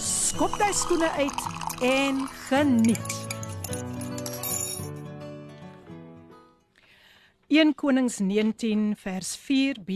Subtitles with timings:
[0.00, 1.40] skop jy skoene uit
[1.84, 3.16] en geniet.
[7.50, 9.90] 1 Konings 19 vers 4b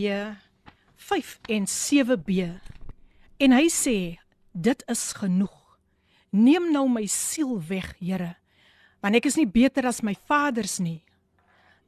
[0.95, 2.49] 5 en 7b.
[3.37, 3.97] En hy sê,
[4.51, 5.55] dit is genoeg.
[6.35, 8.35] Neem nou my siel weg, Here,
[9.01, 11.01] want ek is nie beter as my vaders nie.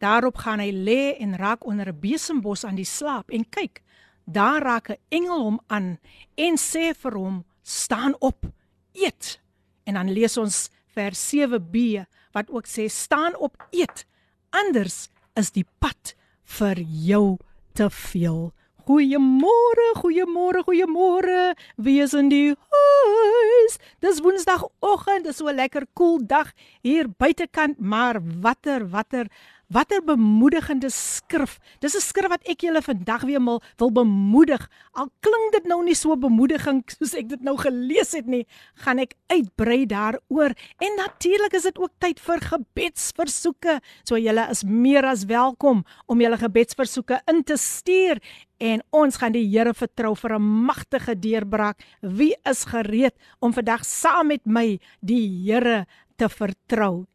[0.02, 3.84] Daarop gaan hy lê en raak onder 'n besembos aan die slaap en kyk,
[4.26, 5.98] daar raak 'n engel hom aan
[6.36, 8.46] en sê vir hom: "Staan op,
[8.94, 9.40] eet."
[9.84, 14.06] En dan lees ons vers 7b wat ook sê: "Staan op, eet,
[14.50, 17.38] anders is die pad vir jou
[17.74, 18.54] te veel."
[18.88, 21.56] Goeiemôre, goeiemôre, goeiemôre.
[21.76, 23.74] Wie is in die huis?
[24.00, 29.28] Dis Woensdagoggend, dis so 'n lekker koel cool dag hier buitekant, maar watter watter
[29.68, 31.58] Watter bemoedigende skrif.
[31.84, 34.70] Dis 'n skrif wat ek julle vandag weer mal wil bemoedig.
[34.94, 39.00] Al klink dit nou nie so bemoediging soos ek dit nou gelees het nie, gaan
[39.00, 40.56] ek uitbrei daaroor.
[40.80, 43.82] En natuurlik is dit ook tyd vir gebedsversoeke.
[44.04, 48.24] So julle is meer as welkom om julle gebedsversoeke in te stuur
[48.60, 51.84] en ons gaan die Here vertrou vir 'n magtige deurbraak.
[52.02, 57.08] Wie is gereed om vandag saam met my die Here te vertrou?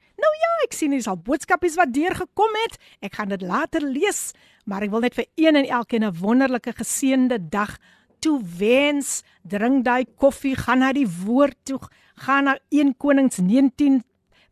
[0.62, 2.78] Ek sien hier's al boodskapies wat deurgekom het.
[3.02, 4.30] Ek gaan dit later lees,
[4.64, 7.78] maar ek wil net vir een en elkeen 'n wonderlike geseënde dag
[8.20, 9.22] toe wens.
[9.42, 11.80] Drink daai koffie, gaan na die woord toe,
[12.16, 14.02] gaan na 1 Konings 19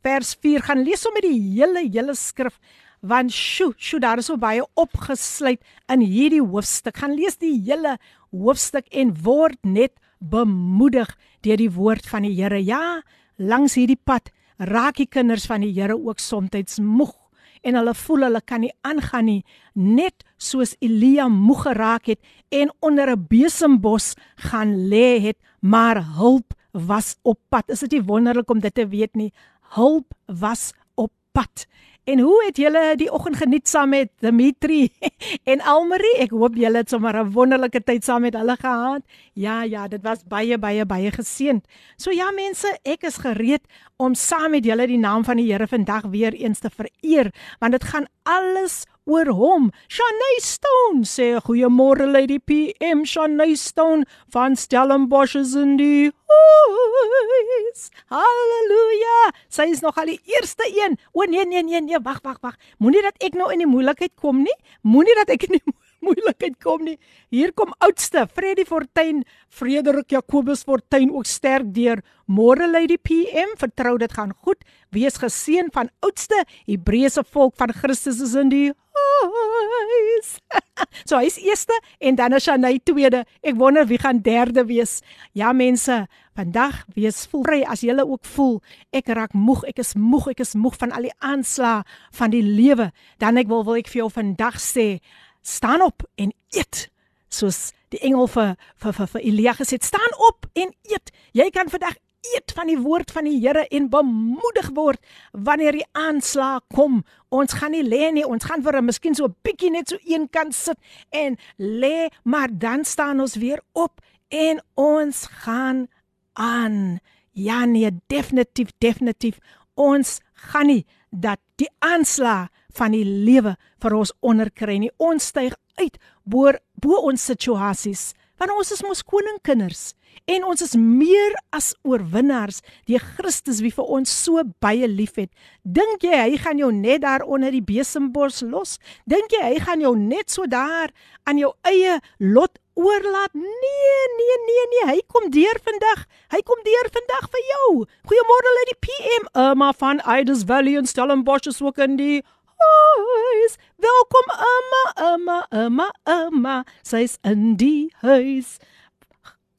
[0.03, 2.59] vers 4, gaan lees sommer die hele hele skrif
[3.01, 6.99] want sjo, sjo daar is so baie opgesluit in hierdie hoofstuk.
[7.01, 7.99] Gaan lees die hele
[8.31, 11.09] hoofstuk en word net bemoedig
[11.41, 12.61] deur die woord van die Here.
[12.61, 13.01] Ja,
[13.39, 17.17] langs hierdie pad raak die kinders van die Here ook soms moeg
[17.63, 19.45] en hulle voel hulle kan nie aangaan nie
[19.75, 26.55] net soos Elia moeg geraak het en onder 'n besembos gaan lê het maar hulp
[26.73, 27.69] was op pad.
[27.71, 29.33] Is dit nie wonderlik om dit te weet nie?
[29.75, 31.67] Hulp was op pad
[32.11, 34.89] En hoe het julle die oggend geniet saam met Dimitri
[35.53, 36.17] en Almarie?
[36.25, 39.03] Ek hoop julle het sommer 'n wonderlike tyd saam met hulle gehad.
[39.39, 41.63] Ja, ja, dit was baie baie baie geseënd.
[41.97, 43.63] So ja mense, ek is gereed
[43.97, 47.73] om saam met julle die naam van die Here vandag weer eens te vereer, want
[47.73, 49.71] dit gaan alles oor hom.
[49.89, 57.91] Shanay Stone sê goeiemôre Lady PM Shanay Stone van Stellenbosch is in die huis.
[58.13, 59.19] Halleluja.
[59.49, 60.99] Sy is nog al die eerste een.
[61.13, 62.57] O nee nee nee nee, wag wag wag.
[62.79, 64.57] Moenie dat ek nou in die moeilikheid kom nie.
[64.83, 65.65] Moenie dat ek in die
[66.05, 66.99] moeilikheid kom nie.
[67.33, 72.03] Hier kom oudste Freddy Fortuin, Frederik Jacobus Fortuin ook sterk deur.
[72.31, 74.63] Môre Lady PM, vertrou dit gaan goed.
[74.95, 80.31] Wees geseën van oudste Hebreëse volk van Christus is in die huis.
[81.09, 83.25] so hy's eerste en dan is hy tweede.
[83.43, 85.01] Ek wonder wie gaan derde wees.
[85.33, 86.07] Ja mense,
[86.37, 88.61] vandag wees vry as jy ook voel
[88.93, 91.83] ek raak moeg, ek is moeg, ek is moeg van al die aanslae
[92.13, 92.91] van die lewe.
[93.19, 95.01] Dan ek wil wil ek vir jou vandag sê
[95.43, 96.91] staan op en eet
[97.29, 99.85] soos die engel vir vir vir, vir Elia gesê het.
[99.87, 101.13] Staan op en eet.
[101.33, 101.97] Jy kan vandag
[102.35, 105.01] eet van die woord van die Here en bemoedig word
[105.33, 107.01] wanneer die aanslag kom.
[107.33, 108.27] Ons gaan nie lê nie.
[108.27, 110.79] Ons gaan vir 'n miskien so 'n bietjie net so een kant sit
[111.11, 115.89] en lê maar dan staan ons weer op en ons gaan
[116.35, 117.01] aan.
[117.33, 119.39] Ja nee definitief definitief.
[119.75, 124.93] Ons gaan nie dat die aanslag van die lewe vir ons onderkry nie.
[124.99, 128.11] Ons styg uit bo bo ons situasies.
[128.41, 129.91] Want ons is mos koningskinders
[130.31, 135.29] en ons is meer as oorwinnaars deur Christus wie vir ons so baie liefhet.
[135.63, 138.79] Dink jy hy gaan jou net daar onder die besembos los?
[139.11, 140.89] Dink jy hy gaan jou net so daar
[141.29, 143.37] aan jou eie lot oorlaat?
[143.37, 146.07] Nee, nee, nee, nee, hy kom deur vandag.
[146.33, 147.71] Hy kom deur vandag vir jou.
[148.09, 152.23] Goeiemôre lady PM, Emma van Ides Valley in Stellenbosch is ook in die
[152.60, 153.56] huis.
[153.76, 156.64] Welkom Emma, Emma, Emma, Emma.
[156.82, 158.58] Sy's in die huis.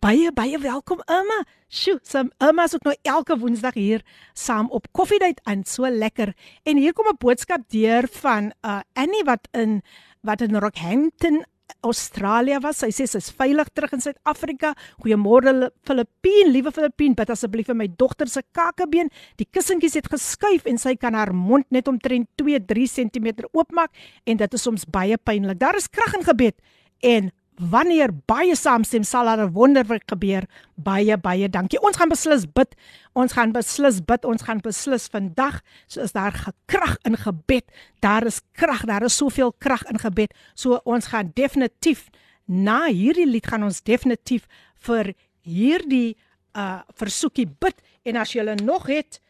[0.01, 1.43] Baie baie welkom Emma.
[1.69, 4.05] Sjoe, sam Emma is ook nou elke Woensdag hier
[4.35, 5.65] saam op koffiedייט aan.
[5.65, 6.35] So lekker.
[6.63, 9.83] En hier kom 'n boodskap deur van uh Annie wat in
[10.21, 11.45] wat in Rockhampton
[11.86, 12.82] Australië was.
[12.84, 14.74] Sy sê sy's veilig terug in Suid-Afrika.
[15.04, 19.12] Goeiemôre Filippien, liewe Filippien, bid asseblief vir my dogter se kakebeen.
[19.42, 23.92] Die kussentjies het geskuif en sy kan haar mond net omtrent 2-3 cm oopmaak
[24.26, 25.60] en dit is soms baie pynlik.
[25.62, 26.58] Daar is krag in gebed
[27.02, 27.32] en
[27.70, 30.44] wanneer baie saamstem sal daar 'n wonderwerk gebeur.
[30.76, 31.82] Baie baie dankie.
[31.82, 32.76] Ons gaan beslis bid.
[33.14, 34.26] Ons gaan beslis bid.
[34.26, 37.66] Ons gaan beslis vandag so is daar gekrag in gebed.
[38.00, 38.86] Daar is krag.
[38.86, 40.34] Daar is soveel krag in gebed.
[40.54, 42.10] So ons gaan definitief
[42.46, 44.48] na hierdie lied gaan ons definitief
[44.80, 46.18] vir hierdie
[46.56, 49.22] uh versoekie bid en as jy nog het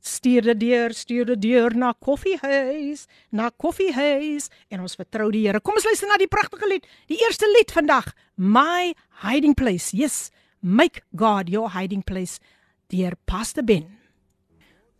[0.00, 5.60] stuur dit deur, stuur dit deur na Koffiehuis, na Koffiehuis en ons vertrou die Here.
[5.60, 9.92] Kom ons luister na die pragtige lied, die eerste lied vandag, My Hiding Place.
[9.96, 10.30] Yes,
[10.62, 12.40] make God your hiding place,
[12.88, 13.98] dear Pastor Ben.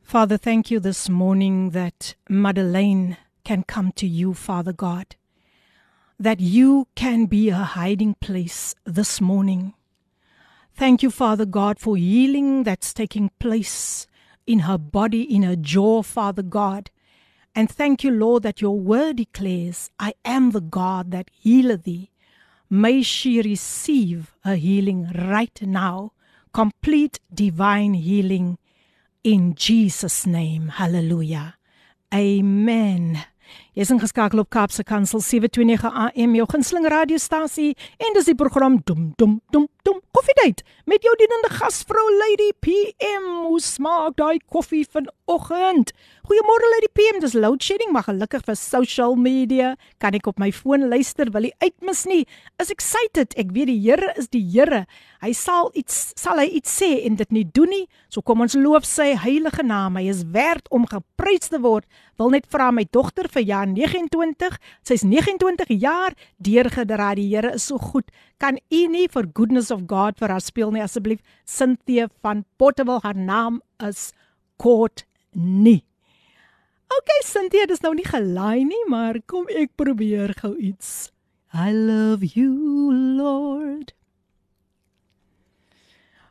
[0.02, 5.16] Father, thank you this morning that Madeleine can come to you, Father God.
[6.18, 9.74] That you can be a hiding place this morning.
[10.74, 14.06] Thank you, Father God, for healing that's taking place
[14.50, 16.90] in her body, in her jaw, Father God.
[17.54, 22.10] And thank you, Lord, that your word declares, I am the God that healeth thee.
[22.68, 26.12] May she receive her healing right now,
[26.52, 28.58] complete divine healing
[29.22, 30.68] in Jesus' name.
[30.68, 31.56] Hallelujah.
[32.12, 33.24] Amen.
[33.75, 38.81] Jy is ingeskakel op Kaapse Kansel 729 AM jou gunsteling radiostasie en dis die program
[38.85, 43.25] Dum Dum Dum Dum Koffiedייט met jou dienende gasvrou Lady PM.
[43.45, 45.91] Hoe smaak daai koffie vanoggend?
[46.25, 50.49] Goeiemôre Lady PM, dis load shedding, maar gelukkig vir social media kan ek op my
[50.49, 52.23] foon luister, wil jy uitmis nie.
[52.63, 53.35] Is excited.
[53.37, 54.85] Ek weet die Here is die Here.
[55.21, 57.85] Hy sal iets sal hy iets sê en dit nie doen nie.
[58.09, 59.99] So kom ons loof sy heilige naam.
[59.99, 61.85] Hy is werd om geprys te word.
[62.17, 64.56] Wil net vra my dogter vir jaar 29.
[64.82, 67.14] Sy's 29 jaar deurgedra.
[67.14, 68.10] Die Here is so goed.
[68.38, 71.20] Kan u nie for goodness of God vir haar speel nie asseblief?
[71.44, 74.12] Cynthia van Portable haar naam is
[74.56, 75.84] Court nie.
[76.90, 81.12] Okay, Cynthia, dis nou nie gelaai nie, maar kom ek probeer gou iets.
[81.54, 83.94] I love you, Lord.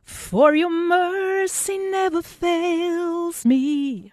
[0.04, 4.12] For your mercy never fails me,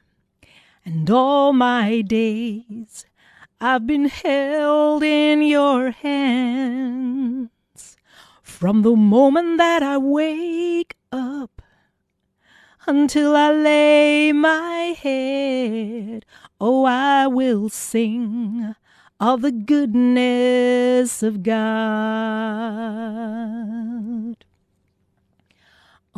[0.87, 3.05] and all my days
[3.61, 7.51] I've been held in your hands
[8.41, 11.61] from the moment that I wake up
[12.87, 16.25] until I lay my head.
[16.61, 18.77] Oh, I will sing
[19.19, 21.57] of the goodness of God.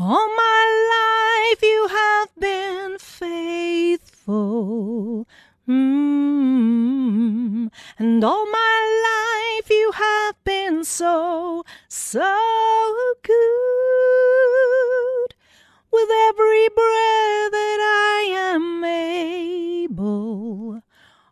[0.01, 0.65] All my
[0.95, 4.37] life you have been faithful.
[5.69, 7.69] Mm.
[7.99, 12.33] And all my life you have been so, so
[13.25, 13.35] good.
[15.91, 20.81] With every breath that I am able,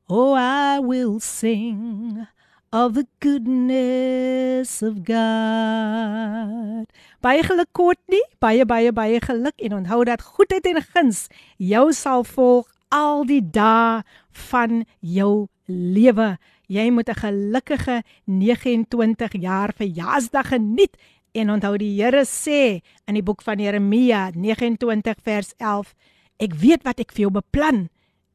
[0.09, 2.27] oh, I will sing
[2.73, 6.87] of the goodness of God.
[7.27, 11.25] Baie geluk kort nie, baie baie baie geluk en onthou dat goedheid en guns
[11.59, 14.05] jou sal volg al die dae
[14.47, 16.37] van jou lewe.
[16.71, 20.95] Jy moet 'n gelukkige 29 jaar verjaarsdag geniet
[21.35, 25.95] en onthou die Here sê in die boek van Jeremia 29 vers 11
[26.39, 27.89] ek weet wat ek vir jou beplan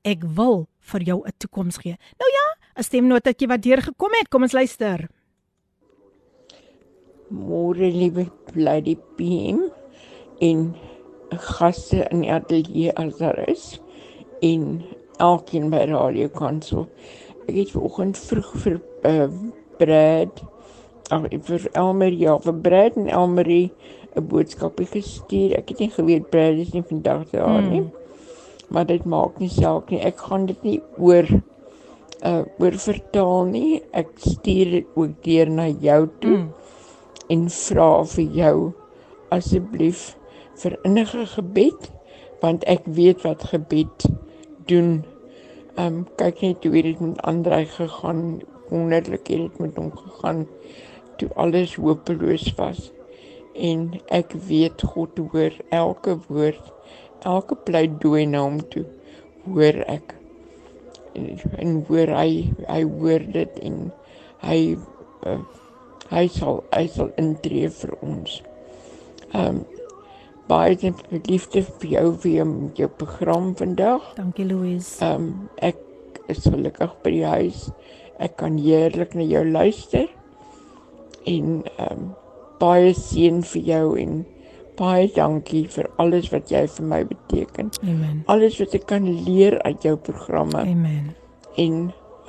[0.03, 1.95] ek wil vir jou 'n toekoms gee.
[2.19, 4.27] Nou ja, 'n stemnotetjie wat deur gekom het.
[4.27, 5.07] Kom ons luister.
[7.31, 9.69] Môre liewe Lady PM
[10.43, 10.73] en
[11.31, 13.79] gaste in die ateljee as daar is
[14.43, 14.81] en
[15.23, 16.89] elkeen by Radio Kansel.
[17.47, 18.75] Ek het vanoggend vroeg vir
[19.07, 19.29] uh,
[19.79, 20.43] Brad
[21.11, 23.71] ag vir Elmer ja vir Brad en Elmarie
[24.15, 25.55] 'n boodskapie gestuur.
[25.55, 27.79] Ek het nie geweet Brad is nie vandag daar nie.
[27.79, 27.91] Hmm.
[28.67, 30.03] Maar dit maak nie saak nie.
[30.03, 31.27] Ek gaan dit nie oor
[32.27, 33.81] uh oor vertaal nie.
[33.91, 36.49] Ek stuur dit ook deur na jou toe mm.
[37.33, 38.55] En vra vir jou
[39.35, 40.11] asseblief
[40.61, 41.89] vir innige gebed
[42.41, 44.07] want ek weet wat gebed
[44.69, 45.03] doen.
[45.79, 48.41] Um kyk net hoe dit met Andrei gegaan.
[48.71, 50.47] Wonderlik het dit met hom gegaan
[51.21, 52.89] toe alles hopeloos was.
[53.53, 56.71] En ek weet God hoor elke woord,
[57.27, 58.87] elke pleidooi na hom toe.
[59.45, 60.15] Hoor ek
[61.13, 62.29] en hoor hy
[62.67, 63.79] hy hoor dit en
[64.45, 64.59] hy
[65.27, 65.41] uh,
[66.11, 68.41] hy sal hy sal intree vir ons.
[69.33, 69.61] Ehm um,
[70.51, 70.75] baie
[71.29, 74.13] liefde vir jou vir jou, jou program vandag.
[74.19, 74.97] Dankie Louise.
[74.99, 75.79] Ehm um, ek
[76.27, 77.69] is gelukkig by die huis.
[78.21, 80.09] Ek kan heerlik na jou luister
[81.23, 82.13] En ehm um,
[82.61, 84.19] baie seën vir jou en
[84.77, 87.71] baie dankie vir alles wat jy vir my beteken.
[87.81, 88.19] Amen.
[88.29, 91.15] Alles wat ek kan leer uit jou programme Amen.
[91.57, 91.79] en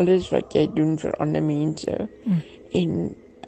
[0.01, 2.09] alles wat jy doen vir ander mense.
[2.25, 2.41] Mm.
[2.81, 2.97] En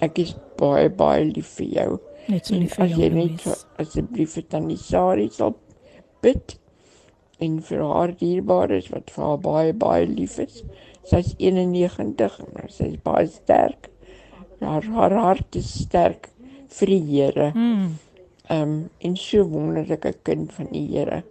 [0.05, 2.01] ek is baie baie lief vir jou.
[2.29, 3.01] Net so lief vir as jou.
[3.01, 5.57] jy net so- asseblief vir Tannie Sari sal
[6.25, 6.57] bid
[7.45, 10.63] en vir haar dierbares wat vir haar baie baie lief is.
[11.05, 13.91] Sy's 91, maar sy's baie sterk.
[14.61, 16.31] Haar haar hart is sterk
[16.79, 17.51] vir die Here.
[17.55, 17.99] Mm.
[18.51, 21.23] Um, en so wonderlike kind van die Here.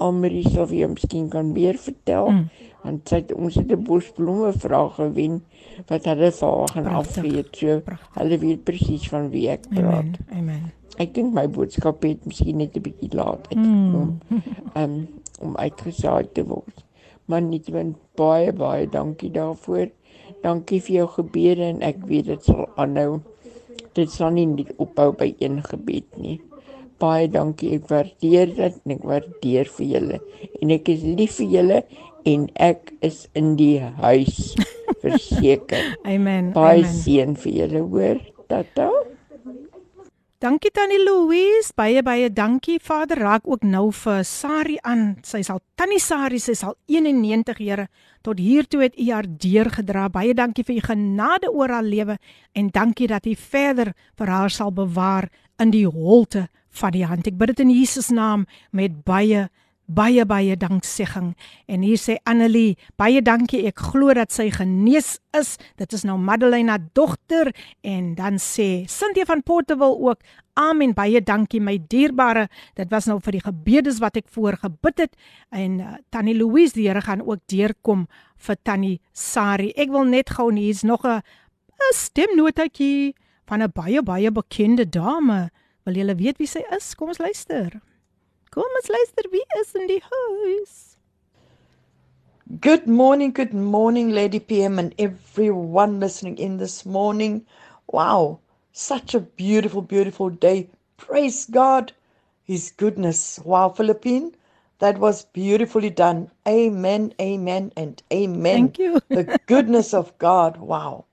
[0.00, 2.50] Almarie sal vir jou miskien kan meer vertel Mm.
[2.82, 5.42] Want sy het ons het 'n bos blomme vraag gewen
[5.88, 7.44] wat hulle vir haar gaan afgee.
[7.52, 8.14] So Pragtig.
[8.14, 10.18] hulle weet presies van wie ek praat.
[10.30, 10.38] Amen.
[10.38, 10.72] Amen.
[10.98, 14.18] Ek dink my boodskap het miskien net 'n bietjie laat uitgekom.
[14.28, 14.42] Mm.
[14.74, 15.08] Um
[15.42, 16.84] om uitgesaai te word.
[17.26, 19.90] Maar nietemin baie baie dankie daarvoor.
[20.42, 23.20] Dankie vir jou gebede en ek weet dit sal aanhou.
[23.94, 26.40] Dit sal nie net ophou by een gebed nie.
[27.02, 27.74] Baie dankie.
[27.74, 30.20] Ek waardeer dit en ek waardeer vir julle.
[30.60, 31.82] En ek is lief vir julle
[32.28, 34.54] en ek is in die huis
[35.02, 35.96] verseker.
[36.04, 36.52] Amen.
[36.56, 38.22] Baie seën vir julle hoor.
[38.48, 38.90] Tata.
[40.42, 42.80] Dankie Tannie Louise, baie baie dankie.
[42.82, 45.20] Vader raak ook nou vir Sari aan.
[45.22, 47.84] Sy sal Tannie Sari, sy sal 91 Here
[48.26, 50.08] tot hier toe het U haar deurgedra.
[50.10, 52.18] Baie dankie vir U genade oor haar lewe
[52.58, 55.30] en dankie dat U verder vir haar sal bewaar
[55.62, 57.30] in die holte van die hand.
[57.30, 59.46] Ek bid dit in Jesus naam met baie
[59.94, 61.32] baie baie danksegging.
[61.68, 63.66] En hier sê Annelie, baie dankie.
[63.68, 65.56] Ek glo dat sy genees is.
[65.80, 70.20] Dit is nou Madeleine se dogter en dan sê Cynthia van Portewil ook
[70.54, 70.92] Amen.
[70.92, 72.48] Baie dankie my dierbare.
[72.76, 75.14] Dit was nou vir die gebedes wat ek voor gebid het
[75.50, 78.06] en uh, Tannie Louise die Here gaan ook deurkom
[78.36, 79.72] vir Tannie Sari.
[79.76, 81.22] Ek wil net gou hier's nog 'n
[81.94, 83.14] stemnotetjie
[83.46, 85.50] van 'n baie baie bekende dame.
[85.84, 86.94] Wil julle weet wie sy is?
[86.94, 87.80] Kom ons luister.
[88.52, 90.72] Kom ons luister wie is in die huis.
[92.60, 97.46] Good morning, good morning, Lady PM, and everyone listening in this morning.
[97.86, 98.40] Wow,
[98.72, 100.68] such a beautiful, beautiful day.
[100.98, 101.94] Praise God,
[102.44, 103.40] His goodness.
[103.42, 104.34] Wow, Philippine,
[104.80, 106.30] that was beautifully done.
[106.46, 108.68] Amen, amen, and amen.
[108.68, 109.00] Thank you.
[109.08, 110.58] the goodness of God.
[110.58, 111.06] Wow.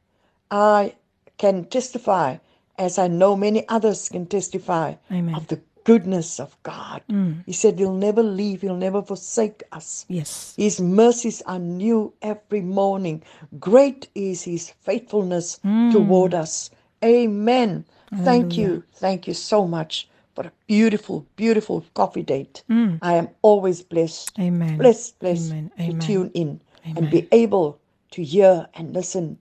[0.51, 0.95] I
[1.37, 2.39] can testify,
[2.77, 5.35] as I know many others can testify, Amen.
[5.35, 7.01] of the goodness of God.
[7.09, 7.43] Mm.
[7.45, 10.05] He said, He'll never leave, He'll never forsake us.
[10.07, 10.53] Yes.
[10.57, 13.23] His mercies are new every morning.
[13.59, 15.59] Great is his faithfulness
[15.91, 16.69] toward us.
[17.03, 17.85] Amen.
[18.23, 18.83] Thank you.
[18.95, 22.63] Thank you so much for a beautiful, beautiful coffee date.
[23.01, 24.37] I am always blessed.
[24.39, 24.77] Amen.
[24.77, 25.71] Blessed, blessed Amen.
[25.77, 25.99] to Amen.
[25.99, 26.97] tune in Amen.
[26.97, 27.79] and be able
[28.11, 29.37] to hear and listen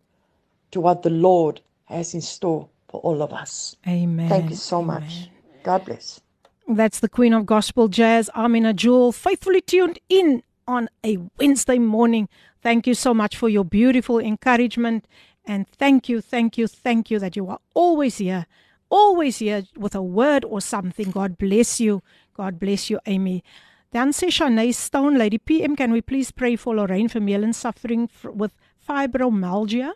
[0.71, 3.76] to what the Lord has in store for all of us.
[3.87, 4.28] Amen.
[4.28, 5.30] Thank you so much.
[5.64, 6.21] God bless.
[6.70, 12.28] That's the Queen of Gospel Jazz, Amina Jewel, faithfully tuned in on a Wednesday morning.
[12.62, 15.06] Thank you so much for your beautiful encouragement.
[15.46, 18.44] And thank you, thank you, thank you that you are always here,
[18.90, 21.10] always here with a word or something.
[21.10, 22.02] God bless you.
[22.34, 23.42] God bless you, Amy.
[23.90, 28.52] Dan Shanae Stone, Lady PM, can we please pray for Lorraine Vermeulen suffering with
[28.87, 29.92] fibromyalgia?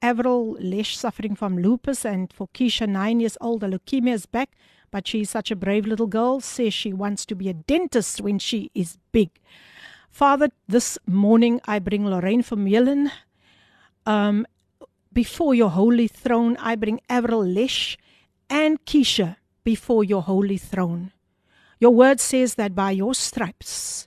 [0.00, 4.50] Avril Lesh suffering from lupus, and for Keisha, nine years old, the leukemia is back,
[4.94, 8.38] but she's such a brave little girl, says she wants to be a dentist when
[8.38, 9.28] she is big.
[10.08, 13.10] Father, this morning I bring Lorraine Vermeulen
[14.06, 14.46] um,
[15.12, 16.56] before your holy throne.
[16.60, 17.98] I bring Avril Lesh
[18.48, 19.34] and Keisha
[19.64, 21.10] before your holy throne.
[21.80, 24.06] Your word says that by your stripes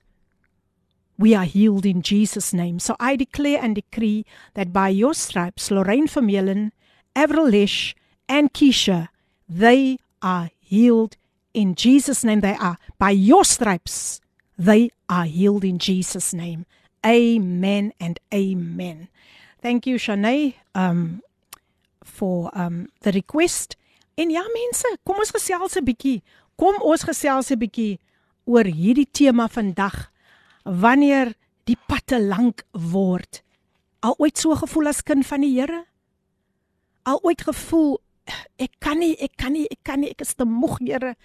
[1.18, 2.80] we are healed in Jesus' name.
[2.80, 6.72] So I declare and decree that by your stripes, Lorraine Vermeulen,
[7.14, 7.94] Avril Lesh,
[8.30, 9.10] and Keisha,
[9.50, 11.16] they are healed
[11.54, 12.42] in Jesus' name.
[12.42, 12.78] They are.
[13.00, 14.20] By your stripes,
[14.58, 16.66] they are healed in Jesus' name.
[17.06, 19.08] Amen and amen.
[19.62, 21.22] Thank you, Shanae, um,
[22.04, 23.76] for um, the request.
[24.18, 26.22] En ja mense, kom ons gesels 'n bietjie.
[26.58, 28.00] Kom ons gesels 'n bietjie
[28.46, 30.10] oor hierdie tema vandag.
[30.64, 33.44] Wanneer die pad te lank word.
[34.00, 35.86] Al ooit so gevoel as kind van die Here?
[37.04, 38.00] Al ooit gevoel
[38.58, 41.16] ek kan nie, ek kan nie, ek kan nie, ek is te moeg, Here.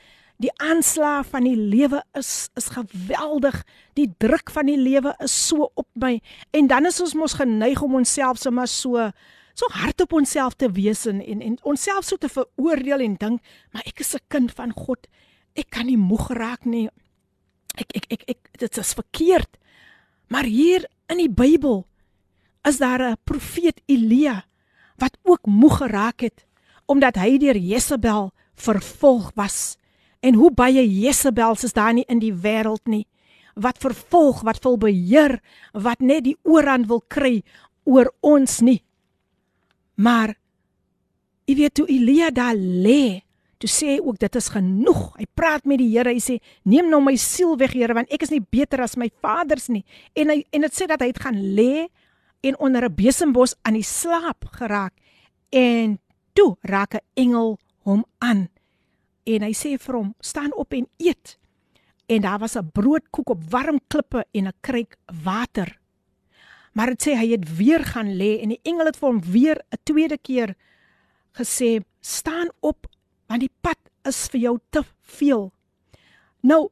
[0.42, 3.60] Die aanslag van die lewe is is geweldig.
[3.94, 6.16] Die druk van die lewe is so op my
[6.50, 9.10] en dan is ons mos geneig om onsself sommer so
[9.54, 13.42] so hard op onsself te wees en en, en onsself so te veroordeel en dink,
[13.70, 15.06] maar ek is 'n kind van God.
[15.54, 16.88] Ek kan nie moeg raak nie.
[17.76, 19.58] Ek ek ek, ek dit is verkeerd.
[20.28, 21.86] Maar hier in die Bybel
[22.64, 24.44] is daar 'n profeet Elia
[24.96, 26.46] wat ook moeg geraak het
[26.92, 29.78] omdat hy deur Jezebel vervolg was.
[30.20, 33.06] En hoe baie Jezebels is daar nie in die wêreld nie
[33.54, 35.40] wat vervolg, wat wil beheer,
[35.72, 37.42] wat net die oorhand wil kry
[37.84, 38.80] oor ons nie.
[40.00, 40.34] Maar
[41.48, 43.22] jy weet toe Elia daar lê,
[43.60, 45.02] toe sê hy ook dit is genoeg.
[45.18, 48.24] Hy praat met die Here, hy sê neem nou my siel weg Here want ek
[48.26, 49.84] is nie beter as my vaders nie.
[50.18, 51.88] En hy en dit sê dat hy het gaan lê
[52.42, 54.94] en onder 'n besembos aan die slaap geraak.
[55.50, 55.98] En
[56.32, 58.48] toe raak 'n engel hom aan.
[59.24, 61.38] En hy sê vir hom: "Staan op en eet."
[62.06, 65.78] En daar was 'n broodkoek op warm klippe en 'n kruik water.
[66.72, 69.58] Maar dit sê hy het weer gaan lê en die engel het vir hom weer
[69.70, 70.56] 'n tweede keer
[71.32, 72.86] gesê: "Staan op
[73.26, 75.52] want die pad is vir jou te veel."
[76.40, 76.70] Nou,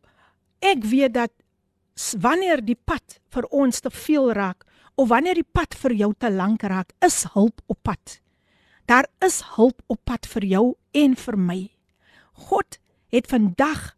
[0.59, 1.31] ek weet dat
[2.21, 4.65] wanneer die pad vir ons te veel raak
[4.95, 8.21] of wanneer die pad vir jou te lank raak, is hulp op pad.
[8.91, 10.65] Daar is hulp op pad vir jou
[10.99, 11.59] en vir my.
[12.51, 12.79] God
[13.15, 13.93] het vandag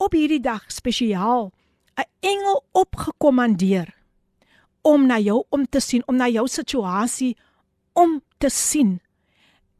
[0.00, 1.52] op hierdie dag spesiaal
[2.00, 3.92] 'n engel opgekommandeer
[4.80, 7.36] om na jou om te sien, om na jou situasie
[7.92, 9.00] om te sien.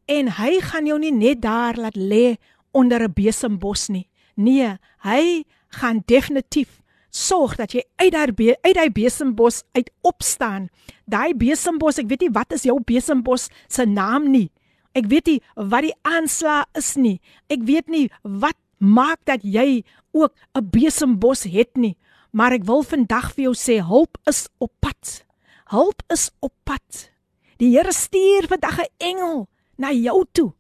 [0.05, 2.37] En hy gaan jou nie net daar laat lê
[2.71, 4.09] onder 'n besembos nie.
[4.35, 6.82] Nee, hy gaan definitief
[7.13, 10.69] sorg dat jy uit daar be, uit daai besembos uit opstaan.
[11.05, 14.49] Daai besembos, ek weet nie wat is jou besembos se naam nie.
[14.97, 17.21] Ek weet nie wat die aanslag is nie.
[17.53, 21.97] Ek weet nie wat maak dat jy ook 'n besembos het nie.
[22.33, 25.25] Maar ek wil vandag vir jou sê hulp is op pad.
[25.69, 27.11] Hulp is op pad.
[27.59, 30.53] Die Here stuur vandag 'n engel na jou toe.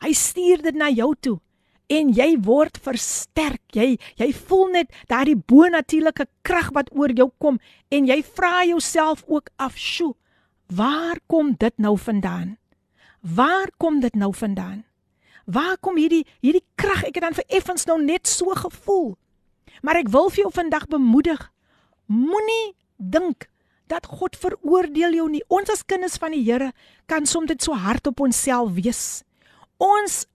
[0.00, 1.40] Hy stuur dit na jou toe
[1.88, 3.62] en jy word versterk.
[3.72, 7.58] Jy jy voel net daardie bonatuurlike krag wat oor jou kom
[7.90, 10.14] en jy vra jouself ook af, "Sjoe,
[10.68, 12.58] waar kom dit nou vandaan?"
[13.20, 14.84] Waar kom dit nou vandaan?
[15.44, 17.04] Waar kom hierdie hierdie krag?
[17.08, 19.16] Ek het dan vir effens nou net so gevoel.
[19.82, 21.40] Maar ek wil vir jou vandag bemoedig.
[22.06, 23.48] Moenie dink
[23.88, 25.42] dat God veroordeel jou nie.
[25.48, 26.72] Ons as kinders van die Here
[27.06, 29.22] kan soms dit so hard op onsself wees.
[29.78, 30.26] Ons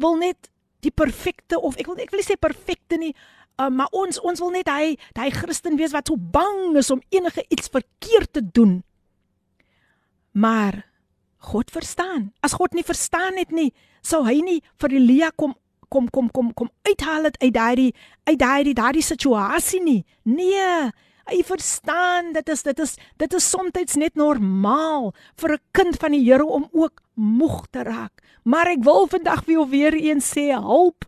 [0.00, 0.49] wil net
[0.84, 3.12] die perfekte of ek wil ek wil nie sê perfekte nie,
[3.60, 7.02] uh, maar ons ons wil net hy hy Christen wees wat so bang is om
[7.10, 8.80] enige iets verkeerd te doen.
[10.32, 10.84] Maar
[11.50, 12.30] God verstaan.
[12.44, 13.70] As God nie verstaan het nie,
[14.04, 15.56] sou hy nie vir Elia kom
[15.90, 17.92] kom kom kom kom uithaal uit daardie
[18.28, 20.04] uit daardie daardie situasie nie.
[20.22, 20.90] Nee,
[21.30, 26.12] hy verstaan dit is dit is dit is soms net normaal vir 'n kind van
[26.12, 28.22] die Here om ook moeg te raak.
[28.44, 31.04] Maar ek wil vandag vir jou weer eens sê, hulp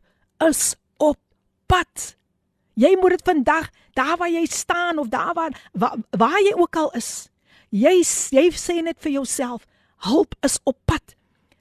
[0.49, 1.19] is op
[1.67, 2.17] pad.
[2.75, 6.77] Jy moet dit vandag daar waar jy staan of daar waar waar, waar jy ook
[6.77, 7.29] al is.
[7.71, 11.15] Jy jy sê net vir jouself, hulp is op pad.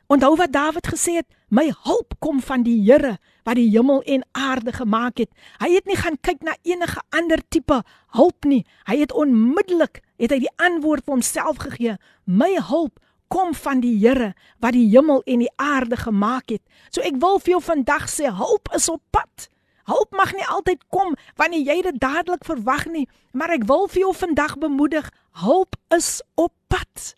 [0.07, 4.23] Onthou wat Dawid gesê het, my hulp kom van die Here wat die hemel en
[4.31, 5.29] aarde gemaak het.
[5.59, 7.81] Hy het nie gaan kyk na enige ander tipe
[8.15, 8.63] hulp nie.
[8.87, 11.97] Hy het onmiddellik het hy die antwoord vir homself gegee.
[12.25, 12.99] My hulp
[13.31, 14.33] kom van die Here
[14.63, 16.63] wat die hemel en die aarde gemaak het.
[16.91, 19.47] So ek wil vir jou vandag sê, hulp is op pad.
[19.89, 24.05] Hulp mag nie altyd kom wanneer jy dit dadelik verwag nie, maar ek wil vir
[24.05, 25.09] jou vandag bemoedig,
[25.43, 27.15] hulp is op pad.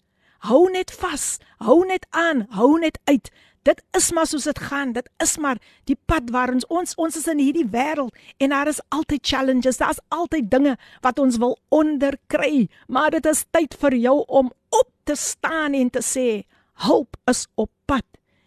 [0.48, 3.30] Hou net vas, hou net aan, hou net uit.
[3.64, 4.92] Dit is maar soos dit gaan.
[4.92, 8.68] Dit is maar die pad waar ons ons ons is in hierdie wêreld en daar
[8.68, 9.80] is altyd challenges.
[9.80, 14.90] Daar's altyd dinge wat ons wil onderkry, maar dit is tyd vir jou om op
[15.04, 16.44] te staan en te sê,
[16.88, 18.06] "Hulp is op pad."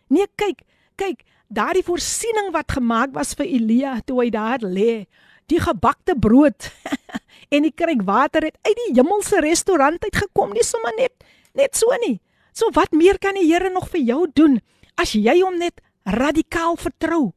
[0.09, 0.63] Nee, kyk,
[0.97, 5.07] kyk, daardie voorsiening wat gemaak was vir Elia toe hy daar lê,
[5.47, 6.71] die gebakte brood
[7.55, 11.13] en die kruik water het uit die hemelse restaurant uitgekom, nie sommer net
[11.57, 12.21] Net so nie.
[12.53, 14.61] So wat meer kan die Here nog vir jou doen
[15.01, 17.35] as jy hom net radikaal vertrou?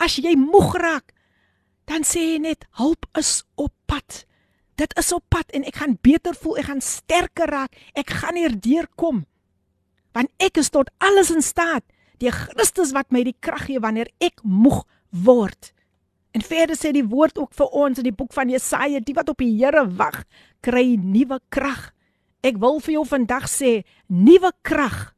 [0.00, 1.12] As jy moeg raak,
[1.90, 4.24] dan sê jy net hulp is op pad.
[4.80, 8.38] Dit is op pad en ek gaan beter voel, ek gaan sterker raak, ek gaan
[8.38, 9.24] hierdeur kom.
[10.16, 11.84] Want ek is tot alles in staat
[12.20, 15.72] deur Christus wat my die krag gee wanneer ek moeg word.
[16.36, 19.32] En verder sê die woord ook vir ons in die boek van Jesaja, die wat
[19.32, 20.22] op die Here wag,
[20.62, 21.90] kry nuwe krag.
[22.46, 25.10] Ek wil vir jou vandag sê, nuwe krag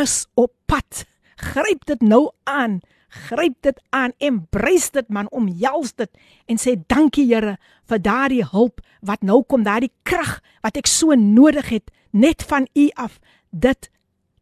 [0.00, 1.04] is op pad.
[1.52, 2.80] Gryp dit nou aan.
[3.08, 6.10] Gryp dit aan, embrace dit man, omhels dit
[6.50, 7.56] en sê dankie Here
[7.88, 12.66] vir daardie hulp wat nou kom, daardie krag wat ek so nodig het net van
[12.74, 13.20] U af.
[13.50, 13.90] Dit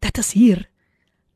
[0.01, 0.65] dit is hier.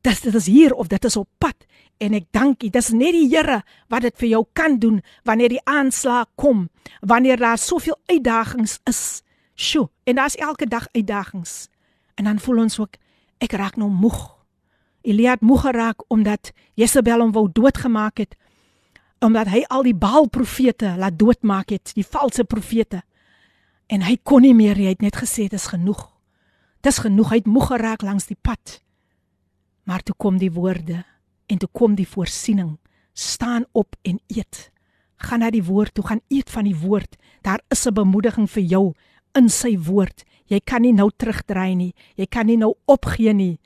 [0.02, 1.66] Dit dit is hier of dit is op pad
[1.98, 2.70] en ek dank U.
[2.72, 6.68] Dis net die Here wat dit vir jou kan doen wanneer die aanslag kom,
[7.00, 9.22] wanneer daar soveel uitdagings is.
[9.58, 11.68] Sjoe, en daar's elke dag uitdagings.
[12.14, 12.94] En dan voel ons ook
[13.42, 14.37] ek raak nou moeg.
[15.08, 18.36] Elia het moeg geraak omdat Jezebel hom wou doodgemaak het
[19.24, 23.02] omdat hy al die Baal profete laat doodmaak het, die valse profete.
[23.90, 26.04] En hy kon nie meer, hy het net gesê dit is genoeg.
[26.86, 28.78] Dis genoeg, hy het moeg geraak langs die pad.
[29.88, 31.02] Maar toe kom die woorde
[31.48, 32.76] en toe kom die voorsiening.
[33.12, 34.68] Staan op en eet.
[35.18, 37.16] Gaan na die woord toe, gaan eet van die woord.
[37.42, 38.94] Daar is 'n bemoediging vir jou
[39.34, 40.24] in sy woord.
[40.46, 41.94] Jy kan nie nou terugdraai nie.
[42.14, 43.58] Jy kan nie nou opgee nie.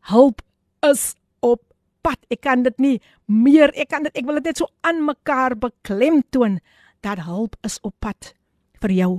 [0.00, 0.42] Hulp
[0.86, 1.62] is op
[2.04, 2.18] pad.
[2.32, 3.72] Ek kan dit nie meer.
[3.76, 6.60] Ek kan dit ek wil dit net so aan mekaar beklemtoon
[7.04, 8.32] dat hulp is op pad
[8.80, 9.12] vir jou.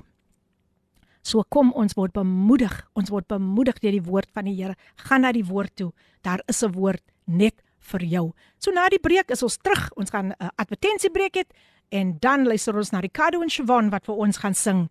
[1.22, 2.74] So kom ons word bemoedig.
[2.98, 4.76] Ons word bemoedig deur die woord van die Here.
[5.08, 5.92] Gaan na die woord toe.
[6.26, 8.34] Daar is 'n woord net vir jou.
[8.58, 9.92] So na die breek is ons terug.
[9.96, 11.44] Ons gaan 'n uh, advertensiebreek hê
[11.90, 14.90] en dan luister ons na Ricardo en Siobhan wat vir ons gaan sing.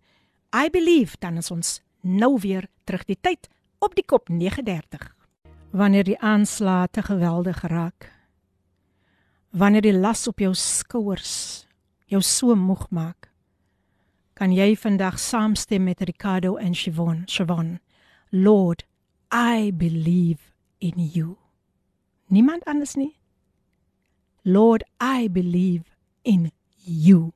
[0.53, 3.47] I believe dan is ons nou weer terug die tyd
[3.79, 5.20] op die kop 39
[5.71, 8.11] wanneer die aanslae te geweldig raak.
[9.49, 11.65] Wanneer die las op jou skouers
[12.05, 13.29] jou so moeg maak.
[14.33, 17.23] Kan jy vandag saamstem met Ricardo en Siobhan?
[17.25, 17.79] Siobhan
[18.29, 18.85] Lord
[19.31, 21.37] I believe in you.
[22.27, 23.17] Niemand anders nie?
[24.43, 25.83] Lord I believe
[26.23, 26.51] in
[26.83, 27.31] you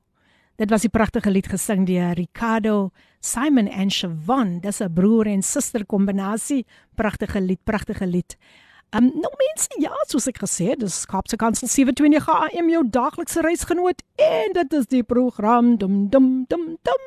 [0.55, 4.59] Dit was 'n pragtige lied gesing deur Ricardo, Simon en Siobhan.
[4.59, 6.65] Dis 'n broer en suster kombinasie.
[6.95, 8.37] Pragtige lied, pragtige lied.
[8.89, 13.41] Um nou mense, ja, soos ek gesê het, dis Kaapse Kansel 720 AM jou daaglikse
[13.41, 17.03] reisgenoot en dit is die program dum dum dum dum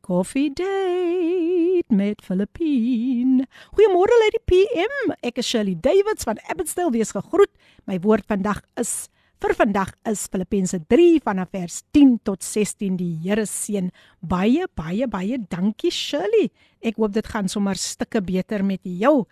[0.00, 3.46] Coffee Date met Filippine.
[3.76, 5.12] Goeiemôre Lady PM.
[5.20, 6.90] Ek is Shirley Davids van Abbotsdale.
[6.90, 7.50] Wees gegroet.
[7.84, 9.08] My woord vandag is
[9.43, 13.89] Vir vandag is Filippense 3 vanaf vers 10 tot 16 die Here seën.
[14.21, 16.47] Baie baie baie dankie Shirley.
[16.79, 19.25] Ek hoop dit gaan sommer stukke beter met jou.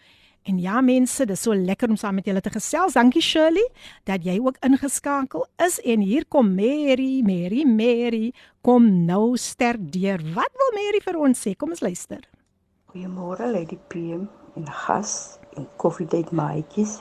[0.44, 2.98] En ja mense, dis so lekker om saam met julle te gesels.
[2.98, 3.64] Dankie Shirley
[4.10, 8.34] dat jy ook ingeskakel is en hier kom Mary, Mary, Mary.
[8.66, 10.20] Kom nou sterk deur.
[10.36, 11.54] Wat wil Mary vir ons sê?
[11.56, 12.26] Kom ons luister.
[12.92, 14.26] Goeiemôre Lady PM
[14.60, 17.00] en gas en koffiedייט maatjies.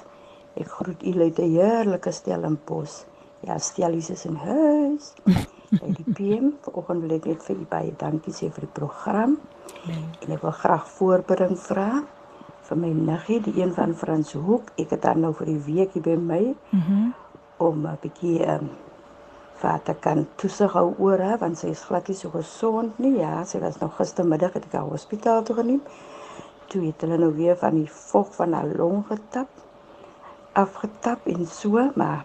[0.55, 3.03] Ek groet u uit 'n heerlike Stellenbosch.
[3.39, 5.13] Ja, Stellies is in huis.
[5.81, 9.35] By die PM vanoggend wil ek net vir u baie dankie sê vir die program.
[9.83, 10.05] Nee.
[10.23, 11.89] En ek wil graag voorbereiding vra
[12.69, 14.71] vir my niggie, die een van Frans Hoek.
[14.79, 16.55] Ek het dan nou vir die week hier by my.
[16.71, 17.11] Mhm.
[17.57, 18.69] Om 'n bietjie ehm um,
[19.59, 23.17] vader kan toesig hou oor haar want sy is glad nie so gesond nie.
[23.19, 25.81] Ja, sy was nog gistermiddag het ek haar hospitaal toe geneem.
[26.67, 29.64] Toe het hulle nou weer van die vog van haar long getap
[30.55, 32.23] afgetap en so, maar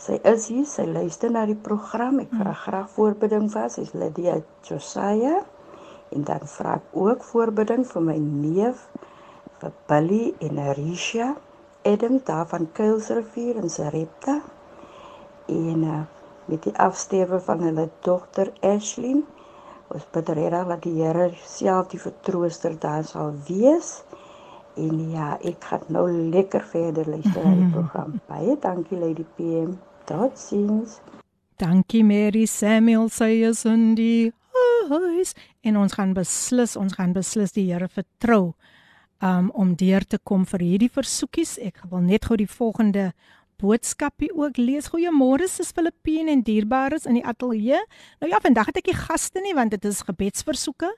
[0.00, 2.20] sy is hier, sy luister na die program.
[2.22, 5.42] Ek vra graag voorbidding vir sy Lydia Josiah
[6.14, 8.86] en dan vra ek ook voorbidding vir my neef
[9.60, 11.34] vir Billy en Arisha,
[11.84, 14.40] Adam daar van Kuilsrivier in Sarepta
[15.48, 16.02] en uh,
[16.44, 19.22] met die afsterwe van hulle dogter Ashley.
[19.88, 24.03] Ons bid regtig dat die Here self die vertrooster daar sal wees.
[24.76, 28.16] En ja, ek gaan nou lekker verder luister na die program.
[28.30, 29.76] Baie dankie Lady PM.
[30.04, 30.98] Totsiens.
[31.62, 34.32] Dankie Mary Samuel sê is in die
[34.90, 35.32] huis
[35.64, 38.52] en ons gaan beslis, ons gaan beslis die Here vertrou
[39.22, 41.56] um, om deur te kom vir hierdie versoekies.
[41.62, 43.12] Ek wil net gou die volgende
[43.62, 44.90] boodskapie ook lees.
[44.92, 47.80] Goeiemôre, sis Filippine en dierbares in die ateljee.
[48.20, 50.90] Nou ja, vandag het ek nie gaste nie want dit is gebedsversoeke.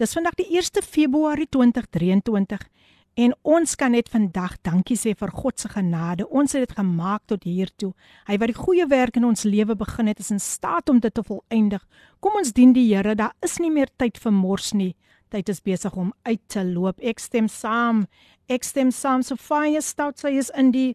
[0.00, 2.68] Dis vandag die 1 Februarie 2023
[3.14, 6.24] En ons kan net vandag dankie sê vir God se genade.
[6.32, 7.90] Ons het dit gemaak tot hier toe.
[8.24, 11.12] Hy wat die goeie werk in ons lewe begin het, is in staat om dit
[11.12, 11.84] te volëindig.
[12.24, 13.14] Kom ons dien die Here.
[13.14, 14.94] Daar is nie meer tyd vir mors nie.
[15.28, 17.00] Tyd is besig om uit te loop.
[17.04, 18.06] Ek stem saam.
[18.48, 19.22] Ek stem saam.
[19.22, 20.94] Sofia stout sy is in die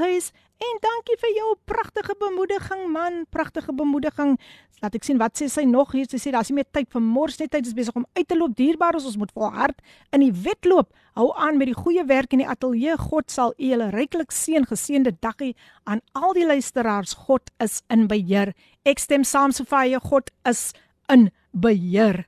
[0.00, 0.32] huis.
[0.64, 4.36] En dankie vir jou pragtige bemoediging man, pragtige bemoediging.
[4.80, 6.06] Laat ek sien wat sê sy nog hier.
[6.08, 8.38] Sy sê daar's nie meer tyd vir mors net tyd is besig om uit te
[8.38, 8.54] loop.
[8.56, 9.82] Dierbaar is ons moet volhard
[10.14, 10.92] in die wedloop.
[11.18, 12.96] Hou aan met die goeie werk in die ateljee.
[13.10, 14.64] God sal u julle ryklik seën.
[14.70, 15.52] Geseënde daggie
[15.90, 17.16] aan al die luisteraars.
[17.26, 18.54] God is in beheer.
[18.88, 20.70] Ek stem saam Sofie, God is
[21.12, 22.24] in beheer.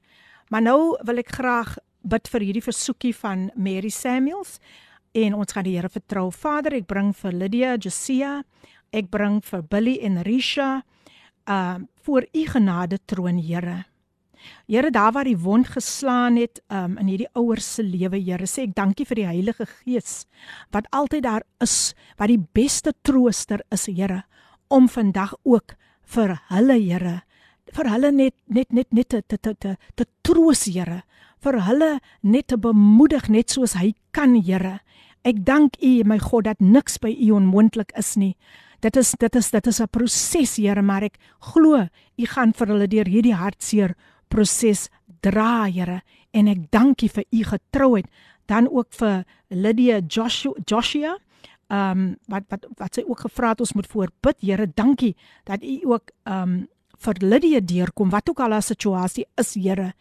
[0.53, 4.61] Maar nou wil ek graag bid vir hierdie versoekie van Mary Samuels
[5.17, 6.29] en ons gaan die Here vertrou.
[6.35, 8.41] Vader, ek bring vir Lydia, Josia,
[8.95, 10.71] ek bring vir Billy en Risha
[11.47, 11.77] uh
[12.07, 13.85] voor u genade troon, Here.
[14.69, 18.69] Here, daar waar die wond geslaan het um in hierdie ouers se lewe, Here, sê
[18.69, 20.27] ek dankie vir die Heilige Gees
[20.71, 24.23] wat altyd daar is, wat die beste trooster is, Here,
[24.69, 25.75] om vandag ook
[26.15, 27.21] vir hulle, Here,
[27.75, 31.03] vir hulle net net net net te te te te troos, Here,
[31.43, 34.79] vir hulle net te bemoedig net soos hy kan, Here
[35.27, 38.37] Ek dank U, my God, dat niks by U onmoontlik is nie.
[38.85, 42.67] Dit is dit is dit is 'n proses, Here, maar ek glo U gaan vir
[42.67, 43.97] hulle deur hierdie hartseer
[44.29, 44.89] proses
[45.21, 48.07] dra, Here, en ek dank U vir U getrouheid,
[48.47, 51.19] dan ook vir Lydia Joshua Joshua
[51.69, 54.37] ehm um, wat wat wat sy ook gevra het ons moet voorbid.
[54.41, 59.27] Here, dankie dat U ook ehm um, vir Lydia deurkom wat ook al haar situasie
[59.37, 59.95] is, Here.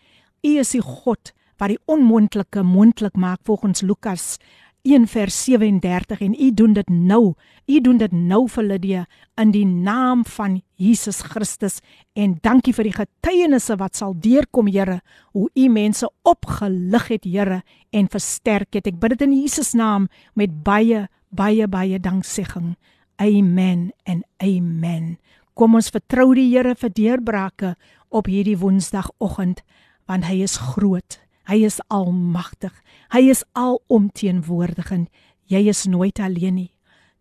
[0.44, 4.38] U is die God wat die onmoontlike moontlik maak volgens Lukas
[4.86, 7.34] 1 vers 37 en u doen dit nou.
[7.66, 9.06] U doen dit nou vir Lydia
[9.42, 11.80] in die naam van Jesus Christus
[12.14, 15.00] en dankie vir die getuienisse wat sal deurkom Here
[15.34, 18.86] hoe u mense opgelig het Here en versterk het.
[18.86, 20.06] Ek bid dit in Jesus naam
[20.38, 22.76] met baie baie baie danksegging.
[23.18, 25.18] Amen en amen.
[25.58, 27.76] Kom ons vertrou die Here vir deurbrake
[28.14, 29.66] op hierdie Woensdagoggend
[30.06, 31.25] want hy is groot.
[31.46, 32.74] Hy is almagtig.
[33.14, 35.08] Hy is alomteenwoordig en
[35.52, 36.72] jy is nooit alleen nie.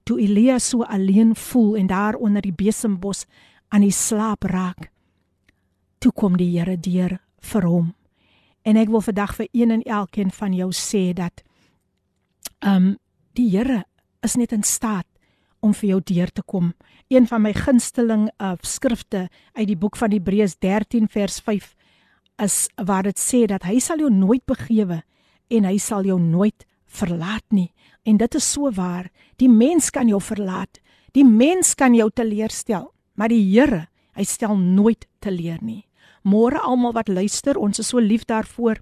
[0.05, 3.25] Toe Elia so alleen voel en daar onder die besembos
[3.69, 4.91] aan die slaap raak,
[5.99, 7.95] toe kom die Here deur vir hom.
[8.65, 11.45] En ek wil vandag vir een en elkeen van jou sê dat
[12.61, 12.93] ehm um,
[13.35, 13.85] die Here
[14.23, 15.07] is net in staat
[15.61, 16.73] om vir jou deur te kom.
[17.09, 21.75] Een van my gunsteling uh, skrifte uit die boek van Hebreërs 13 vers 5
[22.43, 25.03] is waar dit sê dat hy sal jou nooit begewe
[25.51, 27.71] en hy sal jou nooit verlaat nie.
[28.05, 29.11] En dit is so waar.
[29.41, 30.81] Die mens kan jou verlaat.
[31.15, 33.87] Die mens kan jou teleurstel, maar die Here,
[34.19, 35.85] hy stel nooit teleur nie.
[36.25, 38.81] Môre almal wat luister, ons is so lief daarvoor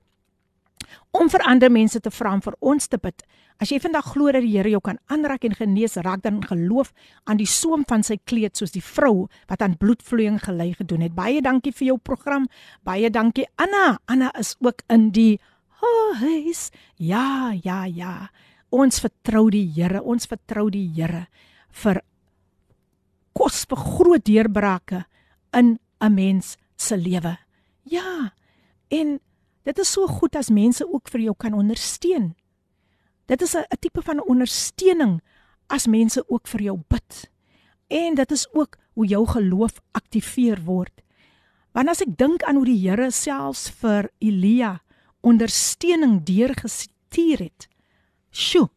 [1.11, 3.23] om vir ander mense te vra om vir ons te bid.
[3.63, 6.93] As jy vandag glo dat die Here jou kan aanraak en genees, raak dan geloof
[7.31, 11.15] aan die soem van sy kleed soos die vrou wat aan bloedvloeiing gelei gedoen het.
[11.15, 12.49] Baie dankie vir jou program.
[12.83, 13.99] Baie dankie Anna.
[14.07, 15.39] Anna is ook in die
[16.19, 16.71] huis.
[16.97, 18.31] Ja, ja, ja.
[18.71, 20.03] Ons vertrou die Here.
[20.03, 21.27] Ons vertrou die Here
[21.83, 22.03] vir
[23.33, 25.05] kos vir groot deurbrake
[25.57, 27.39] in 'n mens se lewe.
[27.83, 28.35] Ja.
[28.89, 29.21] En
[29.63, 32.35] dit is so goed as mense ook vir jou kan ondersteun.
[33.27, 35.21] Dit is 'n tipe van ondersteuning
[35.67, 37.31] as mense ook vir jou bid.
[37.89, 41.03] En dit is ook hoe jou geloof aktiveer word.
[41.73, 44.83] Want as ek dink aan hoe die Here selfs vir Elia
[45.21, 47.69] ondersteuning deurgestuur het.
[48.31, 48.69] Sjoe.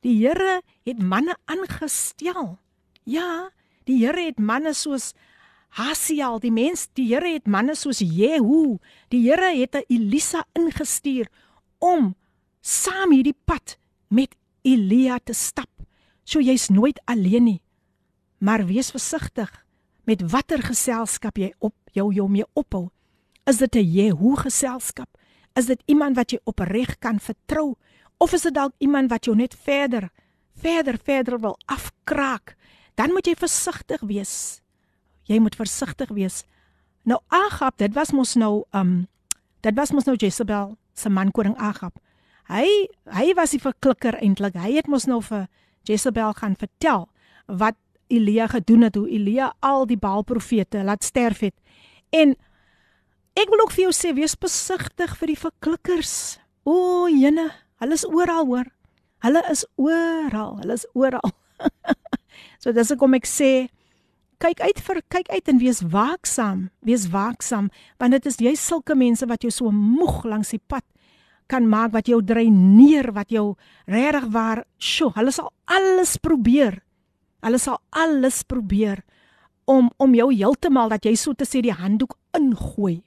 [0.00, 2.58] Die Here het manne aangestel.
[3.04, 3.50] Ja,
[3.84, 5.12] die Here het manne soos
[5.78, 8.78] Hasiel, die mens, die Here het manne soos Jehu.
[9.14, 11.28] Die Here het 'n Elisa ingestuur
[11.78, 12.16] om
[12.60, 15.70] saam hierdie pad met Elia te stap.
[16.24, 17.62] So jy's nooit alleen nie.
[18.38, 19.64] Maar wees versigtig
[20.04, 22.90] met watter geselskap jy op jou jou mee ophou.
[23.46, 25.08] Is dit 'n Jehu geselskap?
[25.54, 27.76] Is dit iemand wat jy opreg kan vertrou
[28.18, 30.10] of is dit dalk iemand wat jou net verder
[30.54, 32.56] verder verder wil afkraak?
[32.94, 34.60] Dan moet jy versigtig wees.
[35.28, 36.42] Jy moet versigtig wees.
[37.08, 39.06] Nou Agab, dit was mos nou um
[39.64, 41.98] dit was mos nou Jezebel se man koning Agab.
[42.48, 42.64] Hy
[43.12, 44.56] hy was die verklikker eintlik.
[44.56, 45.46] Hy het mos nou vir
[45.88, 47.08] Jezebel gaan vertel
[47.46, 47.76] wat
[48.08, 51.54] Elia gedoen het, hoe Elia al die Baal profete laat sterf het.
[52.12, 52.32] En
[53.36, 56.14] ek wil ook vir jou sê, wees besigtig vir die verklikkers.
[56.64, 57.50] O, jene,
[57.82, 58.70] hulle is oral hoor.
[59.24, 61.34] Hulle is oral, hulle is oral.
[62.62, 63.68] so dis ek kom ek sê,
[64.38, 68.94] kyk uit vir kyk uit en wees waaksaam, wees waaksaam want dit is jy sulke
[68.94, 70.84] mense wat jou so moeg langs die pad
[71.48, 73.56] kan maak wat jou dreineer, wat jou
[73.88, 76.82] regtig waar, sjo, hulle sal alles probeer.
[77.44, 79.00] Hulle sal alles probeer
[79.68, 83.00] om om jou heeltemal dat jy so te sê die handdoek ingooi.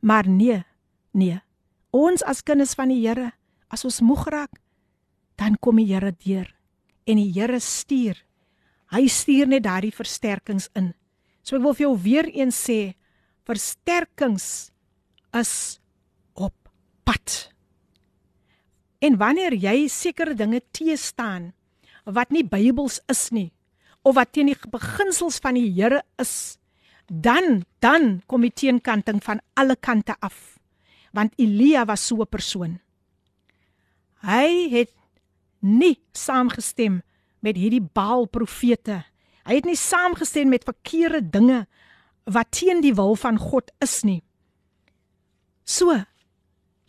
[0.00, 0.62] Maar nee,
[1.12, 1.40] nee.
[1.92, 3.32] Ons as kinders van die Here,
[3.68, 4.60] as ons moeg raak,
[5.36, 6.48] dan kom die Here deur
[7.04, 8.16] en die Here stuur.
[8.90, 10.92] Hy stuur net daardie versterkings in.
[11.42, 12.94] So ek wil vir jou weer eens sê,
[13.46, 14.70] versterkings
[15.34, 15.80] is
[17.10, 17.50] pad.
[19.00, 21.52] En wanneer jy sekere dinge te staan
[22.04, 23.50] wat nie Bybels is nie
[24.02, 26.56] of wat teen die beginsels van die Here is,
[27.06, 30.58] dan dan kom die teenkanting van alle kante af.
[31.12, 32.80] Want Elia was so 'n persoon.
[34.22, 34.92] Hy het
[35.60, 37.02] nie saamgestem
[37.40, 39.04] met hierdie Baal profete.
[39.48, 41.64] Hy het nie saamgestem met verkeerde dinge
[42.30, 44.20] wat teen die wil van God is nie.
[45.64, 45.96] So,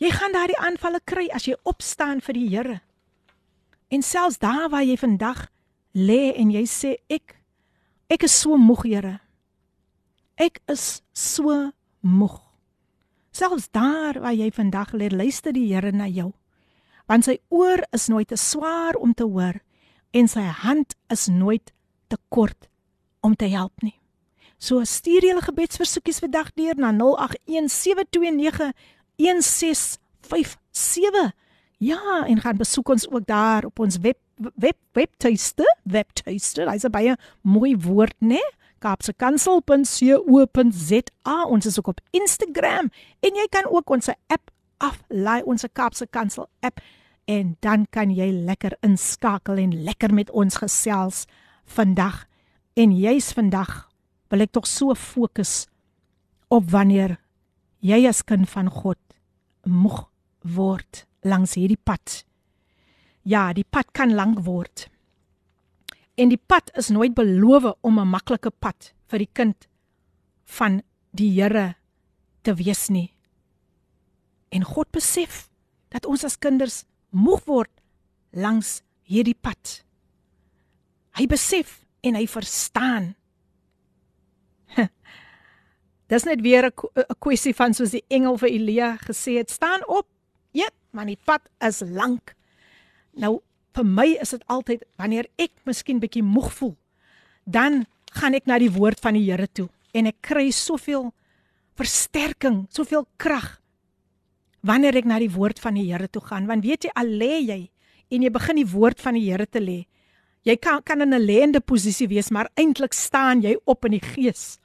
[0.02, 2.80] Jy gaan daardie aanvalle kry as jy opstaan vir die Here.
[3.94, 5.44] En selfs daar waar jy vandag
[5.94, 7.36] lê en jy sê ek
[8.12, 9.20] ek is so moeg, Here.
[10.42, 11.70] Ek is so
[12.02, 12.40] moeg.
[13.32, 16.32] Selfs daar waar jy vandag lê, luister die Here na jou.
[17.08, 19.58] want sy oor is nooit te swaar om te hoor
[20.12, 21.74] en sy hand is nooit
[22.08, 22.69] te kort
[23.19, 24.02] om te help nie.
[24.62, 27.02] So stuur julle gebedsversoekies vandag deur na 0817291657.
[31.82, 34.17] Ja, en gaan besoek ons ook daar op ons web
[34.56, 36.65] web webtuiste, webtuiste.
[36.65, 38.28] Dis 'n baie mooi woord, né?
[38.28, 38.50] Nee?
[38.82, 41.43] kapsekansel.co.za.
[41.43, 46.47] Ons is ook op Instagram en jy kan ook ons app aflaai, ons Kapse Kansel
[46.60, 46.80] app
[47.26, 51.26] en dan kan jy lekker inskakel en lekker met ons gesels
[51.66, 52.26] vandag.
[52.74, 53.90] En jy's vandag
[54.32, 55.68] wil ek tog so fokus
[56.52, 57.18] op wanneer
[57.84, 59.00] jy as kind van God
[59.68, 60.06] moeg
[60.42, 62.24] word langs hierdie pad.
[63.24, 64.88] Ja, die pad kan lank word.
[66.18, 69.68] En die pad is nooit beloof om 'n maklike pad vir die kind
[70.46, 70.82] van
[71.12, 71.76] die Here
[72.42, 73.14] te wees nie.
[74.50, 75.50] En God besef
[75.90, 77.71] dat ons as kinders moeg word
[78.32, 79.82] langs hierdie pad.
[81.19, 83.12] Hy besef en hy verstaan.
[86.12, 90.08] Dis net weer 'n kwessie van soos die engel vir Elia gesê het, staan op.
[90.52, 92.36] Eet, maar die pad is lank.
[93.15, 93.41] Nou
[93.76, 96.76] vir my is dit altyd wanneer ek miskien bietjie moeg voel,
[97.45, 101.13] dan gaan ek na die woord van die Here toe en ek kry soveel
[101.80, 103.61] versterking, soveel krag
[104.62, 106.47] wanneer ek na die woord van die Here toe gaan.
[106.50, 107.62] Want weet jy, al lê jy
[108.12, 109.86] en jy begin die woord van die Here te lê,
[110.43, 114.06] jy kan kan in 'n lêende posisie wees, maar eintlik staan jy op in die
[114.06, 114.60] gees.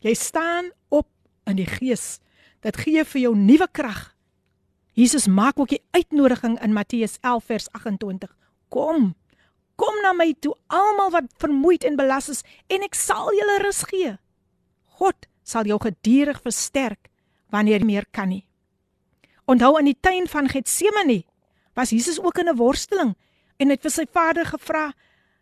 [0.00, 1.08] Jy staan op
[1.46, 2.20] in die gees.
[2.60, 4.14] Dit gee vir jou nuwe krag.
[4.92, 8.36] Jesus maak ook die uitnodiging in Matteus 11 vers 28.
[8.68, 9.14] Kom.
[9.76, 13.82] Kom na my toe almal wat vermoeid en belas is en ek sal julle rus
[13.88, 14.18] gee.
[15.00, 17.08] God sal jou gedurig versterk
[17.50, 18.44] wanneer jy meer kan nie.
[19.50, 21.24] Onthou in die tuin van Getsemane
[21.74, 23.16] was Jesus ook in 'n worsteling
[23.58, 24.92] en het vir sy Vader gevra: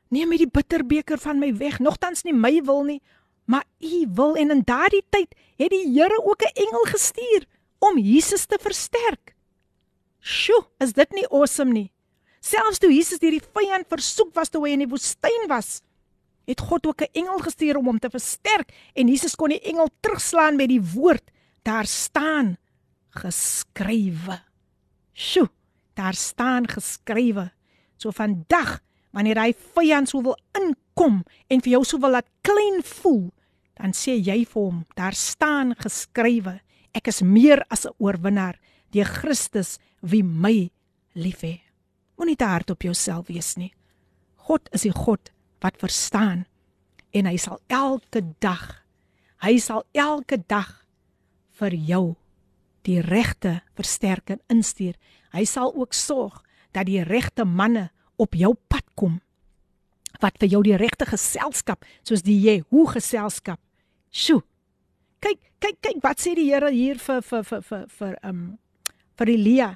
[0.08, 3.02] "Neem hierdie bitterbeker van my weg, nogtans nie my wil nie,
[3.44, 7.44] maar U wil." En in daardie tyd het die Here ook 'n engel gestuur
[7.78, 9.34] om Jesus te versterk.
[10.20, 11.92] Sjoe, is dit nie awesome nie?
[12.40, 15.82] Selfs toe Jesus deur die vyand versoek was toe hy in die woestyn was,
[16.46, 19.88] het God ook 'n engel gestuur om hom te versterk en Jesus kon die engel
[20.00, 21.30] terugslaan met die woord:
[21.62, 22.56] "Daar staan
[23.10, 24.40] geskrywe."
[25.12, 25.48] Sjoe,
[25.94, 27.50] daar staan geskrywe.
[27.96, 32.82] So vandag, wanneer hy vyand sou wil inkom en vir jou sou wil laat klein
[32.82, 33.30] voel,
[33.74, 36.60] dan sê jy vir hom: "Daar staan geskrywe:
[36.94, 38.58] Ek is meer as 'n oorwinnaar
[38.90, 40.70] deur Christus wie my
[41.14, 41.60] liefhet.
[42.16, 43.72] Moenie te hard op jouself wees nie.
[44.48, 45.30] God is die God
[45.62, 46.46] wat verstaan
[47.10, 48.84] en hy sal elke dag
[49.44, 50.70] hy sal elke dag
[51.60, 52.04] vir jou
[52.86, 54.94] die regte versterking instuur.
[55.32, 59.20] Hy sal ook sorg dat die regte manne op jou pad kom
[60.22, 63.60] wat vir jou die regte geselskap soos die Jehu geselskap.
[64.10, 64.42] Sjoe.
[65.22, 68.40] Kyk, kyk, kyk wat sê die Here hier vir vir vir vir vir um
[69.18, 69.70] vir Elia.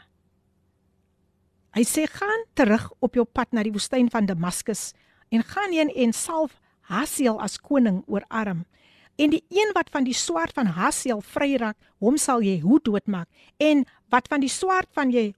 [1.75, 4.93] Hy sê gaan terug op jou pad na die woestyn van Damaskus
[5.33, 6.59] en gaan heen en salf
[6.91, 8.67] Hasiel as koning oor Aram.
[9.17, 13.29] En die een wat van die swaard van Hasiel vryraak, hom sal jy hoe doodmaak.
[13.57, 15.33] En wat van die swaard van jy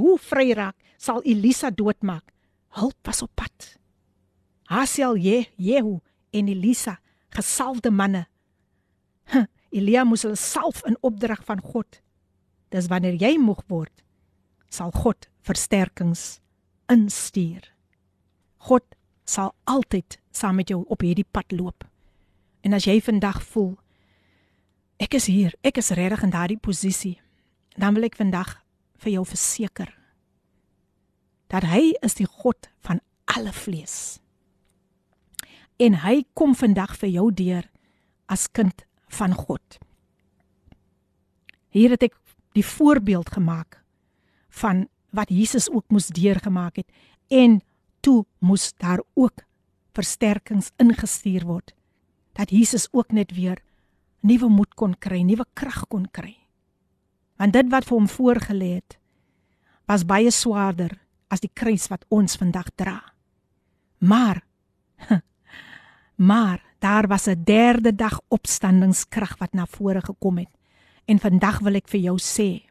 [0.00, 2.24] hoe vryraak, sal Elisa doodmaak.
[2.68, 3.76] Hulp was op pad.
[4.64, 5.98] Hasiel jy Jehu
[6.32, 6.98] en Elisa,
[7.30, 8.26] gesalfde manne.
[9.30, 12.00] Huh, Elia moes hulle salf in opdrag van God.
[12.74, 14.02] Dis wanneer jy moeg word,
[14.68, 16.40] sal God versterkings
[16.90, 17.70] instuur.
[18.66, 18.84] God
[19.28, 21.84] sal altyd saam met jou op hierdie pad loop.
[22.64, 23.74] En as jy vandag voel
[25.02, 27.18] ek is hier, ek is regtig in daardie posisie,
[27.76, 28.56] dan wil ek vandag
[29.02, 29.90] vir jou verseker
[31.52, 34.18] dat hy is die God van alle vlees.
[35.78, 37.68] En hy kom vandag vir jou deur
[38.32, 39.78] as kind van God.
[41.74, 42.16] Hier het ek
[42.56, 43.82] die voorbeeld gemaak
[44.62, 46.90] van wat Jesus ook moes deurgemaak het
[47.30, 47.60] en
[48.00, 49.44] toe moes daar ook
[49.94, 51.74] versterkings ingestuur word
[52.34, 53.62] dat Jesus ook net weer
[54.20, 56.34] nuwe moed kon kry, nuwe krag kon kry.
[57.38, 58.98] Want dit wat vir hom voorgelê het
[59.84, 60.94] was baie swaarder
[61.28, 62.98] as die kruis wat ons vandag dra.
[64.00, 64.40] Maar
[66.30, 70.52] maar daar was 'n derde dag opstandingskrag wat na vore gekom het.
[71.04, 72.64] En vandag wil ek vir jou sê,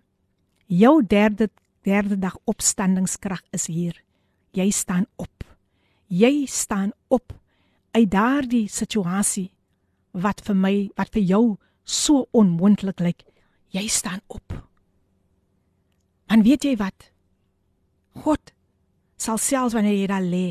[0.65, 1.49] jou derde
[1.83, 4.03] derde dag opstandingskrag is hier.
[4.51, 5.43] Jy staan op.
[6.07, 7.33] Jy staan op
[7.93, 9.51] uit daardie situasie
[10.11, 11.43] wat vir my, wat vir jou
[11.83, 13.23] so onmoontlik lyk.
[13.73, 14.53] Jy staan op.
[16.29, 17.09] En weet jy wat?
[18.23, 18.53] God
[19.17, 20.47] sal selfs wanneer jy daar lê,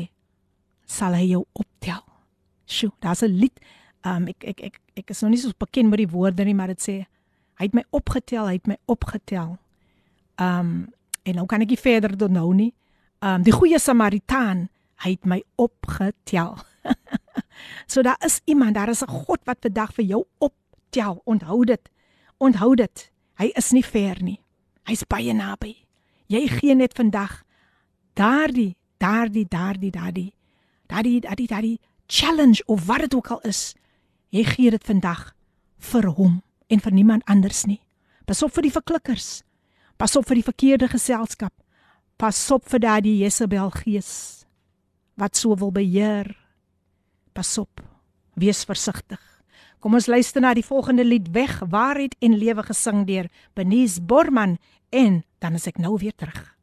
[0.87, 2.01] sal hy jou optel.
[2.65, 3.59] Sjoe, daar's 'n lied.
[4.03, 6.67] Um ek ek ek ek is nog nie so bekend met die woorde nie, maar
[6.67, 7.05] dit sê
[7.59, 9.57] hy het my opgetel, hy het my opgetel.
[10.37, 10.89] Um
[11.23, 12.73] en nou kan ek nie verder tot nou nie.
[13.21, 16.57] Um die goeie Samaritaan, hy het my opgetel.
[17.85, 21.21] so daar is iemand, daar is 'n God wat vandag vir jou optel.
[21.25, 21.89] Onthou dit.
[22.37, 23.11] Onthou dit.
[23.35, 24.39] Hy is nie ver nie.
[24.83, 25.75] Hy's baie naby.
[26.27, 27.43] Jy gee net vandag
[28.13, 30.33] daardie, daardie, daardie, daardie,
[30.87, 33.73] daardie, daardie, daardie challenge of wat dit ook al is.
[34.29, 35.35] Jy gee dit vandag
[35.77, 37.81] vir hom en vir niemand anders nie.
[38.25, 39.41] Pas op vir die verklikkers.
[39.97, 41.53] Pas op vir die verkeerde geselskap.
[42.17, 44.43] Pas op vir daardie Jezebel gees
[45.15, 46.31] wat so wil beheer.
[47.33, 47.81] Pas op.
[48.33, 49.21] Wees versigtig.
[49.81, 53.27] Kom ons luister na die volgende lied Weg waarheid en lewe gesing deur
[53.57, 54.57] Benies Borman
[54.93, 56.53] en dan is ek nou weer terug.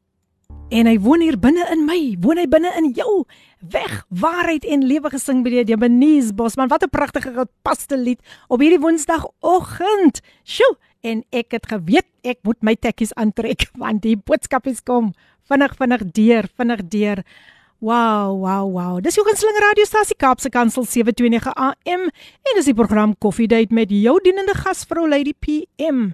[0.71, 3.25] En hy woon hier binne in my, woon hy binne in jou.
[3.59, 6.71] Weg waarheid en lewe gesing by die Benies Bosman.
[6.71, 10.23] Wat 'n pragtige gepaste lied op hierdie Woensdagoggend.
[10.45, 15.13] Sjoe, en ek het geweet ek moet my tekkies aantrek want die boodskapies kom
[15.51, 17.25] vinnig vinnig deur, vinnig deur.
[17.81, 18.99] Wow, wow, wow.
[19.01, 23.89] Dis jou gunsteling radiostasie Kaapse Kansel 729 AM en dis die program Coffee Date met
[23.89, 26.11] jou dienende gasvrou Lady PM.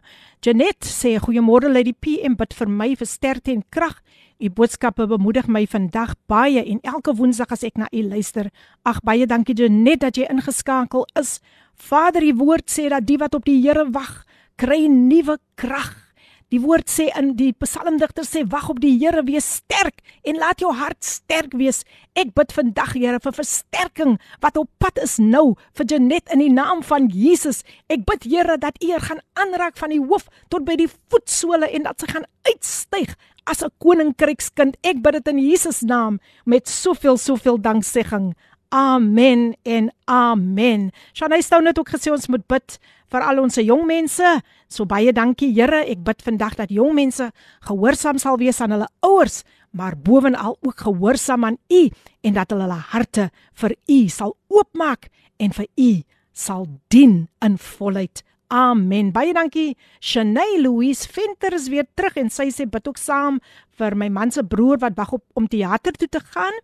[0.46, 3.98] Janet sê goeiemôre Lady PM, bid vir my vir sterkte en krag.
[4.38, 8.52] U boodskappe bemoedig my vandag baie en elke woensdag as ek na u luister.
[8.86, 11.40] Ag baie dankie Janet dat jy ingeskakel is.
[11.74, 14.22] Vader, u woord sê dat die wat op die Here wag,
[14.54, 16.05] kry nuwe krag.
[16.54, 20.60] Die woord sê in die psalmdigter sê wag op die Here wees sterk en laat
[20.62, 21.80] jou hart sterk wees.
[22.14, 26.52] Ek bid vandag Here vir versterking wat op pad is nou vir Janet in die
[26.54, 27.64] naam van Jesus.
[27.90, 31.66] Ek bid Here dat U haar gaan aanraak van die hoof tot by die voetsole
[31.66, 33.18] en dat sy gaan uitstyg
[33.50, 34.78] as 'n koninkrykskind.
[34.86, 38.36] Ek bid dit in Jesus naam met soveel soveel danksegging.
[38.68, 40.90] Amen en amen.
[41.14, 42.78] Shanay stou net ook gesê ons moet bid
[43.14, 44.32] vir al ons jong mense.
[44.68, 45.84] So baie dankie Here.
[45.86, 47.30] Ek bid vandag dat jong mense
[47.68, 51.82] gehoorsaam sal wees aan hulle ouers, maar bovenal ook gehoorsaam aan U
[52.22, 55.90] en dat hulle hulle harte vir U sal oopmaak en vir U
[56.32, 58.24] sal dien in volheid.
[58.50, 59.10] Amen.
[59.10, 59.76] Baie dankie.
[60.00, 63.40] Shanay Louise Venter is weer terug en sy sê bid ook saam
[63.78, 66.54] vir my man se broer wat wag op om teater toe te gaan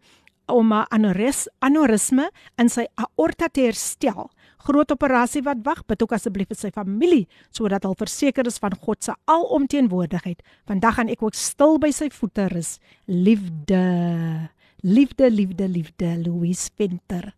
[0.52, 4.30] om 'n anoris, anorisme in sy aorta te herstel.
[4.62, 8.74] Groot operasie wat wag, bid ook asseblief vir sy familie sodat hulle verseker is van
[8.74, 10.42] God se alomteenwoordigheid.
[10.66, 12.78] Vandag gaan ek ook stil by sy voete rus.
[13.06, 14.50] Liefde.
[14.82, 17.32] Liefde, liefde, liefde, Louise Venter.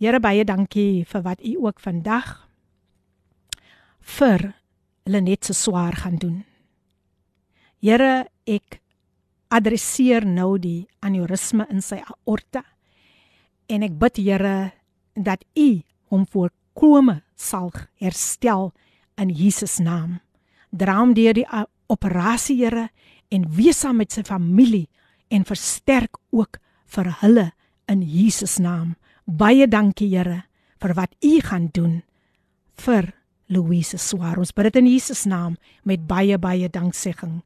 [0.00, 2.48] Here baie dankie vir wat u ook vandag
[4.00, 4.54] vir
[5.04, 6.44] Lenet se swaar gaan doen.
[7.84, 8.80] Here, ek
[9.54, 12.64] adresseer nou die aneurisme in sy aorta.
[13.70, 14.72] En ek bid Here
[15.14, 15.68] dat U
[16.12, 17.70] hom voorkome sal
[18.02, 18.72] herstel
[19.20, 20.18] in Jesus naam.
[20.74, 21.46] Dra hom deur die
[21.92, 22.88] operasie Here
[23.30, 24.88] en wees saam met sy familie
[25.30, 26.58] en versterk ook
[26.94, 27.50] vir hulle
[27.90, 28.94] in Jesus naam.
[29.24, 30.42] Baie dankie Here
[30.82, 32.02] vir wat U gaan doen
[32.84, 33.12] vir
[33.48, 34.40] Louise Swaar.
[34.40, 37.42] Ons bid dit in Jesus naam met baie baie danksegging.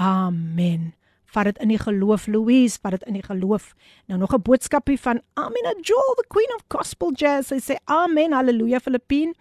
[0.00, 0.92] Amen
[1.32, 3.72] vat dit in die geloof Louise vat dit in die geloof.
[4.06, 7.52] Nou nog 'n boodskapie van Amina Joel the queen of gospel jazz.
[7.52, 9.34] I say amen hallelujah Philippine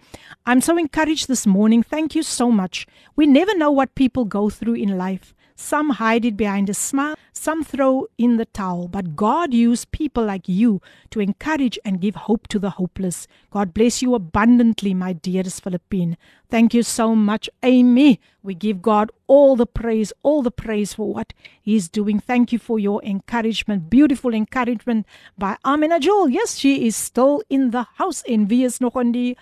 [0.48, 1.84] I'm so encouraged this morning.
[1.84, 2.86] Thank you so much.
[3.16, 7.16] We never know what people go through in life Some hide it behind a smile,
[7.34, 10.82] some throw in the towel, but God used people like you
[11.12, 13.28] to encourage and give hope to the hopeless.
[13.50, 16.18] God bless you abundantly, my dearest Philippine.
[16.50, 18.20] Thank you so much, Amy.
[18.44, 22.20] We give God all the praise, all the praise for what He's doing.
[22.20, 25.06] Thank you for your encouragement, beautiful encouragement
[25.38, 26.30] by Amina Joel.
[26.30, 29.36] Yes, she is still in the house in wie is nog in die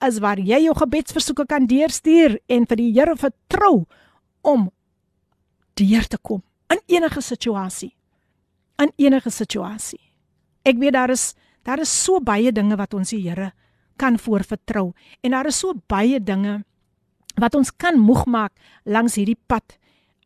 [0.06, 3.86] is waar jy jou gebedsversoeke kan deurstuur en vir die Here vertrou
[4.46, 4.68] om
[5.78, 6.42] deur te kom
[6.72, 7.94] in enige situasie.
[8.78, 10.00] In enige situasie.
[10.62, 11.34] Ek weet daar is
[11.66, 13.52] daar is so baie dinge wat ons die Here
[13.98, 14.92] kan voorvertrou
[15.22, 16.62] en daar is so baie dinge
[17.38, 19.76] wat ons kan moeg maak langs hierdie pad.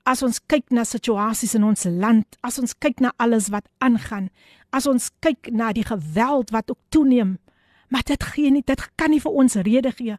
[0.05, 4.31] As ons kyk na situasies in ons land, as ons kyk na alles wat aangaan,
[4.75, 7.37] as ons kyk na die geweld wat ook toeneem,
[7.93, 10.16] Maar dit gee nie, dit kan nie vir ons rede gee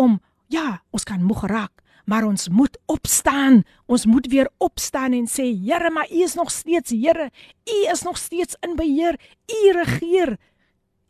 [0.00, 0.16] om
[0.48, 3.62] ja, ons kan moeg raak, maar ons moet opstaan.
[3.86, 7.30] Ons moet weer opstaan en sê, Here, maar U is nog steeds Here.
[7.68, 9.20] U is nog steeds in beheer.
[9.52, 10.38] U regeer.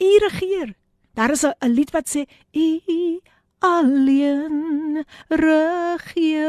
[0.00, 0.74] U regeer.
[1.14, 3.20] Daar is 'n lied wat sê, U
[3.58, 6.40] alleen regeer.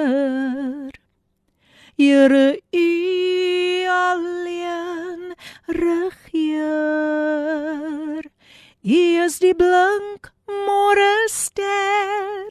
[1.95, 5.35] Here U alleen
[5.65, 7.11] regeer.
[8.81, 12.49] U is die blink môre ster,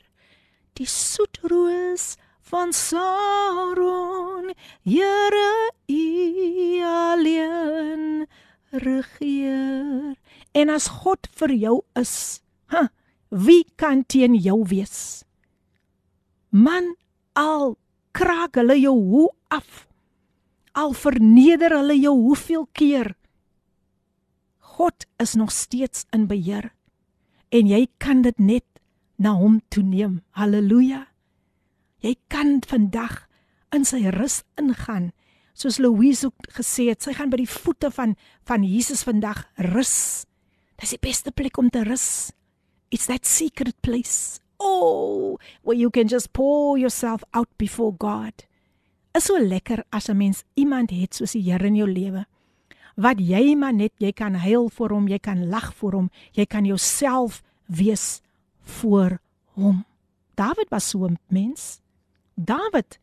[0.79, 2.15] die soet roos
[2.47, 4.53] van Saron.
[4.87, 5.51] Here
[5.91, 8.29] U alleen
[8.71, 10.15] regeer.
[10.55, 12.15] En as God vir jou is,
[12.71, 12.87] huh,
[13.35, 15.25] wie kan teen jou wees?
[16.55, 16.95] Man
[17.35, 17.75] al
[18.15, 19.89] kraak hulle jou hoe af.
[20.79, 23.17] Al verneder hulle jou hoeveel keer.
[24.81, 26.71] God is nog steeds in beheer
[27.53, 28.65] en jy kan dit net
[29.21, 30.21] na hom toe neem.
[30.39, 31.03] Halleluja.
[32.01, 33.27] Jy kan vandag
[33.77, 35.11] in sy rus ingaan.
[35.53, 38.17] Soos Louise ook gesê het, sy gaan by die voete van
[38.49, 39.43] van Jesus vandag
[39.75, 40.25] rus.
[40.81, 42.31] Dis die beste plek om te rus.
[42.89, 44.41] It's that secret place.
[44.57, 48.49] Oh, where you can just pour yourself out before God.
[49.13, 52.25] Is so lekker as 'n mens iemand het soos die Here in jou lewe.
[53.01, 56.45] Wat jy maar net jy kan huil vir hom, jy kan lag vir hom, jy
[56.45, 58.21] kan jouself wees
[58.79, 59.21] voor
[59.57, 59.85] hom.
[60.37, 61.81] David was so 'n mens.
[62.35, 62.99] David,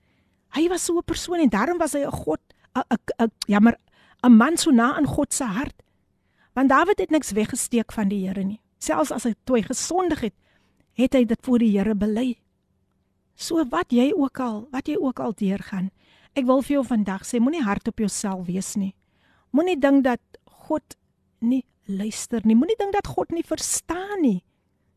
[0.53, 2.39] hy was so 'n persoon en daarom was hy 'n God,
[2.75, 3.77] 'n jammer,
[4.23, 5.83] 'n man so na in God se hart.
[6.53, 8.59] Want David het niks weggesteek van die Here nie.
[8.77, 10.33] Selfs as hy toe gesondig het,
[10.93, 12.37] het hy dit voor die Here bely.
[13.35, 15.91] So wat jy ook al, wat jy ook al deurgaan.
[16.33, 18.93] Ek wil vir jou vandag sê, moenie hard op jouself wees nie.
[19.57, 20.21] Moenie dink dat
[20.69, 20.97] God
[21.41, 22.53] nie luister nie.
[22.55, 24.43] Moenie dink dat God nie verstaan nie.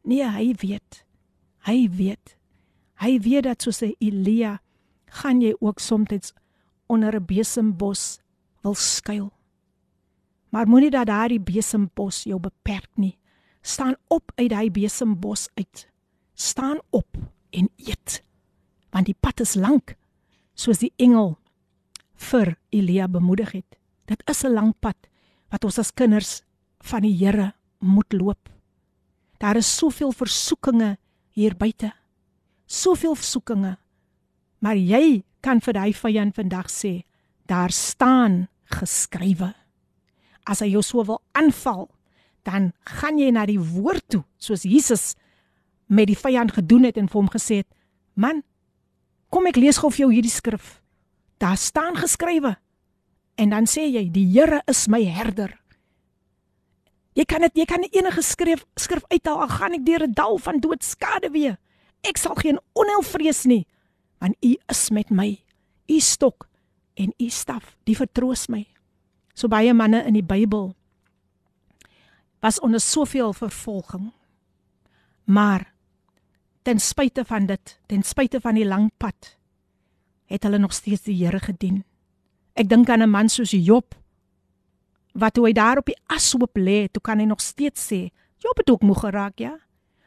[0.05, 1.05] Nee, hy weet.
[1.65, 2.37] Hy weet.
[3.01, 4.59] Hy weet dat soos Elia
[5.21, 6.35] gaan jy ook soms
[6.87, 8.21] onder 'n besembos
[8.63, 9.33] wil skuil.
[10.51, 13.19] Maar moenie dat daardie besembos jou beperk nie.
[13.63, 15.89] Staan op uit daai besembos uit.
[16.35, 17.17] Staan op
[17.51, 18.23] en eet.
[18.91, 19.95] Want die pad is lank,
[20.55, 21.39] soos die engel
[22.15, 23.80] vir Elia bemoedig het.
[24.11, 24.97] Dit is 'n lang pad
[25.51, 26.43] wat ons as kinders
[26.79, 28.49] van die Here moet loop.
[29.39, 30.99] Daar is soveel versoekinge
[31.31, 31.93] hier buite.
[32.67, 33.79] Soveel versoekinge.
[34.59, 37.05] Maar jy kan vir daai vyand vandag sê,
[37.47, 39.55] daar staan geskrywe.
[40.45, 41.89] As hy jou so wil aanval,
[42.43, 45.15] dan gaan jy na die woord toe, soos Jesus
[45.87, 47.69] met die vyand gedoen het en vir hom gesê het:
[48.15, 48.43] "Man,
[49.31, 50.83] kom ek lees gou vir jou hierdie skrif.
[51.39, 52.57] Daar staan geskrywe."
[53.41, 55.57] En dan sê jy: "Die Here is my herder."
[57.17, 60.39] Jy kan dit jy kan enige skrif skrif uithaal al gaan ek deur 'n dal
[60.39, 61.57] van doodskade weer.
[62.03, 63.67] Ek sal geen onheil vrees nie,
[64.21, 65.41] want U is met my.
[65.89, 66.49] U stok
[66.95, 68.67] en U staf, die vertroos my.
[69.35, 70.75] So baie manne in die Bybel
[72.41, 74.13] was onder soveel vervolging.
[75.25, 75.73] Maar
[76.63, 79.37] ten spyte van dit, ten spyte van die lang pad,
[80.25, 81.85] het hulle nog steeds die Here gedien.
[82.61, 83.95] Ek dink aan 'n man soos Job
[85.15, 88.57] wat hoe hy daar op die ashoop lê, toe kan hy nog steeds sê, Job
[88.57, 89.59] het ook moeg geraak, ja.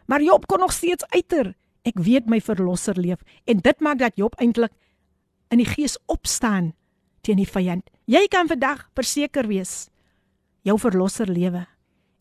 [0.06, 1.56] Maar Job kon nog steeds uiter.
[1.84, 4.72] Ek weet my verlosser leef en dit maak dat Job eintlik
[5.50, 6.74] in die gees opstaan
[7.22, 7.90] teen die vyand.
[8.06, 9.90] Jy kan vandag verseker wees
[10.64, 11.68] jou verlosser lewe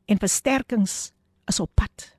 [0.07, 1.13] en versterkings
[1.47, 2.17] is op pad.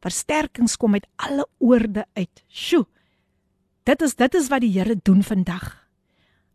[0.00, 2.44] Versterkings kom uit alle oorde uit.
[2.48, 2.86] Sjoe.
[3.84, 5.79] Dit is dit is wat die Here doen vandag.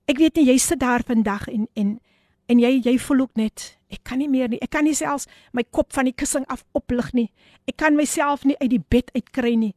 [0.06, 1.97] Ek weet nie jy sit daar vandag en en
[2.45, 4.62] en jy jy voel ook net ek kan nie meer nie.
[4.62, 7.30] Ek kan nie selfs my kop van die kussing af oplig nie.
[7.68, 9.74] Ek kan myself nie uit die bed uitkry nie.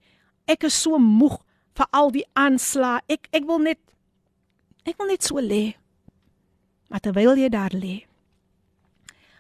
[0.49, 1.39] Ek is so moeg
[1.79, 3.01] vir al die aanslae.
[3.09, 3.81] Ek ek wil net
[4.89, 5.79] ek wil net so lê.
[6.89, 8.07] Maar terwyl jy daar lê,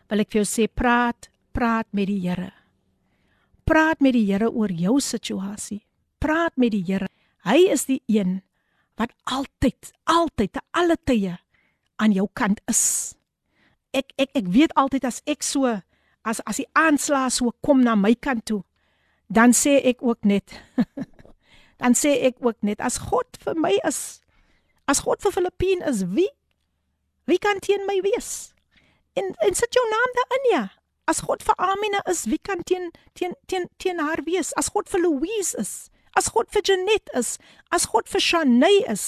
[0.09, 2.53] wil ek vir jou sê praat, praat met die Here.
[3.68, 5.80] Praat met die Here oor jou situasie.
[6.20, 7.09] Praat met die Here.
[7.49, 8.43] Hy is die een
[8.99, 11.36] wat altyd, altyd te alle tye
[12.03, 13.14] aan jou kant is.
[13.96, 15.78] Ek ek ek weet altyd as ek so
[16.26, 18.62] as as die aanslag so kom na my kant toe
[19.28, 20.57] dan sê ek ook net
[21.80, 24.20] dan sê ek ook net as God vir my is
[24.88, 26.30] as God vir Filippine is wie
[27.28, 28.55] wie kan teen my wees?
[29.12, 30.64] En en sit jou naam daarin ja.
[31.05, 34.55] As God vir Amina is wie kan teen teen teen teen haar wees?
[34.57, 37.36] As God vir Louise is as God vir Janet is
[37.70, 39.06] as God vir Shanay is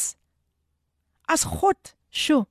[1.29, 2.47] as God sjoe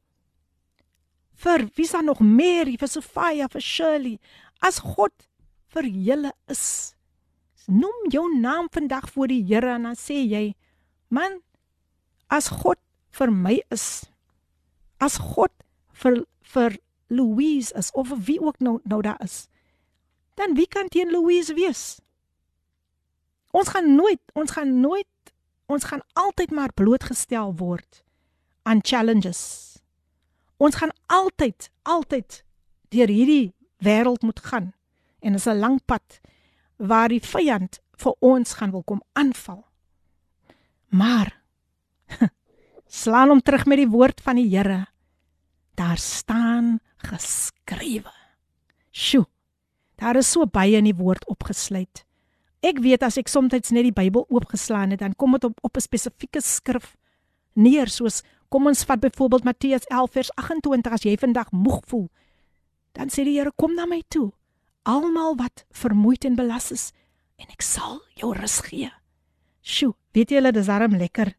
[1.44, 4.16] vir wie is daar nog meer vir Sofia vir Shirley
[4.60, 5.14] as God
[5.74, 6.96] vir julle is.
[7.70, 10.56] Noem jou naam vandag voor die Here en dan sê jy
[11.14, 11.40] man
[12.30, 12.82] as God
[13.16, 14.06] vir my is
[15.00, 15.54] as God
[16.02, 16.78] vir vir
[17.10, 19.48] Louise is of wie ook nou nou daar is
[20.38, 22.02] dan wie kan teen Louise wees
[23.52, 25.34] Ons gaan nooit, ons gaan nooit,
[25.66, 28.04] ons gaan altyd maar blootgestel word
[28.70, 29.42] aan challenges.
[30.58, 32.44] Ons gaan altyd, altyd
[32.94, 34.74] deur hierdie wêreld moet gaan.
[35.20, 36.20] En dit is 'n lang pad
[36.78, 39.66] waar die vyand vir ons gaan wil kom aanval.
[40.88, 41.42] Maar
[43.02, 44.88] slaan hom terug met die woord van die Here.
[45.76, 48.14] Daar staan geskrywe.
[48.92, 49.26] Sjoe.
[49.96, 52.06] Daar is so baie in die woord opgesluit.
[52.62, 55.78] Ek weet as ek soms net die Bybel oopgeslaan het, dan kom dit op op
[55.78, 56.96] 'n spesifieke skrif
[57.60, 62.08] neer soos kom ons vat byvoorbeeld Matteus 11 vers 28 as jy vandag moeg voel,
[62.98, 64.32] dan sê die Here kom na my toe.
[64.84, 66.90] Almal wat vermoeid en belas is
[67.38, 68.90] en ek sal jou rus gee.
[69.62, 71.36] Sjoe, weet julle dis arm lekker.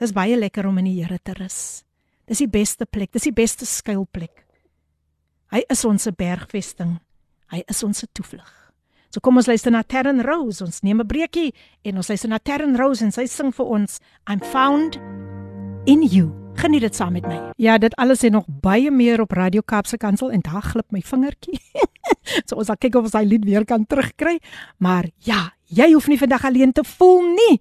[0.00, 1.84] Dis baie lekker om in die Here te rus.
[2.26, 4.46] Dis die beste plek, dis die beste skuilplek.
[5.52, 6.96] Hy is ons bergvesting.
[7.52, 8.63] Hy is ons toevlug.
[9.14, 10.58] So kom ons luister na Terren Rose.
[10.64, 11.54] Ons neem 'n breekie
[11.86, 14.98] en ons luister na Terren Rose en sy sing vir ons I'm found
[15.86, 16.32] in you.
[16.56, 17.52] Geniet dit saam met my.
[17.56, 21.00] Ja, dit alles en nog baie meer op Radio Kaapse Kansel en daar glip my
[21.00, 21.60] vingertjie.
[22.46, 24.40] so ons sal kyk of ons daai lied weer kan terugkry.
[24.78, 27.60] Maar ja, jy hoef nie vandag alleen te voel nie.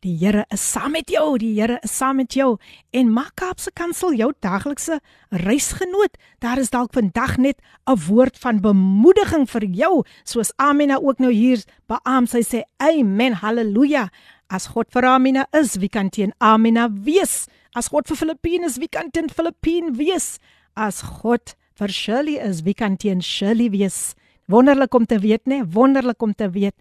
[0.00, 2.54] Die Here is saam met jou, die Here is saam met jou
[2.96, 4.96] en maak Kaapse Kansel jou daglikse
[5.42, 6.14] reisgenoot.
[6.40, 11.30] Daar is dalk vandag net 'n woord van bemoediging vir jou, soos Amina ook nou
[11.30, 14.08] hier beam sy sê amen, haleluja.
[14.48, 17.46] As God vir Amina is, wie kan teen Amina wees?
[17.76, 20.38] As God vir Filippine is, wie kan teen Filippine wees?
[20.74, 24.14] As God vir Shirley is, wie kan teen Shirley wees?
[24.48, 25.62] Wonderlik om te weet, né?
[25.62, 26.74] Wonderlik om te weet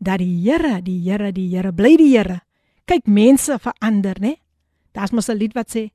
[0.00, 2.40] dat die Here, die Here, die Here bly die Here
[2.86, 4.36] kyk mense verander, né?
[4.92, 5.90] Daar's mos 'n lied wat sê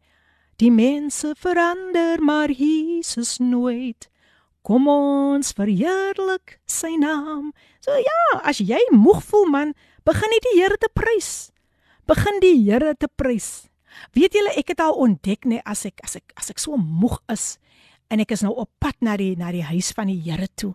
[0.57, 4.09] die mense verander, maar Jesus nooit.
[4.61, 7.53] Kom ons verheerlik sy naam.
[7.79, 9.73] So ja, as jy moeg voel man,
[10.03, 11.51] begin net die Here te prys.
[12.05, 13.69] Begin die Here te prys.
[14.13, 17.19] Weet julle, ek het al ontdek nê as ek as ek as ek so moeg
[17.31, 17.57] is
[18.09, 20.73] en ek is nou op pad na die na die huis van die Here toe.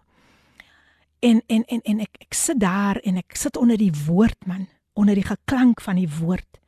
[1.20, 4.68] En en en en ek ek sit daar en ek sit onder die woord man
[4.92, 6.60] onder die geklank van die woord.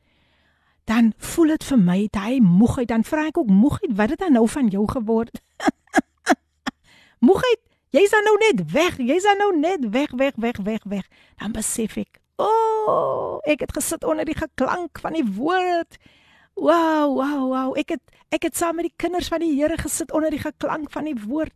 [0.85, 4.37] Dan voel dit vir my daai moegheid dan vra ek ook moegheid wat het dan
[4.37, 5.41] nou van jou geword?
[7.25, 8.97] Moegheid jy's dan nou net weg.
[9.01, 11.07] Jy's dan nou net weg weg weg weg weg.
[11.41, 15.97] Dan besef ek o oh, ek het gesit onder die geklank van die woord.
[16.53, 18.03] Wow wow wow ek het
[18.35, 21.17] ek het saam met die kinders van die Here gesit onder die geklank van die
[21.25, 21.53] woord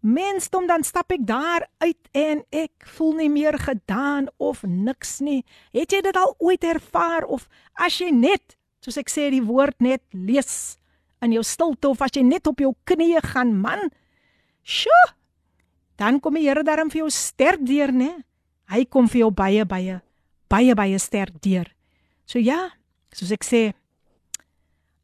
[0.00, 5.44] mensdom dan stap ek daar uit en ek voel nie meer gedaan of niks nie.
[5.76, 9.80] Het jy dit al ooit ervaar of as jy net, soos ek sê die woord
[9.84, 10.76] net lees
[11.20, 13.90] in jou stilte of as jy net op jou knieë gaan, man.
[14.64, 15.12] Sjoe.
[16.00, 18.24] Dan kom die Here daarom vir jou sterk deur, né?
[18.72, 20.00] Hy kom vir jou baie baie
[20.50, 21.68] baie baie sterk deur.
[22.26, 22.70] So ja,
[23.14, 23.62] soos ek sê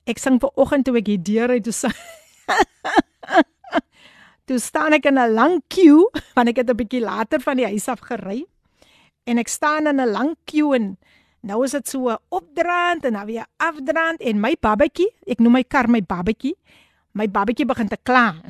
[0.07, 1.95] ek sing ver oggend toe ek hier deur uit toe sing.
[4.47, 6.07] Toe staan ek in 'n lang queue,
[6.39, 8.47] want ek het 'n bietjie later van die huis af gery.
[9.27, 10.99] En ek staan in 'n lang queue en
[11.43, 15.65] nou is dit so opdraand en dan weer afdraand en my babatjie, ek noem my
[15.65, 16.55] kar my babatjie.
[17.17, 18.35] My babatjie begin te kla.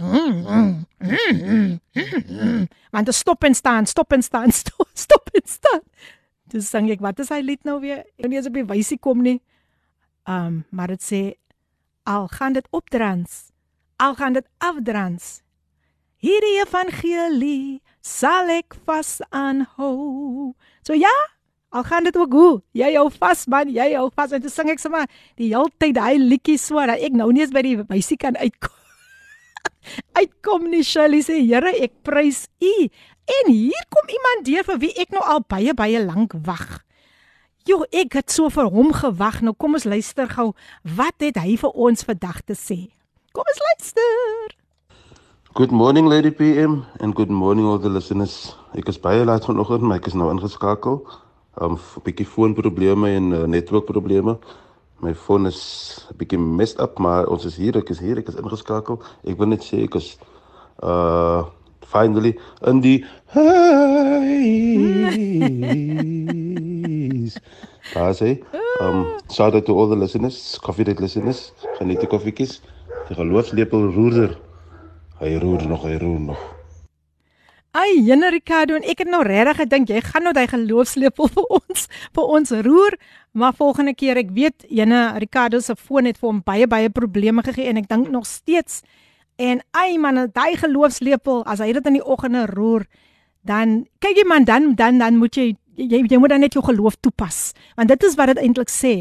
[2.92, 5.80] Want dit stop en staan, stop en staan, stop, stop en staan.
[6.50, 8.04] Dis sing ek, wat is hy lied nou weer?
[8.18, 9.40] Ek weet nie as op die wysie kom nie.
[10.26, 11.38] Um, maar dit sê
[12.06, 13.50] al gaan dit opdraans,
[14.02, 15.45] al gaan dit afdraans,
[16.26, 20.54] Hierdie evangelie sal ek vas aanhou.
[20.82, 21.12] So ja,
[21.70, 22.54] al gaan dit ook hoe.
[22.74, 25.04] Jy hou vas man, jy hou vas en toe sing ek sommer
[25.38, 28.38] die hele tyd daai liedjie so dat ek nou nie eens by die wysie kan
[28.42, 28.74] uitkom.
[30.18, 32.74] uitkom nie Shirley sê Here, ek prys U.
[33.38, 36.82] En hier kom iemand deur vir wie ek nou al baie baie lank wag.
[37.70, 39.44] Jo, ek het so vir hom gewag.
[39.46, 40.52] Nou kom ons luister gou.
[40.82, 42.82] Wat het hy vir ons vandag te sê?
[43.30, 44.56] Kom ons luister.
[45.56, 48.52] Good morning Lady PM and good morning all the listeners.
[48.76, 50.98] Ek is baie laat vanoggend, maar ek is nou ingeskakel.
[51.64, 54.36] Um 'n bietjie foonprobleme en uh, netwerkprobleme.
[55.00, 55.60] My foon is
[56.12, 59.00] 'n bietjie messed up, maar ons is hier, ek is hier, ek is ingeskakel.
[59.24, 60.18] Ek wil net sê ek is
[60.84, 61.48] uh
[61.80, 62.36] finally
[62.68, 63.00] in die
[67.94, 68.44] Pas hey.
[68.84, 71.54] Um shout out to all the listeners, coffee date listeners.
[71.80, 72.60] Geniet die koffiekies.
[73.08, 74.36] Die geloofslepel roerder.
[75.16, 76.40] Hy roer nog, hy roer nog.
[77.76, 81.50] Ai, Jenne Ricardo en ek het nou regtig gedink jy gaan nou daai geloofslepel vir
[81.58, 82.96] ons vir ons roer,
[83.36, 87.44] maar volgende keer ek weet Jenne Ricardo se foon het vir hom baie baie probleme
[87.44, 88.80] gegee en ek dink nog steeds
[89.36, 92.86] en ai man, daai geloofslepel as hy dit in die oggende roer,
[93.44, 96.64] dan kyk jy man dan dan dan moet jy jy jy moet dan net jou
[96.64, 97.52] geloof toepas.
[97.76, 98.94] Want dit is wat dit eintlik sê,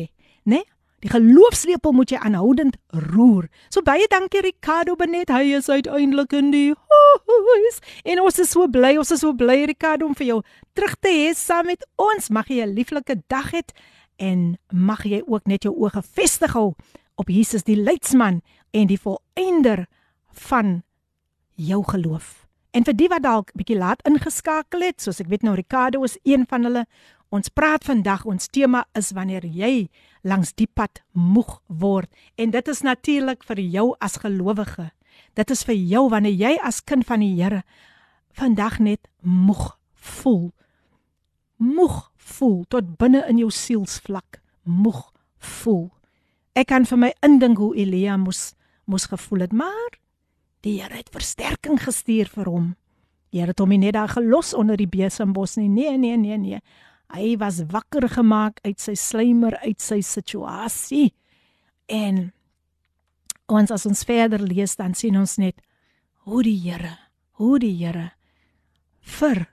[0.44, 0.60] né?
[0.60, 0.75] Nee?
[1.06, 2.80] Die geloofslepel moet jy aanhoudend
[3.14, 3.46] roer.
[3.70, 5.30] So baie dankie Ricardo Benet.
[5.30, 6.72] Hy is uiteindelik in die
[7.30, 7.78] huis.
[8.10, 10.40] En ons is so bly, ons is so bly Ricardo om vir jou
[10.74, 12.32] terug te hê saam met ons.
[12.34, 13.62] Mag jy 'n lieflike dag hê
[14.18, 16.74] en mag jy ook net jou oë gefestig hou
[17.16, 18.42] op Jesus die leidsman
[18.74, 19.86] en die volëinder
[20.32, 20.82] van
[21.54, 22.48] jou geloof.
[22.72, 26.18] En vir die wat dalk bietjie laat ingeskakel het, soos ek weet nou Ricardo is
[26.24, 26.86] een van hulle.
[27.30, 29.88] Ons praat vandag, ons tema is wanneer jy
[30.26, 32.10] langs die pad moeg word
[32.42, 34.90] en dit is natuurlik vir jou as gelowige.
[35.38, 37.64] Dit is vir jou wanneer jy as kind van die Here
[38.36, 40.50] vandag net moeg voel.
[41.58, 45.88] Moeg voel tot binne in jou sielsvlak, moeg voel.
[46.56, 48.54] Ek kan vir my indink hoe Elia moes
[48.86, 49.96] moes gevoel het, maar
[50.66, 52.68] die Here het versterking gestuur vir hom.
[53.32, 55.70] Die Here het hom nie net daar gelos onder die besembos nie.
[55.70, 56.62] Nee, nee, nee, nee.
[57.14, 61.14] Hy was wakker gemaak uit sy slymer, uit sy situasie.
[61.86, 62.32] En
[63.46, 65.62] ons as ons verder lees dan sien ons net
[66.26, 66.96] hoe die Here,
[67.38, 68.12] hoe die Here
[69.06, 69.46] vir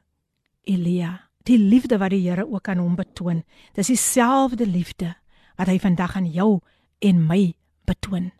[0.65, 3.43] Elia, die liefde wat die Here ook aan hom betoon.
[3.77, 5.15] Dis dieselfde liefde
[5.59, 6.63] wat hy vandag aan jou
[7.05, 7.53] en my
[7.85, 8.31] betoon.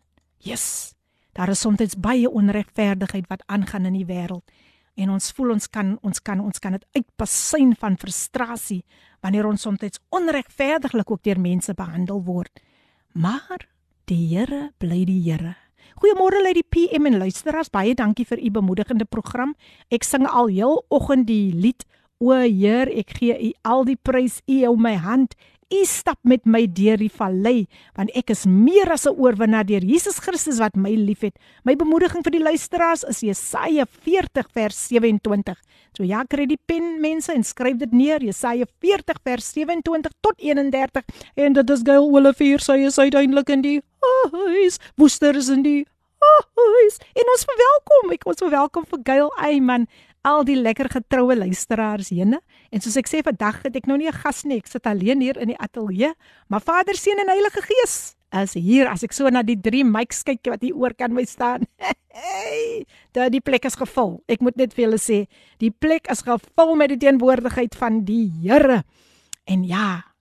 [0.43, 0.95] Yes.
[1.33, 4.45] Daar is soms baie onregverdigheid wat aangaan in die wêreld
[4.97, 8.83] en ons voel ons kan ons kan ons kan dit uitpasyn van frustrasie
[9.23, 12.61] wanneer ons soms onregverdiglik ook deur mense behandel word.
[13.13, 13.69] Maar
[14.05, 15.57] die Here bly die Here.
[16.01, 19.55] Goeiemôre lê die PM en luisteraars, baie dankie vir u bemoedigende program.
[19.91, 21.85] Ek sing al heel oggend die lied
[22.23, 25.35] O Heer, ek gee u al die prys u hou my hand.
[25.73, 27.67] U stap met my deur die vallei,
[27.97, 31.39] want ek is meer as 'n oorwinnaar deur Jesus Christus wat my liefhet.
[31.65, 35.57] My bemoediging vir die luisteraars is Jesaja 40 vers 27.
[35.97, 40.35] So ja, kry die pen mense en skryf dit neer, Jesaja 40 vers 27 tot
[40.39, 41.05] 31.
[41.37, 43.81] En dit is Gail Olivier sê is uiteindelik in die
[44.33, 44.79] huis.
[44.97, 45.87] Woester is in die
[46.21, 46.99] huis.
[47.15, 49.87] En ons verwelkom, ek ons verwelkom vir Gail Eyman
[50.23, 52.41] al die lekker getroue luisteraars hierne.
[52.71, 55.21] En soos ek sê vandag het ek nou nie 'n gas nie, ek sit alleen
[55.21, 56.15] hier in die ateljee,
[56.49, 60.23] maar Vader, Seun en Heilige Gees is hier as ek so na die drie mics
[60.25, 61.67] kyk wat hier oor kan my staan.
[62.13, 62.85] Hey,
[63.17, 64.19] daar die plek is gevul.
[64.29, 65.29] Ek moet net vir julle sê,
[65.65, 68.83] die plek is gevul met die teenwoordigheid van die Here.
[69.49, 70.13] En ja,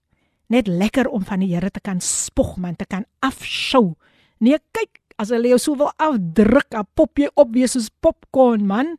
[0.48, 3.92] net lekker om van die Here te kan spog man, te kan afskou.
[4.40, 8.64] Nee, kyk, as hulle jou so wil afdruk, dan pop jy op wees soos popcorn
[8.64, 8.96] man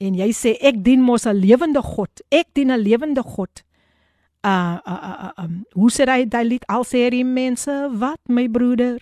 [0.00, 2.22] en jy sê ek dien mos 'n lewende God.
[2.30, 3.62] Ek dien 'n lewende God.
[4.44, 6.64] Uh uh uh um hoe sê hy daai lied?
[6.68, 9.00] Al sê die mense wat my broeder.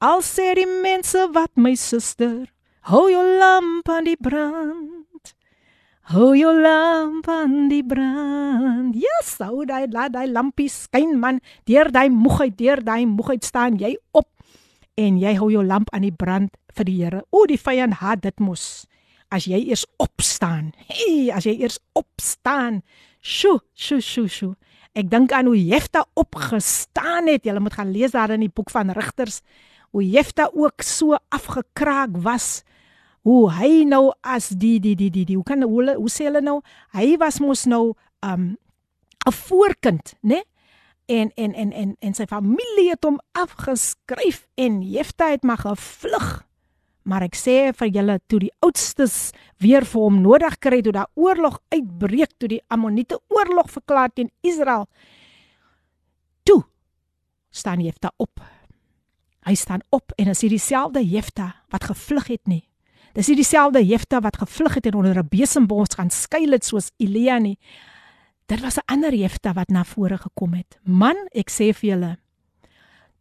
[0.00, 2.46] Al sê die mense wat my suster.
[2.80, 5.34] Hou jou lamp aan die brand.
[6.08, 8.94] Hou jou lamp aan die brand.
[8.96, 11.40] Ja yes, sou daai laat daai lampie skyn man.
[11.66, 14.28] Deur daai moegheid deur daai moegheid staan jy op
[14.98, 17.22] en jy hou jou lamp aan die brand vir die Here.
[17.30, 18.86] O die vyand haat dit mos
[19.28, 20.72] as jy eers opstaan.
[20.86, 22.82] Hey, as jy eers opstaan.
[23.20, 24.54] Sjoe, sjoe, sjoe, sjoe.
[24.98, 27.44] Ek dink aan hoe Jefta opgestaan het.
[27.44, 29.42] Jy moet gaan lees daar in die boek van Rigters
[29.90, 32.62] hoe Jefta ook so afgekraak was.
[33.26, 36.42] Hoe hy nou as die die die die, die hoe kan hoe, hoe sê hulle
[36.44, 36.60] nou?
[36.96, 38.56] Hy was mos nou um
[39.26, 40.28] 'n voorkind, né?
[40.28, 40.44] Nee?
[41.06, 46.47] En en en en en sy familie het hom afgeskryf en Jefta het maar gevlug
[47.08, 49.30] Maar ek sê vir julle toe die oudstes
[49.64, 54.28] weer vir hom nodig kry toe daar oorlog uitbreek toe die Ammoniete oorlog verklaar teen
[54.44, 54.84] Israel.
[56.44, 56.60] Toe
[57.48, 58.42] staan Jefta op.
[59.48, 62.66] Hy staan op en is dieselfde Jefta wat gevlug het nie.
[63.16, 66.90] Dis nie dieselfde Jefta wat gevlug het en onder 'n besembos gaan skuil het soos
[66.98, 67.58] Elia nie.
[68.46, 70.78] Dit was 'n ander Jefta wat na vore gekom het.
[70.84, 72.18] Man, ek sê vir julle,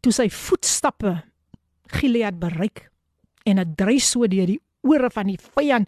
[0.01, 1.23] toe sy voetstappe
[1.88, 2.91] Gilead bereik,
[3.47, 5.87] en dit dry so deur die ore van die vyand.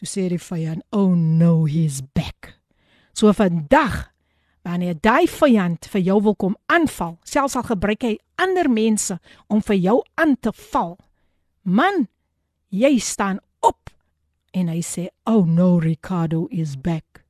[0.00, 2.58] Toe sê die vyand, "Oh no, he's back."
[3.12, 4.10] So vandag
[4.64, 9.60] wanneer daai vyand vir jou wil kom aanval, selfs al gebruik hy ander mense om
[9.60, 10.98] vir jou aan te val.
[11.62, 12.08] Man,
[12.70, 13.90] jy staan op
[14.52, 17.24] en hy sê, "Oh no, Ricardo is back."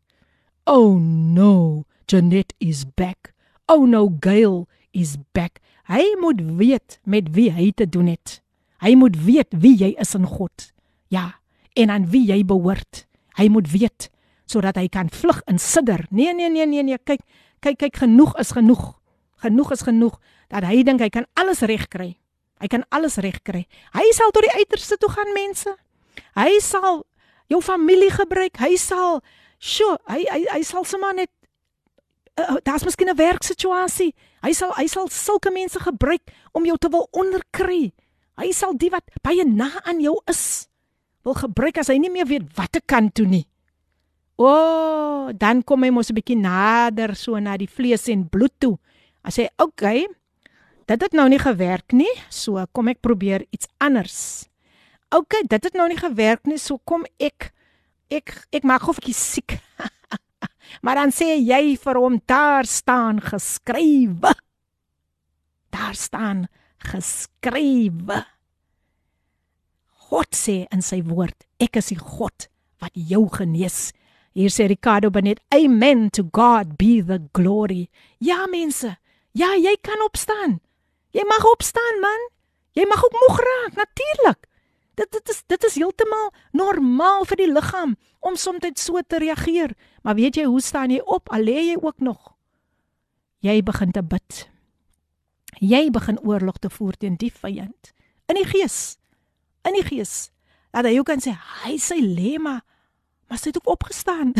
[0.66, 3.34] "Oh no, Janet is back."
[3.68, 8.43] "Oh no, Gail is back." Hy moet weet met wie hy te doen het.
[8.84, 10.68] Hy moet weet wie jy is in God.
[11.08, 11.40] Ja,
[11.72, 13.06] en aan wie jy behoort.
[13.38, 14.10] Hy moet weet
[14.50, 16.04] sodat hy kan vlug en sidder.
[16.12, 17.22] Nee, nee, nee, nee, nee, kyk,
[17.64, 18.82] kyk, kyk, genoeg is genoeg.
[19.40, 20.18] Genoeg is genoeg
[20.52, 22.10] dat hy dink hy kan alles regkry.
[22.60, 23.64] Hy kan alles regkry.
[23.96, 25.72] Hy sal tot die uiterste toe gaan, mense.
[26.36, 27.02] Hy sal
[27.50, 28.60] jou familie gebruik.
[28.60, 29.22] Hy sal,
[29.58, 31.32] sjo, hy hy hy sal sommer net
[32.40, 34.12] uh, daar's miskien 'n werksituasie.
[34.44, 36.22] Hy sal hy sal sulke mense gebruik
[36.52, 37.92] om jou te wil onderkry.
[38.40, 40.66] Hy sal die wat baie na aan jou is
[41.24, 43.44] wil gebruik as hy nie meer weet wat te kan toe nie.
[44.34, 48.52] O, oh, dan kom hy mos 'n bietjie nader so na die vlees en bloed
[48.58, 48.76] toe.
[49.24, 50.06] As hy, "Oké, okay,
[50.86, 54.48] dit het nou nie gewerk nie, so kom ek probeer iets anders."
[55.10, 57.52] "Oké, okay, dit het nou nie gewerk nie, so kom ek
[58.10, 59.60] ek ek maak of ek siek."
[60.82, 64.34] maar dan sê jy vir hom, "Daar staan geskrywe."
[65.70, 66.48] Daar staan
[66.88, 68.22] geskrywe.
[70.10, 72.48] God sê in sy woord, ek is die God
[72.82, 73.92] wat jou genees.
[74.34, 77.88] Hier sê Ricardo Benet, amen to God be the glory.
[78.18, 78.96] Ja mense,
[79.32, 80.58] ja jy kan opstaan.
[81.14, 82.30] Jy mag opstaan man.
[82.74, 84.48] Jy mag ook moeg raak, natuurlik.
[84.98, 89.74] Dit dit is dit is heeltemal normaal vir die liggaam om soms so te reageer.
[90.02, 91.30] Maar weet jy hoe staan jy op?
[91.30, 92.34] Al lê jy ook nog.
[93.40, 94.53] Jy begin te bid.
[95.60, 97.92] Jy begin oorlog te voer teen die vyand
[98.26, 98.96] in die gees.
[99.64, 100.30] In die gees.
[100.74, 101.34] Laat hy ook kan sê
[101.64, 102.62] hy sê lê maar
[103.28, 104.34] maar sy het ook opgestaan.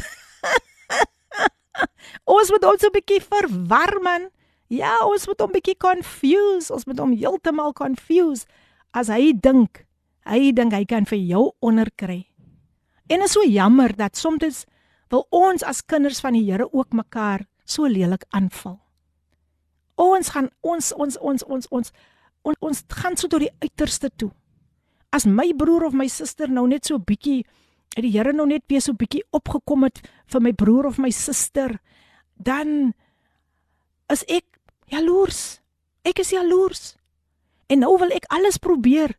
[2.37, 4.29] ons moet ons 'n bietjie verwar man.
[4.69, 8.47] Ja, ons moet hom bietjie confuse, ons moet hom heeltemal confuse
[8.95, 9.85] as hy dink,
[10.25, 12.31] hy dink hy kan vir jou onderkry.
[13.11, 14.65] En is so jammer dat soms
[15.11, 18.84] wil ons as kinders van die Here ook mekaar so lelik aanval.
[20.01, 21.92] Ons gaan ons ons ons ons ons
[22.45, 24.30] ons, ons gaan so tot die uiterste toe.
[25.14, 27.45] As my broer of my suster nou net so bietjie
[27.95, 31.12] het die Here nou net weer so bietjie opgekom het vir my broer of my
[31.14, 31.78] suster,
[32.34, 32.92] dan
[34.11, 34.59] is ek
[34.90, 35.61] jaloers.
[36.05, 36.97] Ek is jaloers.
[37.70, 39.14] En nou wil ek alles probeer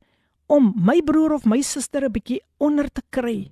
[0.51, 3.49] om my broer of my suster 'n bietjie onder te kry.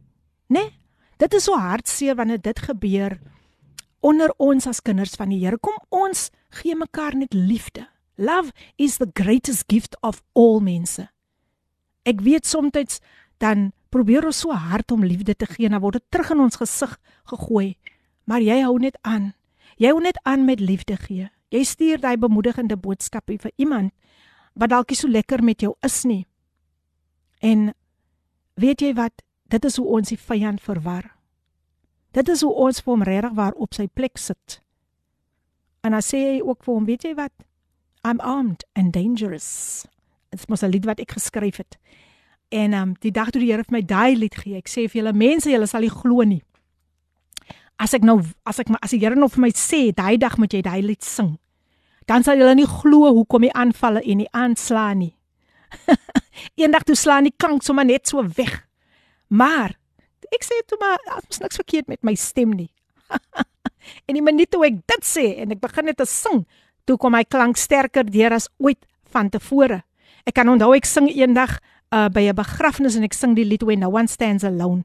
[0.50, 0.60] Né?
[0.60, 0.70] Nee?
[1.18, 3.20] Dit is so hartseer wanneer dit gebeur
[4.04, 5.58] onder ons as kinders van die Here.
[5.58, 6.30] Kom ons
[6.60, 7.88] gee mekaar net liefde.
[8.20, 11.08] Love is the greatest gift of all mense.
[12.04, 13.00] Ek weet soms
[13.42, 16.44] dan probeer ons so hard om liefde te gee en dan word dit terug in
[16.46, 16.98] ons gesig
[17.32, 17.76] gegooi.
[18.30, 19.34] Maar jy hou net aan.
[19.78, 21.30] Jy hou net aan met liefde gee.
[21.54, 23.94] Jy stuur daai bemoedigende boodskappe vir iemand
[24.54, 26.24] wat dalk nie so lekker met jou is nie.
[27.42, 27.72] En
[28.62, 29.24] weet jy wat?
[29.50, 31.12] Dit is hoe ons die vyand verwar.
[32.14, 34.60] Dit is hoe ons hom regtig waar op sy plek sit.
[35.82, 37.34] En dan sê hy ook vir hom, weet jy wat?
[38.06, 39.86] I'm armed and dangerous.
[40.30, 41.78] Dit mos 'n lied wat ek geskryf het.
[42.50, 44.88] En ehm um, die dag toe die Here vir my daai lied gee, ek sê
[44.88, 46.44] vir julle mense, julle sal nie glo nie.
[47.80, 50.54] As ek nou as ek as die Here nou vir my sê, daai dag moet
[50.54, 51.40] jy daai lied sing.
[52.06, 55.16] Dan sal julle nie glo hoekom die aanvalle en die aanslaan nie.
[56.62, 58.68] Eendag toe slaan die klank sommer net so weg.
[59.28, 59.74] Maar
[60.34, 62.70] ek sê toe maar, daar's niks verkeerd met my stem nie.
[64.08, 66.44] en die minuut toe ek dit sê en ek begin net te sing,
[66.86, 68.80] toe kom my klank sterker deur as ooit
[69.14, 69.84] van tevore.
[70.26, 71.60] Ek kan onthou ek sing eendag
[71.94, 74.84] uh, by 'n begrafnis en ek sing die lied When No One Stands Alone.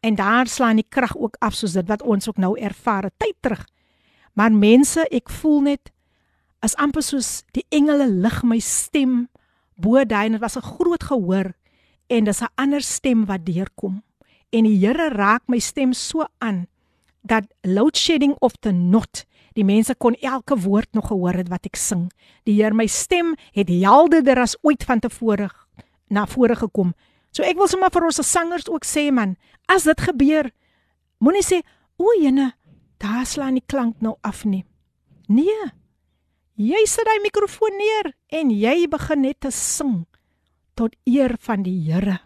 [0.00, 3.34] En daar slaan die krag ook af soos dit wat ons ook nou ervaar tyd
[3.40, 3.66] terug.
[4.34, 5.90] Maar mense, ek voel net
[6.62, 9.28] as amper soos die engele lig my stem
[9.78, 11.54] bo daai en dit was 'n groot gehoor
[12.08, 14.02] en dis 'n ander stem wat deurkom.
[14.52, 16.66] En die Here raak my stem so aan
[17.28, 19.24] dat load shedding of the not
[19.58, 22.06] die mense kon elke woord nog gehoor het wat ek sing.
[22.46, 25.50] Die Here my stem het helderder as ooit van tevore
[26.08, 26.94] na vore gekom.
[27.34, 29.36] So ek wil sommer vir ons sangers ook sê man,
[29.68, 30.48] as dit gebeur,
[31.20, 31.60] moenie sê
[31.98, 32.52] o, jene,
[33.02, 34.64] daar slaan die klank nou af nie.
[35.28, 35.72] Nee.
[36.58, 40.06] Jy sit daai mikrofoon neer en jy begin net te sing
[40.78, 42.18] tot eer van die Here.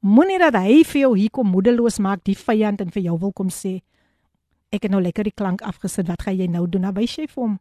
[0.00, 3.32] Moenie dat hy vir jou hier kom moedeloos maak die vyand en vir jou wil
[3.36, 3.80] kom sê
[4.70, 6.86] ek het nou lekker die klank afgesit, wat gaan jy nou doen?
[6.86, 7.56] Nou wys jy vir hom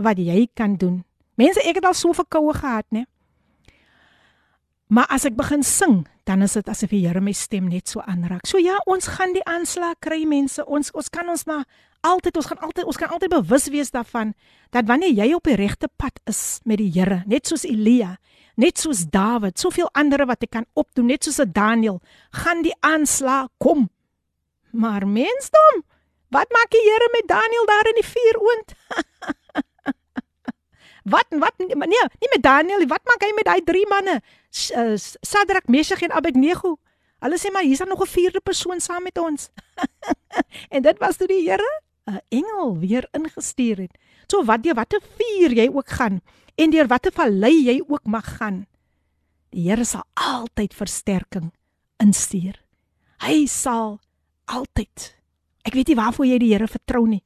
[0.00, 1.02] wat jy kan doen.
[1.36, 3.04] Mense, ek het al so verkoue gehad, né?
[4.88, 8.00] Maar as ek begin sing, dan is dit asof die Here my stem net so
[8.06, 8.46] aanraak.
[8.46, 10.62] So ja, ons gaan die aanslag kry mense.
[10.64, 11.66] Ons ons kan ons maar
[12.06, 14.32] altyd ons gaan altyd ons kan altyd bewus wees daarvan
[14.70, 18.14] dat wanneer jy op die regte pad is met die Here, net soos Elia,
[18.56, 22.00] net soos Dawid, soveel ander wat ek kan opdoen, net soos Daniel,
[22.42, 23.88] gaan die aanslag kom.
[24.72, 25.84] Maar mensdom,
[26.34, 28.74] wat maak die Here met Daniel daar in die vuuroond?
[31.06, 31.76] Wat wat nee,
[32.18, 34.16] nie met Daniel, wat maak hy met daai drie manne?
[34.74, 36.80] uh, Sadrak, Mesach en Abednego.
[37.22, 39.50] Hulle sê maar hier's dan nog 'n vierde persoon saam met ons.
[40.74, 43.94] en dit was toe die Here 'n engel weer ingestuur het.
[44.26, 46.20] So wat jy watter vuur jy ook gaan
[46.56, 48.64] en deur watter vallei jy ook mag gaan.
[49.52, 51.52] Die Here sal altyd versterking
[52.02, 52.58] instuur.
[53.24, 53.98] Hy sal
[54.52, 55.12] altyd.
[55.66, 57.22] Ek weet nie waarvoor jy die Here vertrou nie.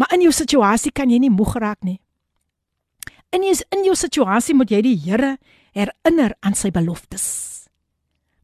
[0.00, 2.00] Maar in jou situasie kan jy nie moeg raak nie.
[3.34, 5.36] In jou in jou situasie moet jy die Here
[5.74, 7.26] herinner aan sy beloftes.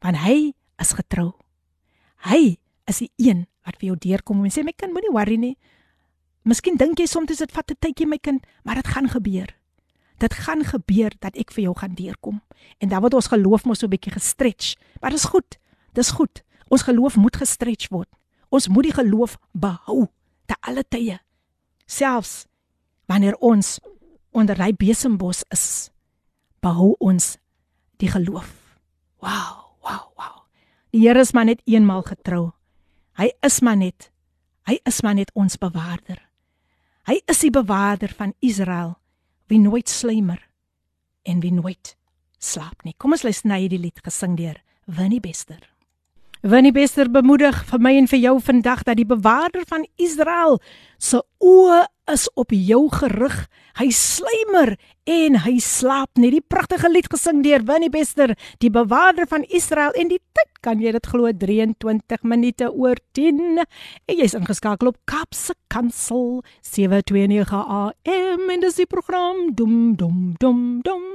[0.03, 1.31] Want hy is getrou.
[2.27, 2.57] Hy
[2.89, 5.55] is die een wat vir jou deurkom en sê my kind moenie worry nie.
[6.43, 9.60] Miskien dink jy soms dit vat 'n tydjie my kind, maar dit gaan gebeur.
[10.21, 12.41] Dit gaan gebeur dat ek vir jou gaan deurkom.
[12.77, 14.75] En dan word ons geloof mos so 'n bietjie gestretch.
[15.01, 15.57] Maar dis goed.
[15.93, 16.43] Dis goed.
[16.69, 18.09] Ons geloof moet gestretch word.
[18.49, 20.07] Ons moet die geloof behou
[20.45, 21.19] te alle tye.
[21.85, 22.45] Selfs
[23.05, 23.79] wanneer ons
[24.31, 25.89] onder hy besembos is,
[26.63, 27.37] behou ons
[27.97, 28.77] die geloof.
[29.19, 30.45] Wow, wow, wow.
[30.91, 32.51] Die Here is maar net eenmal getrou.
[33.19, 34.09] Hy is maar net
[34.69, 36.21] hy is maar net ons bewaarder.
[37.09, 39.00] Hy is die bewaarder van Israel
[39.51, 40.39] wie nooit slymer
[41.27, 41.95] en wie nooit
[42.39, 42.95] slaap nie.
[42.97, 45.59] Kom ons luister na hierdie lied gesing deur Winnie Bester.
[46.41, 50.57] Winnie Bester bemoedig vir my en vir jou vandag dat die bewaarder van Israel
[50.97, 53.35] se oë is op jou gerig.
[53.79, 54.75] Hy slymer
[55.07, 56.31] en hy slaap nie.
[56.33, 60.83] Die pragtige lied gesing deur Winnie Bester, die bewaarder van Israel en die tyd kan
[60.83, 63.63] jy dit glo 23 minute oor 10.
[63.63, 70.81] En jy's ingeskakel op Kapse Kansel 729 AM en dis die program dum dum dum
[70.85, 71.05] dum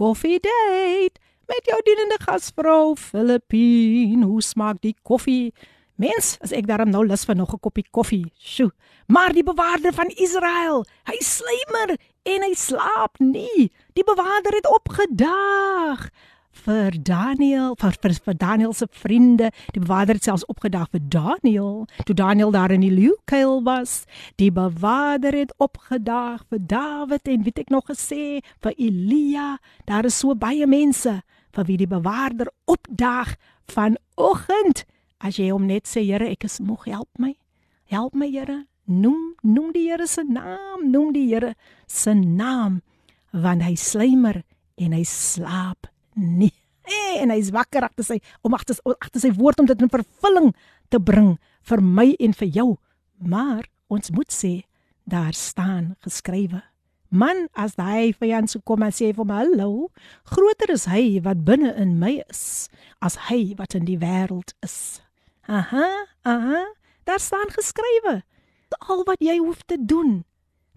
[0.00, 4.24] Coffee Date met jou dienende gasvrou Filippine.
[4.24, 5.52] Hoe smaak die koffie?
[5.98, 8.32] Mens, as ek daarom nou lus vir nog 'n koppie koffie.
[8.38, 8.70] Sjoe.
[9.08, 13.72] Maar die bewaarder van Israel, hy slymer en hy slaap nie.
[13.94, 16.10] Die bewaarder het opgedaag
[16.52, 19.50] vir Daniel, vir vir, vir Daniel se vriende.
[19.72, 24.04] Die bewaarder het selfs opgedaag vir Daniel, toe Daniel daar in die leeukuil was.
[24.36, 29.58] Die bewaarder het opgedaag vir Dawid en weet ek nog gesê vir Elia.
[29.84, 31.22] Daar is so baie mense
[31.52, 33.34] vir wie die bewaarder opdaag
[33.66, 34.86] vanoggend.
[35.18, 37.34] As jy hom net sê, Here, ek is moeg, help my.
[37.90, 38.64] Help my, Here.
[38.88, 41.54] Noem noem die Here se naam, noem die Here
[41.86, 42.80] se naam,
[43.32, 44.42] want hy slymer
[44.80, 46.54] en hy slaap nie.
[47.18, 48.16] En hy's wakker agter sy
[48.46, 50.54] om agter agter sy woord om dit in vervulling
[50.88, 51.34] te bring
[51.68, 52.68] vir my en vir jou.
[53.20, 54.52] Maar ons moet sê
[55.08, 56.62] daar staan geskrywe.
[57.08, 59.88] Man as hy vir jou so kom en sê vir my hallo,
[60.28, 62.68] groter is hy wat binne in my is
[63.04, 65.00] as hy wat in die wêreld is.
[65.48, 66.74] Aha, aha,
[67.08, 68.20] daar staan geskrywe.
[68.84, 70.26] Al wat jy hoef te doen.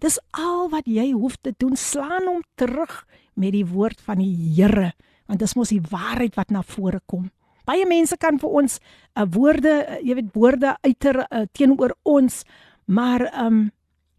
[0.00, 3.02] Dis al wat jy hoef te doen, slaan hom terug
[3.36, 4.94] met die woord van die Here,
[5.28, 7.28] want dis mos die waarheid wat na vore kom.
[7.68, 11.94] Baie mense kan vir ons 'n uh, woorde, uh, jy weet woorde uiter uh, teenoor
[12.02, 12.42] ons,
[12.86, 13.70] maar ehm um,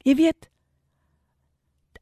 [0.05, 0.49] jy weet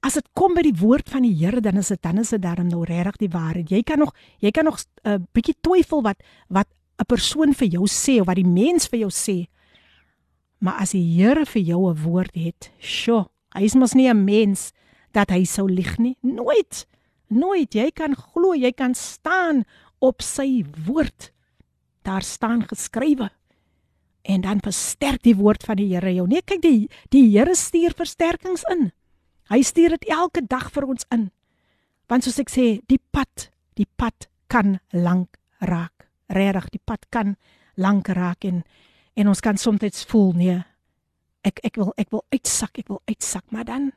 [0.02, 2.42] as dit kom by die woord van die Here, dan is dit dan is dit
[2.42, 3.70] darm nou regtig die waarheid.
[3.70, 6.68] Jy kan nog jy kan nog 'n uh, bietjie twyfel wat wat
[7.02, 9.48] 'n persoon vir jou sê of wat die mens vir jou sê.
[10.62, 14.26] Maar as die Here vir jou 'n woord het, sjo, hy is mos nie 'n
[14.26, 14.72] mens
[15.12, 16.18] dat hy sou lieg nie.
[16.22, 16.86] Nooit.
[17.28, 17.74] Nooit.
[17.74, 19.66] Jy kan glo, jy kan staan
[20.00, 21.32] op sy woord.
[22.04, 23.30] Daar staan geskrywe.
[24.24, 26.28] En dan versterk die woord van die Here jou.
[26.28, 28.92] Nee, kyk die die Here stuur versterkings in.
[29.50, 31.32] Hy stuur dit elke dag vir ons in.
[32.08, 36.01] Want soos ek sê, die pad, die pad kan lank raak
[36.32, 37.36] regtig die pad kan
[37.76, 38.64] lank raak en
[39.16, 40.60] en ons kan soms voel nee
[41.44, 43.92] ek ek wil ek wil uitsak ek wil uitsak maar dan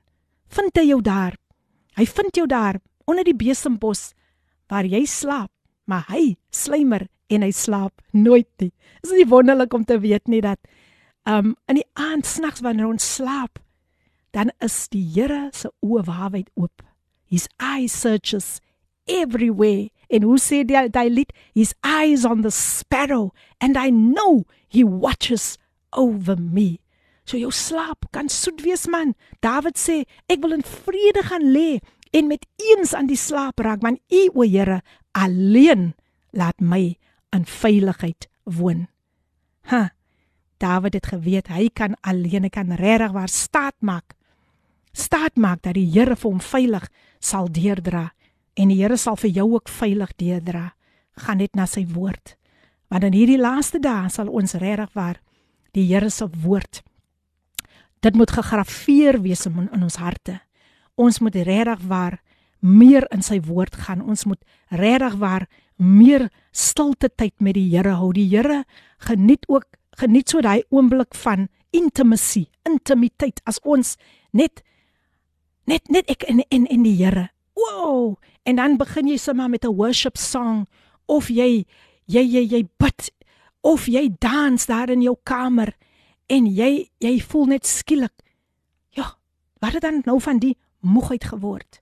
[0.54, 1.36] vind hy jou daar.
[1.98, 4.12] Hy vind jou daar onder die besembos
[4.70, 5.50] waar jy slaap
[5.84, 8.72] maar hy slymer en hy slaap nooit nie.
[9.04, 10.60] Is dit wonderlik om te weet nie dat
[11.28, 13.60] um in die aand snags wanneer ons slaap
[14.34, 16.82] dan is die Here se oë wyd oop.
[17.30, 18.60] His eye searches
[19.06, 21.34] everywhere En hoe sê die daai lied?
[21.54, 25.58] His eyes on the sparrow and I know he watches
[25.90, 26.78] over me.
[27.24, 29.14] So jou slaap kan soet wees man.
[29.42, 31.80] Dawid sê, ek wil in vrede gaan lê
[32.14, 34.82] en met eens aan die slaap raak want U o Here
[35.18, 35.94] alleen
[36.30, 36.94] laat my
[37.34, 38.86] in veiligheid woon.
[39.72, 39.90] Ha.
[40.62, 44.14] Dawid het geweet hy kan alleen kan regtig waar staat maak.
[44.92, 46.86] Staat maak dat die Here vir hom veilig
[47.18, 48.12] sal deurdra
[48.54, 50.72] en die Here sal vir jou ook veilig deurdra.
[51.16, 52.36] Gaan net na sy woord.
[52.90, 55.20] Want in hierdie laaste dae sal ons regtig waar
[55.74, 56.82] die Here se woord
[58.04, 60.38] dit moet gegraveer wees in, in ons harte.
[61.00, 62.20] Ons moet regtig waar
[62.60, 64.04] meer in sy woord gaan.
[64.04, 65.46] Ons moet regtig waar
[65.80, 68.12] meer stilte tyd met die Here hou.
[68.16, 68.62] Die Here
[69.08, 69.66] geniet ook
[69.98, 73.94] geniet so daai oomblik van intimacy, intimiteit as ons
[74.34, 74.64] net
[75.70, 77.28] net net ek en en en die Here.
[77.54, 78.18] Wow!
[78.44, 80.66] En dan begin jy sommer met 'n worship song
[81.06, 81.66] of jy
[82.06, 83.10] jy jy jy bid
[83.60, 85.76] of jy dans daar in jou kamer
[86.26, 88.24] en jy jy voel net skielik
[89.64, 91.80] Wat het dan nou van die moegheid geword?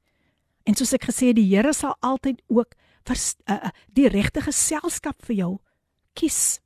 [0.63, 2.77] En soos ek gesê het, die Here sal altyd ook
[3.09, 3.19] vir
[3.51, 5.51] uh, die regte geselskap vir jou
[6.15, 6.61] kies.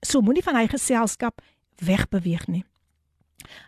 [0.00, 1.42] So moenie van hy geselskap
[1.84, 2.64] wegbeweeg nie.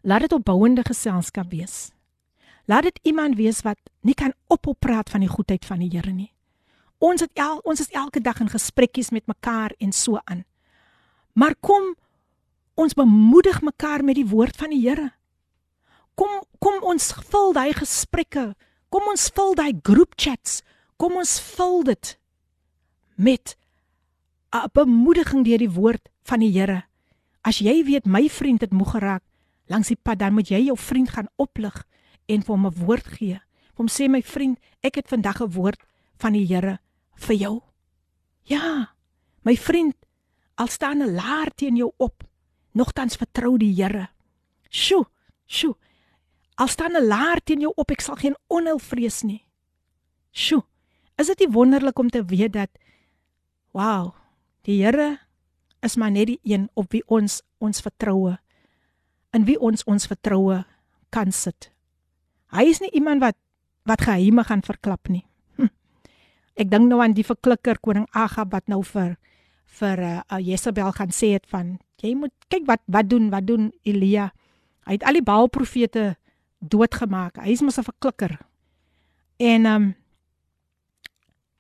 [0.01, 1.91] Laat dit opbouende geselskap wees.
[2.71, 6.13] Laat dit iemand wees wat nie kan ophou praat van die goedheid van die Here
[6.15, 6.31] nie.
[7.03, 10.45] Ons het el, ons is elke dag in gesprekkies met mekaar en so aan.
[11.35, 11.97] Maar kom
[12.79, 15.09] ons bemoedig mekaar met die woord van die Here.
[16.15, 18.53] Kom kom ons vul daai gesprekke.
[18.93, 20.61] Kom ons vul daai groep chats.
[21.01, 22.19] Kom ons vul dit
[23.17, 23.57] met
[24.55, 26.85] 'n bemoediging deur die woord van die Here.
[27.43, 29.23] As jy weet my vriend het moeg geraak
[29.67, 31.87] langs die pad, dan moet jy jou vriend gaan oplig
[32.31, 33.41] en vir hom 'n woord gee.
[33.75, 35.81] Hom sê my vriend, ek het vandag 'n woord
[36.19, 36.79] van die Here
[37.17, 37.63] vir jou.
[38.45, 38.95] Ja,
[39.43, 39.97] my vriend,
[40.55, 42.25] al staan 'n laar teen jou op,
[42.73, 44.09] nogtans vertrou die Here.
[44.69, 45.07] Sjoe,
[45.47, 45.75] sjoe.
[46.55, 49.47] Al staan 'n laar teen jou op, ek sal geen onheil vrees nie.
[50.31, 50.65] Sjoe.
[51.17, 52.71] Is dit nie wonderlik om te weet dat
[53.73, 54.15] wow,
[54.63, 55.19] die Here
[55.81, 58.39] is maar net die een op wie ons ons vertroue
[59.37, 60.65] in wie ons ons vertroue
[61.15, 61.71] kan sit.
[62.51, 63.39] Hy is nie iemand wat
[63.89, 65.25] wat geheime gaan verklap nie.
[65.57, 65.71] Hm.
[66.55, 69.17] Ek dink nou aan die verklikker koning Agab wat nou vir
[69.81, 73.47] vir uh, uh, Jezebel gaan sê het van jy moet kyk wat wat doen wat
[73.47, 74.31] doen Elia.
[74.87, 76.17] Hy het al die Baal profete
[76.59, 77.39] doodgemaak.
[77.39, 78.39] Hy is mos 'n verklikker.
[79.39, 79.95] En ehm um,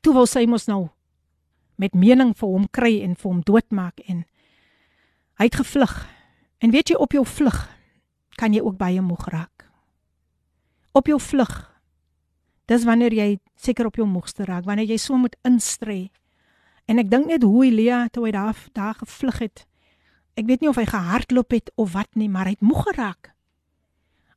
[0.00, 0.88] toe wou sy mos nou
[1.76, 4.24] met mening vir hom kry en vir hom doodmaak en
[5.40, 6.08] hy het gevlug.
[6.60, 7.68] En weet jy op jou vlug
[8.36, 9.69] kan jy ook baie moeg raak.
[10.92, 11.54] Op jou vlug.
[12.70, 16.10] Dis wanneer jy seker op jou moegste raak, wanneer jy so moet instry.
[16.90, 19.64] En ek dink net hoe Elia toe hy daar daar gevlug het.
[20.38, 23.32] Ek weet nie of hy gehardloop het of wat nie, maar hy het moeg geraak.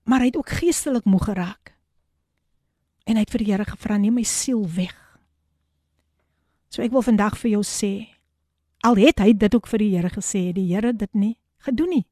[0.03, 1.73] Maar hy het ook geestelik moeg geraak.
[3.05, 4.97] En hy het vir die Here gevra: "Neem my siel weg."
[6.69, 8.09] So ek wil vandag vir jou sê,
[8.81, 12.05] al het hy dit ook vir die Here gesê, die Here dit nie gedoen nie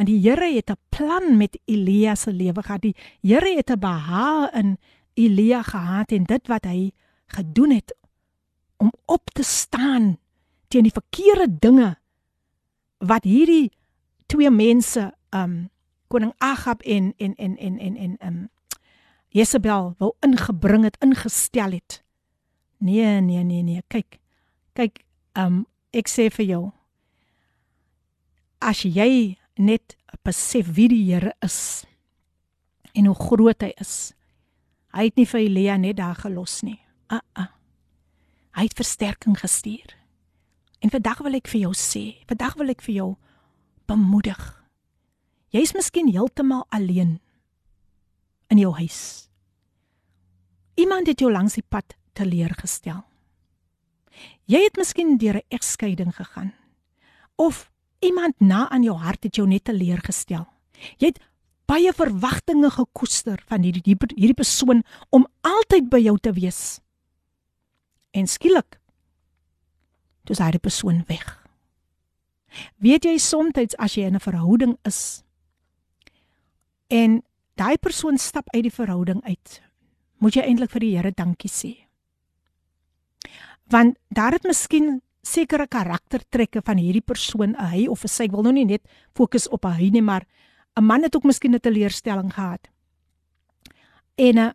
[0.00, 2.80] want die Here het 'n plan met Elia se lewe gehad.
[2.80, 4.78] Die Here het 'n behaag in
[5.14, 6.92] Elia gehad en dit wat hy
[7.26, 7.96] gedoen het
[8.76, 10.18] om op te staan
[10.68, 11.98] teen die verkeerde dinge
[12.98, 13.72] wat hierdie
[14.26, 15.70] twee mense um
[16.08, 18.48] koning Agab en en en en en en um
[19.28, 22.04] Jezebel wou ingebring het ingestel het.
[22.78, 24.18] Nee nee nee nee kyk.
[24.72, 26.72] Kyk um ek sê vir jou
[28.58, 29.96] as jy net
[30.26, 31.84] besef wie die Here is
[32.92, 34.12] en hoe groot hy is.
[34.90, 36.80] Hy het nie vir Elia net daar gelos nie.
[37.12, 37.46] Uh uh.
[38.58, 39.94] Hy het versterking gestuur.
[40.82, 43.10] En vandag wil ek vir jou sê, vandag wil ek vir jou
[43.90, 44.40] bemoedig.
[45.54, 47.18] Jy's miskien heeltemal alleen
[48.50, 49.28] in jou huis.
[50.74, 53.04] Iemand het jou langs die pad teleurgestel.
[54.50, 56.54] Jy het miskien deur 'n egskeiding gegaan
[57.36, 57.69] of
[58.00, 60.46] iemand na aan jou hart het jou net teleurgestel.
[60.98, 61.20] Jy het
[61.70, 64.82] baie verwagtinge gekoester van hierdie hierdie persoon
[65.14, 66.80] om altyd by jou te wees.
[68.10, 68.80] En skielik
[70.24, 71.26] toe is hy die persoon weg.
[72.82, 75.22] Weet jy soms as jy in 'n verhouding is
[76.88, 77.22] en
[77.54, 79.62] daai persoon stap uit die verhouding uit,
[80.18, 81.86] moet jy eintlik vir die Here dankie sê.
[83.70, 88.42] Want daar het miskien sekere karaktertrekke van hierdie persoon, 'n hy of sy, ek wil
[88.42, 88.82] nou nie net
[89.14, 90.26] fokus op hy nie, maar
[90.76, 92.68] 'n man het ook miskien 'n teleurstelling gehad.
[94.16, 94.50] En eh,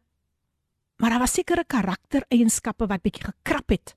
[0.98, 3.96] maar daar was sekere karaktereienskappe wat bietjie gekrap het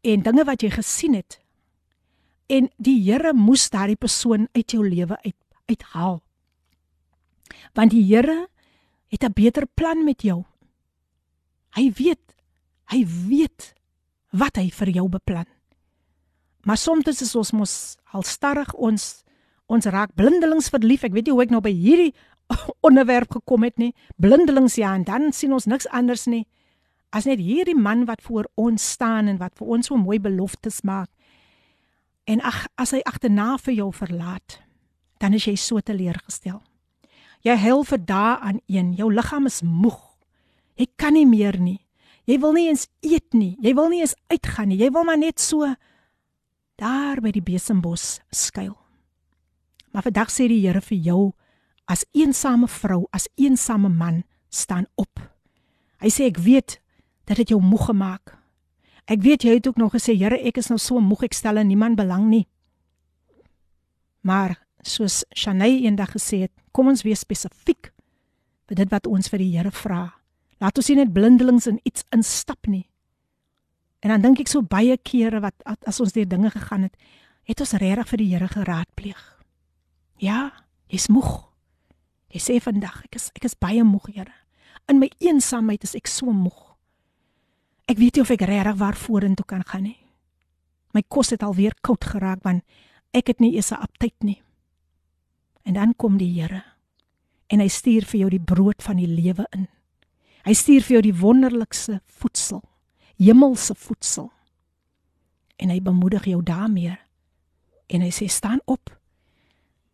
[0.00, 1.38] en dinge wat jy gesien het.
[2.46, 5.36] En die Here moes daardie persoon uit jou lewe uit
[5.66, 6.20] uithaal.
[7.72, 8.48] Want die Here
[9.08, 10.44] het 'n beter plan met jou.
[11.70, 12.34] Hy weet,
[12.84, 13.74] hy weet
[14.30, 15.46] wat hy vir jou beplan.
[16.64, 17.74] Maar soms is ons mos
[18.14, 19.24] halstarrig ons
[19.72, 21.04] ons raak blindelings verlief.
[21.04, 22.12] Ek weet nie hoe ek nou by hierdie
[22.86, 23.94] onderwerp gekom het nie.
[24.20, 26.44] Blindelings ja en dan sien ons niks anders nie
[27.12, 30.80] as net hierdie man wat voor ons staan en wat vir ons so mooi beloftes
[30.88, 31.10] maak.
[32.24, 34.58] En ag as hy agterna vir jou verlaat,
[35.20, 36.62] dan is jy so teleurgestel.
[37.44, 40.00] Jy huil vir dae aan een, jou liggaam is moeg.
[40.78, 41.80] Jy kan nie meer nie.
[42.30, 43.56] Jy wil nie eens eet nie.
[43.60, 44.78] Jy wil nie eens uitgaan nie.
[44.80, 45.66] Jy wil maar net so
[46.82, 48.74] daar by die besembos skuil.
[49.92, 51.22] Maar vandag sê die Here vir jou
[51.90, 55.20] as eensame vrou, as eensame man, staan op.
[56.02, 56.78] Hy sê ek weet
[57.28, 58.34] dat dit jou moeg gemaak.
[59.10, 61.60] Ek weet jy het ook nog gesê Here, ek is nou so moeg, ek stel
[61.60, 62.46] in niemand belang nie.
[64.22, 64.56] Maar
[64.86, 67.92] soos Shanay eendag gesê het, kom ons wees spesifiek
[68.70, 70.06] vir dit wat ons vir die Here vra.
[70.62, 72.86] Laat ons nie net blindelings in iets instap nie.
[74.02, 76.96] En dan dink ek so baie kere wat as ons deur dinge gegaan het,
[77.46, 79.22] het ons regtig vir die Here geraadpleeg.
[80.22, 80.50] Ja,
[80.90, 81.30] jy's moeg.
[82.32, 84.34] Jy sê vandag ek is ek is baie moeg, Here.
[84.90, 86.74] In my eensaamheid is ek so moeg.
[87.86, 89.98] Ek weet nie of ek regtig waar vorentoe kan gaan nie.
[90.92, 92.66] My kos het alweer koud geraak want
[93.14, 94.42] ek het nie eens 'n aptyt nie.
[95.64, 96.64] En dan kom die Here
[97.52, 99.68] en hy stuur vir jou die brood van die lewe in.
[100.44, 102.62] Hy stuur vir jou die wonderlikste voedsel,
[103.16, 104.30] hemelse voedsel.
[105.56, 106.96] En hy bemoedig jou daarmee.
[107.86, 108.90] En hy sê staan op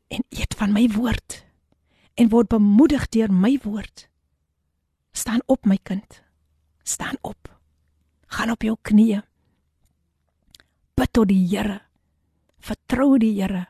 [0.08, 1.42] en eet van my woord
[2.18, 4.08] en word bemoedig deur my woord.
[5.12, 6.22] Staan op my kind.
[6.82, 7.50] Staan op.
[8.26, 9.22] Gaan op jou knieë.
[10.94, 11.80] Bid tot die Here.
[12.58, 13.66] Vertrou die Here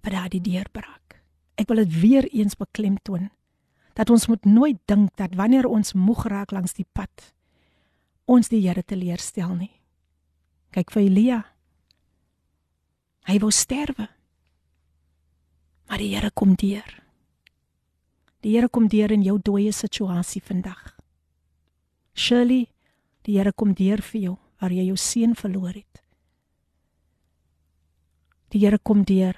[0.00, 1.20] vir daardie deurbraak.
[1.60, 3.28] Ek wil dit weer eens beklemtoon
[3.98, 7.32] dat ons moet nooit dink dat wanneer ons moeg raak langs die pad
[8.30, 9.72] ons die Here teleurstel nie.
[10.70, 11.40] Kyk vir Elia.
[13.26, 14.06] Hy wou sterwe.
[15.90, 16.94] Maar die Here kom deur.
[18.46, 20.94] Die Here kom deur in jou dooie situasie vandag.
[22.14, 22.68] Shirley,
[23.26, 26.02] die Here kom deur vir jou waar jy jou seun verloor het.
[28.54, 29.34] Die Here kom deur.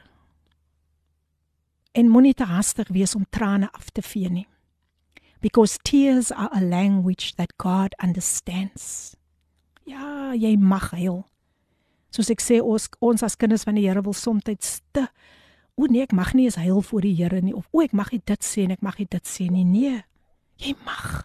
[1.93, 4.49] En moenie te hastig wees om trane af te vee nie.
[5.43, 9.17] Because tears are a language that God understands.
[9.85, 11.25] Ja, jy mag huil.
[12.15, 15.09] Soos ek sê ons ons as kinders van die Here wil soms te
[15.75, 18.13] O nee, ek mag nie eens huil voor die Here nie of o ek mag
[18.13, 19.65] nie dit sê en ek mag nie dit sê nie.
[19.65, 20.03] Nee.
[20.61, 21.25] Jy mag.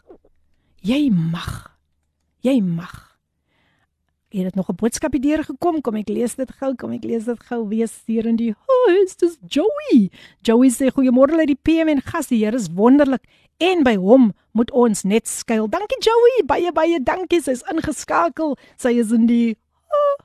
[0.82, 1.52] Jy mag.
[2.42, 3.07] Jy mag.
[4.30, 5.82] Jy het nog 'n boodskap hier gekom.
[5.82, 6.76] Kom ek lees dit gou.
[6.76, 7.68] Kom ek lees dit gou.
[7.68, 9.16] Wees hier in die huis.
[9.16, 10.12] Dis Joey.
[10.42, 12.28] Joey sê goeiemôre uit die PM en gas.
[12.28, 13.24] Die Here is wonderlik
[13.58, 15.70] en by hom moet ons net skuil.
[15.70, 16.46] Dankie Joey.
[16.46, 17.42] Baie baie dankie.
[17.42, 18.58] Sy's ingeskakel.
[18.78, 19.58] Sy is in die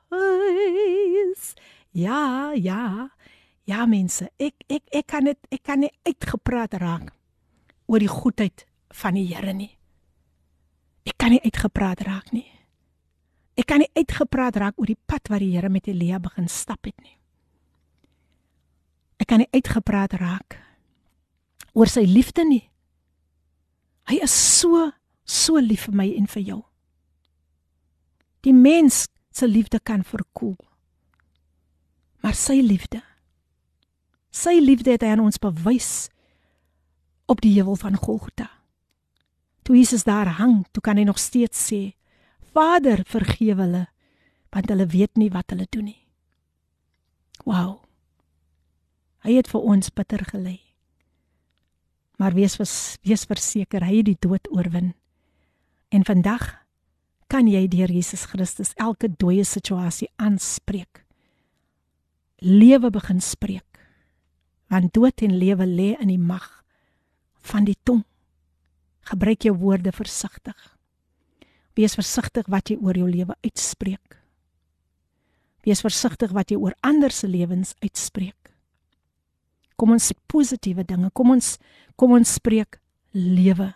[0.09, 1.55] huis.
[1.93, 3.11] Ja, ja.
[3.65, 7.13] Ja mense, ek ek ek kan dit ek kan nie uitgepraat raak
[7.87, 9.79] oor die goedheid van die Here nie.
[11.07, 12.49] Ek kan nie uitgepraat raak nie.
[13.59, 16.89] Ek kan nie uitgepraat raak oor die pad wat die Here met Elia begin stap
[16.89, 17.17] het nie.
[19.21, 20.59] Ek kan nie uitgepraat raak
[21.73, 22.65] oor sy liefde nie.
[24.11, 24.91] Hy is so
[25.25, 26.61] so lief vir my en vir jou.
[28.43, 30.59] Die mens se liefde kan verkoel.
[32.23, 33.01] Maar sy liefde
[34.33, 36.09] Sy liefde het hy aan ons bewys
[37.29, 38.49] op die heuwel van Golgotha.
[39.63, 41.93] Toe Jesus daar hang, toe kan hy nog steeds sê:
[42.53, 43.87] Vader, vergewe hulle,
[44.53, 46.03] want hulle weet nie wat hulle doen nie.
[47.49, 47.81] Wow.
[49.25, 50.61] Hy het vir ons bitter gelei.
[52.21, 52.59] Maar wees
[53.03, 54.93] wees verseker hy het die dood oorwin.
[55.91, 56.63] En vandag
[57.33, 61.07] kan jy deur Jesus Christus elke dooie situasie aanspreek.
[62.43, 63.73] Lewe begin spreek
[64.73, 66.63] want dood en lewe lê in die mag
[67.45, 68.07] van die tong.
[69.05, 70.72] Gebruik jou woorde versigtig.
[71.79, 74.19] Wees versigtig wat jy oor jou lewe uitspreek.
[75.63, 78.51] Wees versigtig wat jy oor ander se lewens uitspreek.
[79.79, 81.11] Kom ons sê positiewe dinge.
[81.15, 81.57] Kom ons
[81.97, 82.79] kom ons spreek
[83.13, 83.73] lewe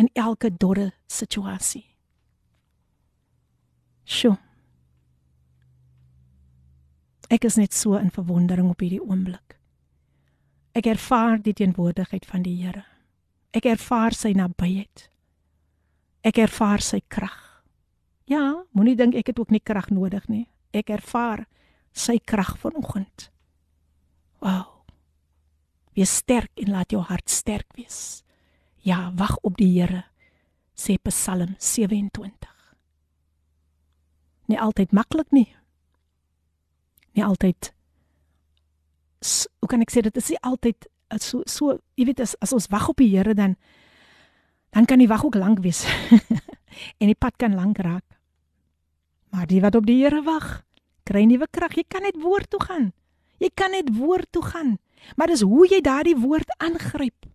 [0.00, 1.84] in elke dorre situasie.
[4.08, 4.36] Sjoe.
[7.32, 9.56] Ek is net so in verwondering op hierdie oomblik.
[10.76, 12.84] Ek ervaar die teenwoordigheid van die Here.
[13.56, 15.08] Ek ervaar sy nabyheid.
[16.22, 17.38] Ek ervaar sy krag.
[18.30, 20.46] Ja, moenie dink ek het ook nie krag nodig nie.
[20.72, 21.46] Ek ervaar
[21.92, 23.28] sy krag vanoggend.
[24.40, 24.86] Wow.
[25.96, 28.22] Wees sterk en laat jou hart sterk wees.
[28.82, 30.06] Ja, wag op die Here.
[30.78, 32.48] Sê Psalm 27.
[34.48, 35.50] Nie altyd maklik nie
[37.16, 37.70] nie altyd
[39.60, 42.54] hoe kan ek sê dit is nie altyd eh, so so jy weet as as
[42.56, 43.56] ons wag op die Here dan
[44.72, 45.84] dan kan die wag ook lank wees.
[47.00, 48.04] En die pad kan lank raak.
[49.28, 50.62] Maar die wat op die Here wag
[51.04, 51.76] kry nuwe krag.
[51.76, 52.92] Jy kan net woord toe gaan.
[53.42, 54.78] Jy kan net woord toe gaan.
[55.16, 57.26] Maar dis hoe jy daardie woord aangryp.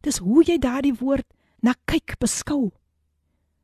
[0.00, 1.26] Dis hoe jy daardie woord
[1.60, 2.72] na kyk beskou.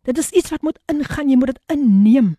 [0.05, 1.29] Dit is iets wat moet ingaan.
[1.31, 2.35] Jy moet dit inneem.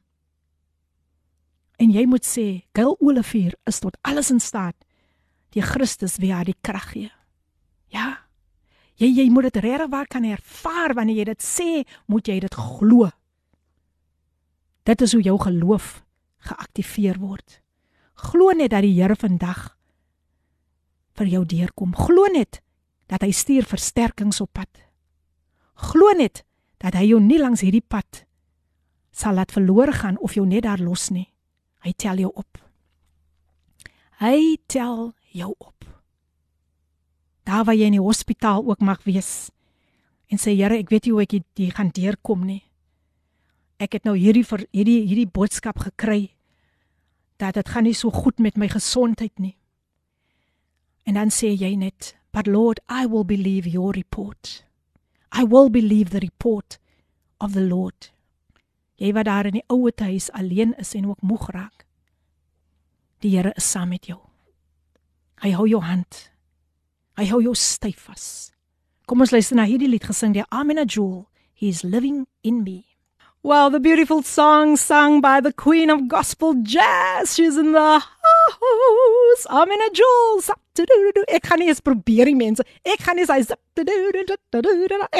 [1.81, 4.77] En jy moet sê, Gail Olivier is tot alles in staat.
[5.55, 7.09] Die Christus wie haar die krag gee.
[7.89, 8.27] Ja.
[9.01, 11.69] Jy jy moet dit regtig waar kan ervaar wanneer jy dit sê,
[12.05, 13.09] moet jy dit glo.
[14.85, 16.03] Dit is hoe jou geloof
[16.45, 17.61] geaktiveer word.
[18.29, 19.71] Glo net dat die Here vandag
[21.17, 21.95] vir jou deurkom.
[21.97, 22.61] Glo net
[23.09, 24.69] dat hy stuur versterkings op pad.
[25.89, 26.43] Glo net
[26.81, 28.25] dat hy jou nie langs hierdie pad
[29.11, 31.27] sal laat verlore gaan of jou net daar los nie.
[31.83, 32.61] Hy tel jou op.
[34.21, 35.90] Hy tel jou op.
[37.43, 39.49] Daar waar jy in die hospitaal ook mag wees
[40.31, 42.61] en sê Here, ek weet nie hoe ek hier gaan deurkom nie.
[43.81, 46.31] Ek het nou hierdie vir hierdie hierdie boodskap gekry
[47.41, 49.57] dat dit gaan nie so goed met my gesondheid nie.
[51.03, 54.63] En dan sê jy net, "But Lord, I will believe your report.
[55.35, 56.79] I will believe the report
[57.39, 58.13] of the Lord."
[58.95, 61.85] Jy wat daar in die ouete huis alleen is en ook moeg raak.
[63.19, 64.19] Die Here is saam met jou.
[65.41, 66.30] Hy hou jou hand.
[67.19, 68.25] Hy hou jou styf vas.
[69.07, 71.27] Kom ons luister na hierdie lied gesing deur Amina Jewel.
[71.53, 72.85] He is living in me.
[73.43, 77.33] Well, the beautiful song sung by the queen of gospel jazz.
[77.35, 79.45] She's in the house.
[79.49, 80.41] Amina Jewel.
[81.27, 82.63] Ek gaan nie eens probeer nie mense.
[82.85, 83.49] Ek gaan nie sy Ek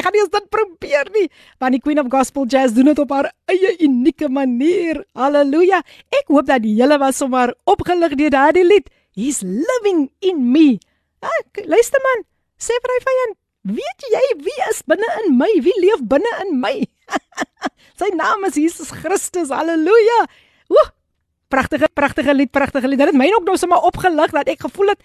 [0.05, 1.26] gaan nie eens dit probeer nie.
[1.59, 5.01] Want die queen of gospel jazz doen dit op haar eie unieke manier.
[5.18, 5.81] Halleluja.
[6.22, 8.88] Ek hoop dat die hele was sommer opgelig deur daardie lied.
[9.11, 10.80] He's living in me.
[11.22, 12.23] Ek, luister man,
[12.61, 13.38] sê vir hy vyand,
[13.77, 15.49] weet jy wie is binne in my?
[15.61, 16.76] Wie leef binne in my?
[18.02, 19.53] Sy naam is Jesus Christus.
[19.53, 20.26] Halleluja.
[20.72, 20.88] Woe!
[21.52, 23.02] Pragtige pragtige lied, pragtige lied.
[23.02, 25.02] Dit het my ook nou sommer opgelig dat ek gevoel het,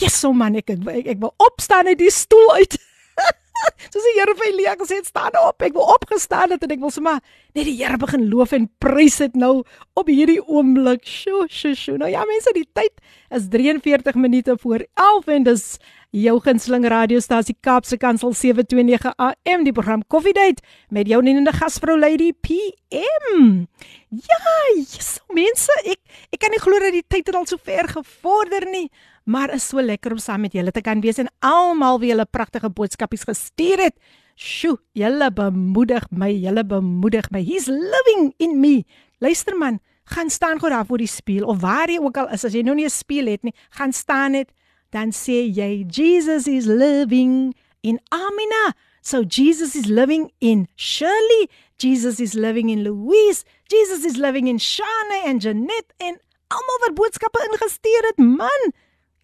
[0.00, 2.78] "Jesus man, ek ek, ek, ek wil opstaan uit die stoel uit."
[3.92, 6.80] Soos die Here vir Elia gesê het, "Staan op, ek wil opgestaan het en ek
[6.80, 7.20] wil sommer
[7.54, 9.62] net die Here begin loof en prys dit nou
[9.94, 11.98] op hierdie oomblik." Sjoe, sjoe, sjoe.
[11.98, 12.92] Nou ja, mense, die tyd
[13.30, 15.78] is 43 minute voor 11 en dis
[16.10, 21.98] jou gunsteling radiostasie Kaapse Kansel 729 AM die program Coffee Date met jou nenende gasvrou
[21.98, 23.66] Lady PM.
[24.10, 24.40] Ja,
[24.74, 26.00] yes, mense, ek
[26.34, 28.88] ek kan nie glo dat die tyd het al so ver gevorder nie,
[29.24, 32.26] maar is so lekker om saam met julle te kan wees en almal wie julle
[32.26, 33.96] pragtige boodskapies gestuur het.
[34.34, 37.42] Sjoe, julle bemoedig my, julle bemoedig my.
[37.44, 38.84] He's living in me.
[39.20, 42.44] Luister man, gaan staan gou daar voor die spieël of waar jy ook al is
[42.44, 44.50] as jy nou nie 'n spieël het nie, gaan staan net
[44.90, 48.74] dan sê jy Jesus is living in Amina.
[49.02, 51.48] So Jesus is living in Shirley,
[51.78, 56.94] Jesus is living in Louise, Jesus is living in Shane and Janet en almal wat
[56.94, 58.72] boodskappe ingestuur het, man.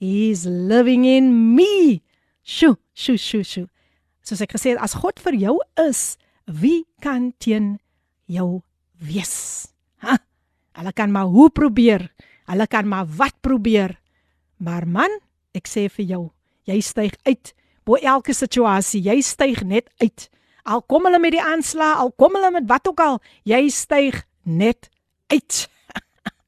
[0.00, 2.02] He's living in me.
[2.42, 3.66] Sjoe, sjoe, sjoe, sjoe.
[4.26, 5.56] Soos ek gesê het, as God vir jou
[5.86, 6.16] is,
[6.46, 7.76] wie kan teen
[8.30, 8.62] jou
[9.02, 9.70] wees?
[10.04, 10.18] Ha?
[10.76, 12.10] Hulle kan maar hoe probeer.
[12.50, 13.96] Hulle kan maar wat probeer.
[14.62, 15.12] Maar man,
[15.56, 16.22] Ek sê vir jou,
[16.68, 17.52] jy styg uit
[17.86, 19.00] bo elke situasie.
[19.06, 20.26] Jy styg net uit.
[20.66, 24.18] Al kom hulle met die aanslag, al kom hulle met wat ook al, jy styg
[24.42, 24.90] net
[25.32, 25.60] uit.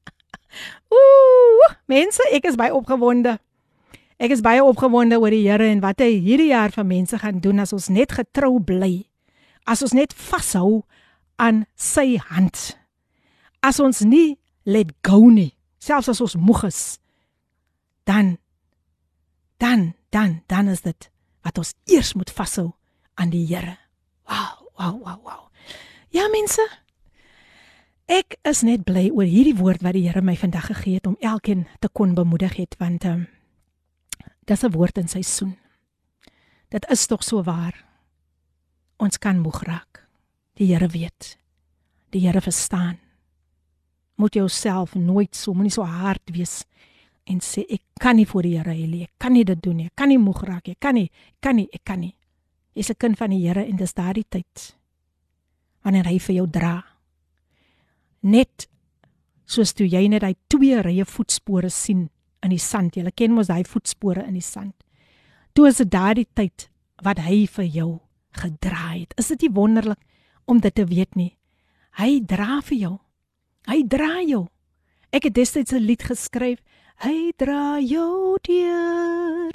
[0.93, 1.58] Ooh,
[1.89, 3.37] mense, ek is baie opgewonde.
[4.19, 7.39] Ek is baie opgewonde oor die Here en wat hy hierdie jaar vir mense gaan
[7.43, 9.07] doen as ons net getrou bly.
[9.69, 10.83] As ons net vashou
[11.39, 12.75] aan sy hand.
[13.63, 14.37] As ons nie
[14.67, 16.81] let go nie, selfs as ons moeg is,
[18.07, 18.37] dan
[19.59, 21.09] dan dan dan is dit
[21.47, 22.73] wat ons eers moet vashou
[23.15, 23.77] aan die Here.
[24.27, 25.43] Wow, wow, wow, wow.
[26.11, 26.63] Ja mense,
[28.09, 31.17] ek is net bly oor hierdie woord wat die Here my vandag gegee het om
[31.21, 33.27] elkeen te kon bemoedig het want um,
[34.49, 35.57] dis 'n woord in seisoen.
[36.69, 37.85] Dit is tog so waar.
[38.97, 40.07] Ons kan moeg raak.
[40.53, 41.37] Die Here weet.
[42.09, 42.97] Die Here verstaan.
[44.15, 46.65] Moet jouself nooit so moenie so hard wees
[47.23, 49.03] en sê ek kan nie voor die Here hê nie.
[49.03, 49.85] Ek kan nie dit doen nie.
[49.85, 50.71] Ek kan nie moeg raak nie.
[50.73, 52.15] Ek kan nie, ek kan nie, ek kan nie.
[52.73, 54.75] Jy's 'n kind van die Here en dis daardie tyd
[55.83, 56.88] wanneer hy vir jou dra.
[58.21, 58.67] Net
[59.45, 62.09] soos toe jy net hy twee rye voetspore sien
[62.43, 62.95] in die sand.
[62.95, 64.75] Jy ken mos daai voetspore in die sand.
[65.53, 66.69] Toe is dit daardie tyd
[67.03, 67.89] wat hy vir jou
[68.37, 69.13] gedra het.
[69.17, 69.99] Is dit nie wonderlik
[70.45, 71.35] om dit te weet nie?
[71.97, 72.95] Hy dra vir jou.
[73.67, 74.47] Hy dra jou.
[75.11, 76.59] Ek het destyds 'n lied geskryf
[76.99, 79.53] Hy dra jou deur.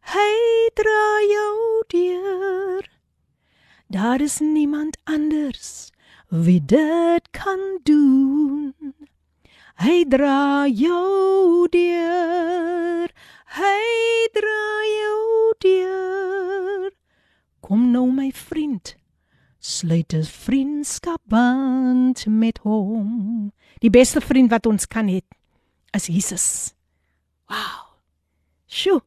[0.00, 0.36] Hy
[0.72, 2.88] dra jou deur.
[3.92, 5.92] Daar is niemand anders
[6.42, 8.74] wie dit kan doen.
[9.78, 13.06] Hy dra jou deur.
[13.54, 13.86] Hy
[14.34, 16.90] dra jou deur.
[17.62, 18.96] Kom nou my vriend.
[19.58, 23.52] Sluit 'n vriendskapband met hom.
[23.78, 25.20] Die beste vriend wat ons kan hê
[25.92, 26.74] is Jesus.
[27.48, 27.94] Wow.
[28.66, 29.00] Sjoe.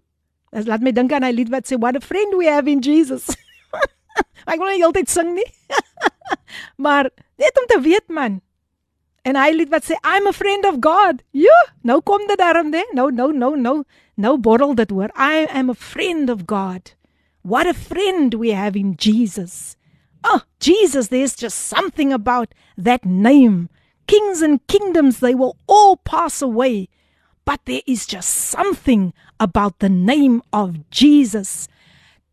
[0.51, 2.79] Dit laat my dink aan hy lied wat sê what a friend we have in
[2.79, 3.27] Jesus.
[4.51, 5.47] ek wil nie heeltyd sing nie.
[6.83, 8.41] maar net om te weet man.
[9.27, 11.23] En hy lied wat sê I'm a friend of God.
[11.35, 12.83] Ja, nou kom dit daarom hè.
[12.95, 13.81] Nou nou nou nou
[14.15, 15.11] nou borrel dit hoor.
[15.13, 16.93] I am a friend of God.
[17.41, 19.75] What a friend we have in Jesus.
[20.23, 23.69] Oh, Jesus, there's just something about that name.
[24.07, 26.89] Kings and kingdoms, they will all pass away.
[27.45, 31.69] But there is just something about the name of Jesus.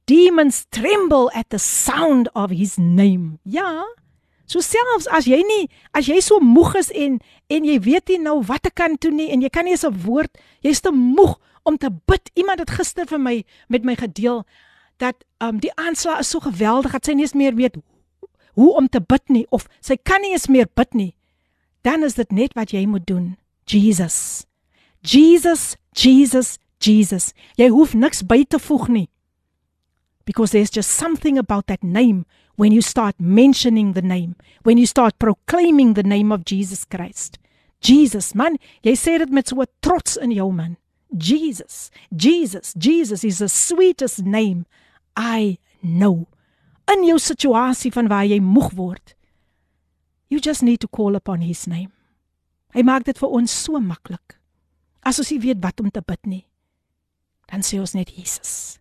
[0.07, 3.39] Demons tremble at the sound of his name.
[3.45, 3.85] Ja.
[4.47, 7.17] So selfs as jy nie as jy so moeg is en
[7.49, 9.87] en jy weet nie nou wat ek kan doen nie en jy kan nie eens
[9.87, 12.31] 'n woord, jy's te moeg om te bid.
[12.35, 14.45] Iemand het gister vir my met my gedeel
[14.99, 17.77] dat um die aanslag is so geweldig dat sy nie eens meer weet
[18.55, 21.15] hoe om te bid nie of sy kan nie eens meer bid nie.
[21.83, 23.37] Dan is dit net wat jy moet doen.
[23.65, 24.47] Jesus.
[25.01, 27.33] Jesus, Jesus, Jesus.
[27.57, 29.09] Jy hoef niks by te voeg nie.
[30.25, 32.25] Because there's just something about that name
[32.57, 37.39] when you start mentioning the name, when you start proclaiming the name of Jesus Christ.
[37.81, 40.77] Jesus, man, jy sê dit met so 'n trots in jou man.
[41.17, 44.67] Jesus, Jesus, Jesus is the sweetest name
[45.17, 46.27] I know.
[46.91, 49.15] In jou situasie van waar jy moeg word,
[50.29, 51.93] you just need to call upon his name.
[52.75, 54.39] Hy maak dit vir ons so maklik.
[55.05, 56.45] As ons nie weet wat om te bid nie,
[57.53, 58.81] dan sê ons net Jesus.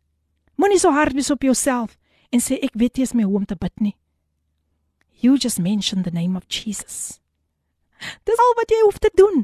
[0.63, 1.97] Moenie so hard wees op jouself
[2.31, 3.97] en sê ek weet nie eens meer hoe om te bid nie.
[5.19, 7.19] You just mention the name of Jesus.
[8.23, 9.43] Dis al wat jy hoef te doen.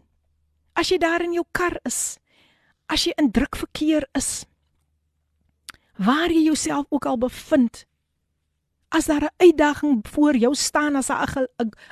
[0.79, 2.15] As jy daar in jou kar is,
[2.87, 4.45] as jy in druk verkeer is,
[5.99, 7.83] waar jy jouself ook al bevind,
[8.95, 11.27] as daar 'n uitdaging voor jou staan, as 'n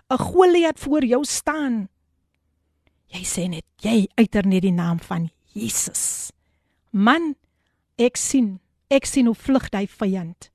[0.07, 1.89] 'n Goliat voor jou staan,
[3.11, 6.31] jy sê net jy uiter net die naam van Jesus.
[6.91, 7.35] Man,
[7.97, 8.59] ek sien,
[8.93, 10.49] ek sien hoe vlug hy vyand.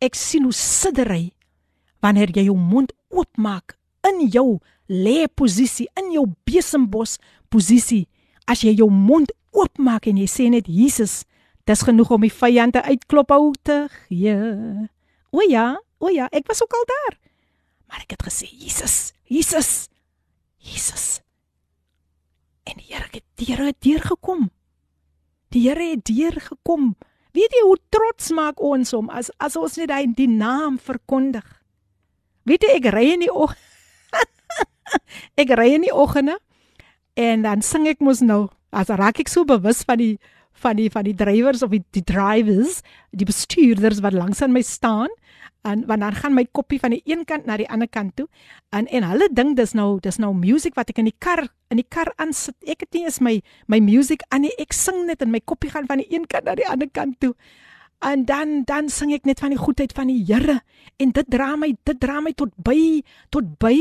[0.00, 1.24] Ek sien hoe sidder hy
[2.00, 3.76] wanneer jy jou mond oopmaak
[4.08, 7.18] in jou lê posisie, in jou besembos
[7.52, 8.06] posisie.
[8.48, 11.24] As jy jou mond oopmaak en jy sê net Jesus,
[11.68, 14.34] dis genoeg om die vyande uitklop hou te gee.
[15.30, 17.20] O ja, o ja, ek was ook al daar.
[17.90, 19.90] Maar ek het gesê Jesus, Jesus.
[20.60, 21.20] Jesus.
[22.68, 24.50] En die Here het deur deur gekom.
[25.48, 26.94] Die Here het deur gekom.
[27.36, 31.46] Weet jy hoe trots maak ons hom as as ons net hy die naam verkondig?
[32.48, 33.68] Weet jy ek ry in die oggend
[35.42, 36.38] ek ry in die oggende
[37.20, 40.14] en dan sing ek mos nou as raak ek so bewus van die
[40.60, 42.80] van die van die drywers of die, die drivers,
[43.14, 45.10] die bestuurders wat langs aan my staan
[45.62, 48.26] en wanneer gaan my koppie van die een kant na die ander kant toe.
[48.70, 51.80] En en hulle dink dis nou dis nou musiek wat ek in die kar in
[51.80, 52.56] die kar aansit.
[52.64, 53.34] Ek het nie eens my
[53.66, 54.54] my musiek aan nie.
[54.58, 57.20] Ek sing net en my koppie gaan van die een kant na die ander kant
[57.20, 57.34] toe.
[58.00, 60.60] En dan dan sing ek net van die goedheid van die Here.
[60.96, 63.76] En dit dra my dit dra my tot by tot by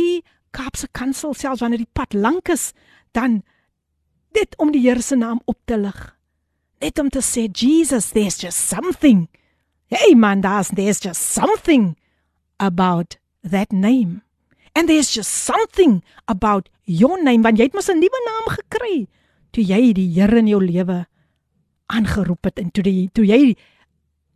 [0.51, 2.73] Kaapse Kansel selfs wanneer die pad lank is
[3.15, 3.43] dan
[4.35, 6.15] dit om die Here se naam op te lig.
[6.79, 9.27] Net om te sê Jesus there's just something
[9.89, 11.97] Hey man, there's, there's just something
[12.59, 14.21] about that name.
[14.75, 19.07] And there's just something about your name want jy het mos 'n nuwe naam gekry
[19.53, 21.05] toe jy die Here in jou lewe
[21.85, 23.55] aangeroep het en toe die toe jy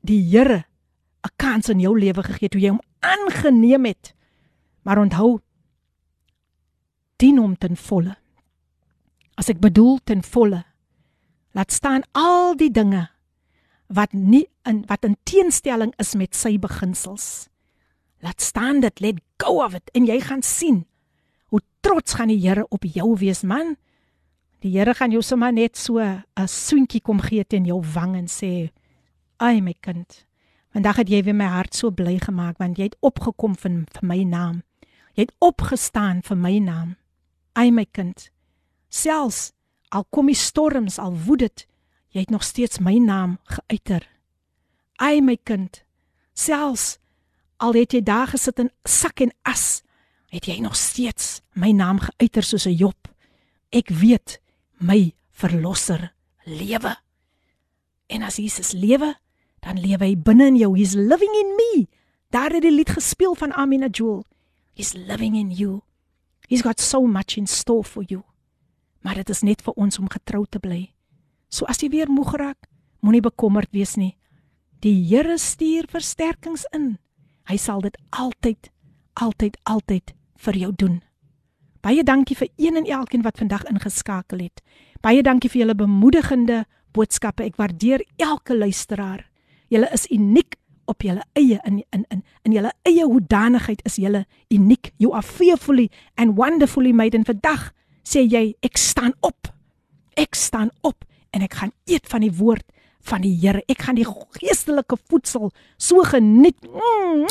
[0.02, 0.66] die Here
[1.26, 4.14] 'n kans in jou lewe gegee toe jy hom aangeneem het.
[4.84, 5.42] Maar onthou
[7.18, 8.18] dien hom ten volle.
[9.38, 10.66] As ek bedoel ten volle.
[11.54, 13.13] Laat staan al die dinge
[13.94, 17.48] wat nie in wat in teenstelling is met sy beginsels.
[18.24, 20.84] Laat staan dit, let go of it en jy gaan sien
[21.52, 23.76] hoe trots gaan die Here op jou wees man.
[24.64, 28.28] Die Here gaan jou sommer net so 'n soentjie kom gee teen jou wang en
[28.28, 28.72] sê:
[29.40, 30.26] "Ai my kind,
[30.74, 34.08] vandag het jy weer my hart so bly gemaak want jy het opgekom vir, vir
[34.08, 34.64] my naam.
[35.14, 36.96] Jy het opgestaan vir my naam.
[37.56, 38.32] Ai my kind,
[38.90, 39.54] selfs
[39.94, 41.66] al kom die storms, al woed dit,
[42.14, 44.06] jy het nog steeds my naam geuiter.
[45.02, 45.82] Ai my kind,
[46.34, 46.98] selfs
[47.58, 49.82] al het jy daar gesit in sak en as,
[50.34, 53.08] het jy nog steeds my naam geuiter soos 'n Job.
[53.72, 54.42] Ek weet
[54.78, 56.14] my verlosser
[56.46, 56.96] lewe.
[58.08, 59.16] En as Jesus lewe,
[59.60, 60.78] dan lewe hy binne in jou.
[60.78, 61.88] He's living in me.
[62.30, 64.26] Daar het die lied gespeel van Amina Jewel.
[64.74, 65.82] He's living in you.
[66.48, 68.24] He's got so much in store for you.
[69.02, 70.93] Maar dit is net vir ons om getrou te bly.
[71.54, 72.66] So as jy weer moeg raak,
[73.06, 74.16] moenie bekommerd wees nie.
[74.82, 76.96] Die Here stuur versterkings in.
[77.46, 78.72] Hy sal dit altyd,
[79.22, 80.96] altyd, altyd vir jou doen.
[81.84, 84.64] Baie dankie vir een en elkeen wat vandag ingeskakel het.
[85.04, 86.64] Baie dankie vir julle bemoedigende
[86.96, 87.46] boodskappe.
[87.46, 89.28] Ek waardeer elke luisteraar.
[89.70, 90.58] Julle is uniek
[90.90, 94.92] op julle eie in in in in julle eie hoedanigheid is julle uniek.
[94.98, 97.72] You are fearfully and wonderfully made en vandag
[98.04, 99.54] sê jy ek staan op.
[100.18, 102.66] Ek staan op en ek gaan eet van die woord
[103.04, 103.64] van die Here.
[103.68, 106.60] Ek gaan die geestelike voedsel so geniet.
[106.64, 107.28] Mm,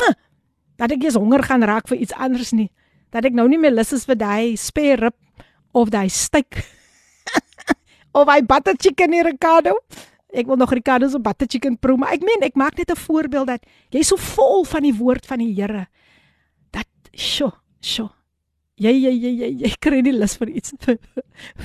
[0.77, 2.69] dat ek eens honger gaan raak vir iets anders nie.
[3.13, 6.61] Dat ek nou nie meer lus is vir daai spare rib of daai steak
[8.17, 9.77] of hy butter chicken in Ricardo.
[10.33, 12.97] Ek wil nog Ricardo se butter chicken proe, maar ek meen ek maak net 'n
[12.97, 15.87] voorbeeld dat jy so vol van die woord van die Here
[16.73, 18.09] dat sjo, sjo.
[18.81, 20.95] Jy jy jy jy, jy kry nie lus vir iets vir,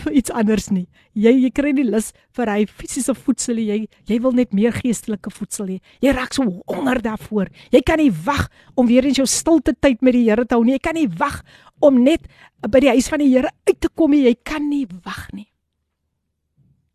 [0.03, 0.85] vir iets anders nie.
[1.17, 3.61] Jy jy kry nie lus vir hy fisiese voedsel.
[3.65, 3.79] Jy
[4.11, 5.77] jy wil net meer geestelike voedsel hê.
[6.05, 7.49] Jy raak so honger daarvoor.
[7.73, 10.67] Jy kan nie wag om weer eens jou stilte tyd met die Here te hou
[10.67, 10.75] nie.
[10.77, 11.39] Jy kan nie wag
[11.81, 12.27] om net
[12.69, 14.27] by die huis van die Here uit te kom nie.
[14.27, 15.49] Jy kan nie wag nie.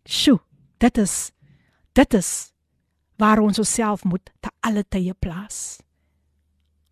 [0.05, 0.43] Sjoe,
[0.83, 1.31] dit is
[1.97, 2.29] dit is
[3.21, 5.81] waar ons osself moet te alle tye plaas.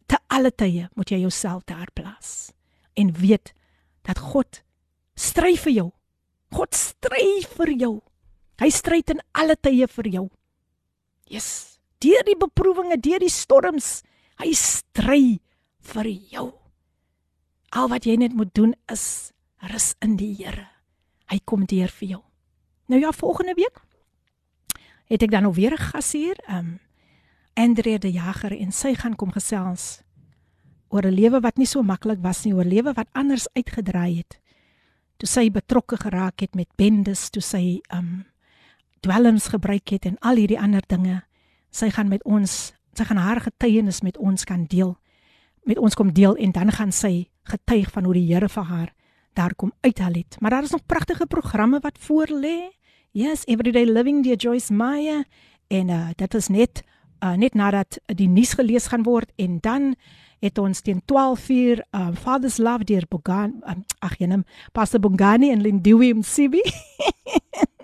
[0.10, 2.50] Te alle tye moet jy jouself daar plaas
[2.94, 3.54] en weet
[4.08, 4.64] dat God
[5.16, 5.90] stry vir jou.
[6.52, 7.94] God stry vir jou.
[8.62, 10.26] Hy stry in alle tye vir jou.
[11.32, 14.02] Yes, deur die beproewinge, deur die storms,
[14.42, 15.40] hy stry
[15.94, 16.52] vir jou.
[17.72, 19.32] Al wat jy net moet doen is
[19.72, 20.68] rus in die Here.
[21.32, 22.22] Hy kom deur vir jou.
[22.92, 23.80] Nou ja, volgende week
[25.12, 26.80] het ek dan nog weer 'n gas hier, ehm um,
[27.54, 30.02] Andre de Jager en sy gaan kom gesels
[30.92, 34.40] oor 'n lewe wat nie so maklik was nie, oor lewe wat anders uitgedraai het.
[35.18, 38.26] Toe sy betrokke geraak het met bendes, toe sy um,
[39.00, 41.22] dwelms gebruik het en al hierdie ander dinge.
[41.72, 44.98] Sy gaan met ons, sy gaan haar getuienis met ons kan deel.
[45.64, 48.94] Met ons kom deel en dan gaan sy getuig van hoe die Here vir haar
[49.34, 50.38] daar kom uithaal het.
[50.40, 52.72] Maar daar is nog pragtige programme wat voor lê.
[53.12, 55.24] Yes, Everyday Living deur Joyce Meyer
[55.68, 56.84] en uh, dit is net
[57.24, 59.96] uh, net nadat die nuus gelees gaan word en dan
[60.42, 65.62] het ons teen 12:00 uh, Father's Love deur Bogan um, ag jenem Pastor Bongani en
[65.62, 66.62] Lindiwe Msibi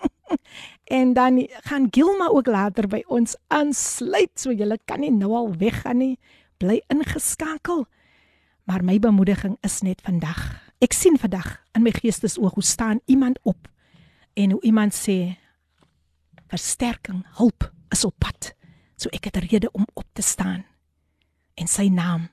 [0.97, 5.53] en dan gaan Gilma ook later by ons aansluit so julle kan nie nou al
[5.57, 6.17] weggaan nie
[6.57, 7.85] bly ingeskakel
[8.67, 10.41] maar my bemoediging is net vandag
[10.81, 13.69] ek sien vandag in my geestesoog hoe staan iemand op
[14.38, 15.38] en hoe iemand sê
[16.47, 18.53] versterking, hulp is op pad.
[18.95, 20.65] So ek het 'n rede om op te staan.
[21.53, 22.29] En sy naam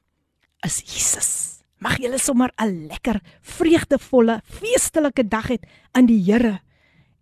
[0.64, 1.60] is Jesus.
[1.78, 5.58] Mag julle sommer 'n lekker vreugdevolle feestelike dag hê
[5.94, 6.60] in die Here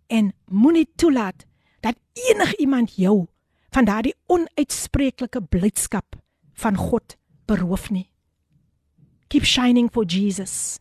[0.07, 1.45] en moenie toelaat
[1.81, 3.27] dat enigiemand jou
[3.71, 6.15] van daardie onuitspreeklike blydskap
[6.53, 8.09] van God beroof nie.
[9.27, 10.77] Keep shining for Jesus.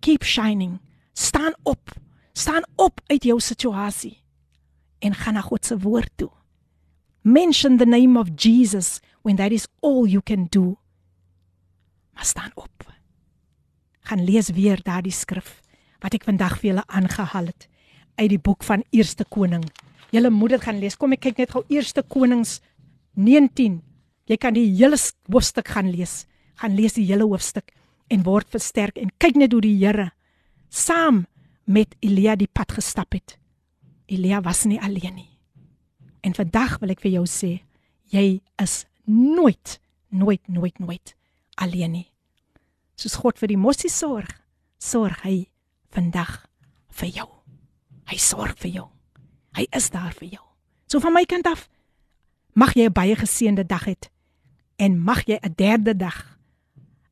[0.00, 0.78] Keep shining.
[1.12, 1.96] Staan op
[2.32, 4.22] staan op uit jou situasie
[4.98, 6.30] en gaan na God se woord toe.
[7.22, 10.78] Mention the name of Jesus when that is all you can do.
[12.18, 12.92] Maar staan op.
[14.00, 15.60] Gaan lees weer daardie skrif
[16.02, 17.66] wat ek vandag vir julle aangehaal het
[18.18, 19.62] uit die boek van Eerste Koning.
[20.10, 20.96] Julle moet dit gaan lees.
[20.98, 22.56] Kom ek kyk net gou Eerste Konings
[23.14, 23.76] 19.
[24.26, 24.98] Jy kan die hele
[25.30, 26.24] hoofstuk gaan lees.
[26.58, 27.70] Gaan lees die hele hoofstuk
[28.10, 30.08] en word versterk en kyk net hoe die Here
[30.74, 31.20] saam
[31.70, 33.36] met Elia die pad gestap het.
[34.10, 35.30] Elia was nie alleen nie.
[36.26, 37.60] En vandag wil ek vir jou sê,
[38.10, 39.78] jy is nooit,
[40.10, 41.14] nooit, nooit, nooit
[41.58, 42.08] alleen nie.
[42.98, 44.30] Soos God vir die mossie sorg,
[44.78, 45.48] sorg hy
[45.94, 46.46] vandag
[47.00, 47.28] vir jou.
[48.08, 48.86] Hy sorg vir jou.
[49.58, 50.44] Hy is daar vir jou.
[50.88, 51.68] So van my kant af
[52.54, 53.96] mag jy 'n baie geseënde dag hê
[54.78, 56.38] en mag jy 'n derde dag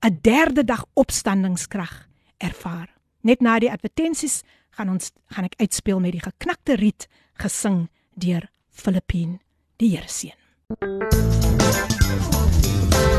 [0.03, 2.09] 'n derde dag opstandingskrag
[2.39, 2.89] ervaar.
[3.21, 8.51] Net na die advertensies gaan ons gaan ek uitspeel met die geknakte riet gesing deur
[8.71, 9.39] Filippine
[9.77, 11.46] die Here seën.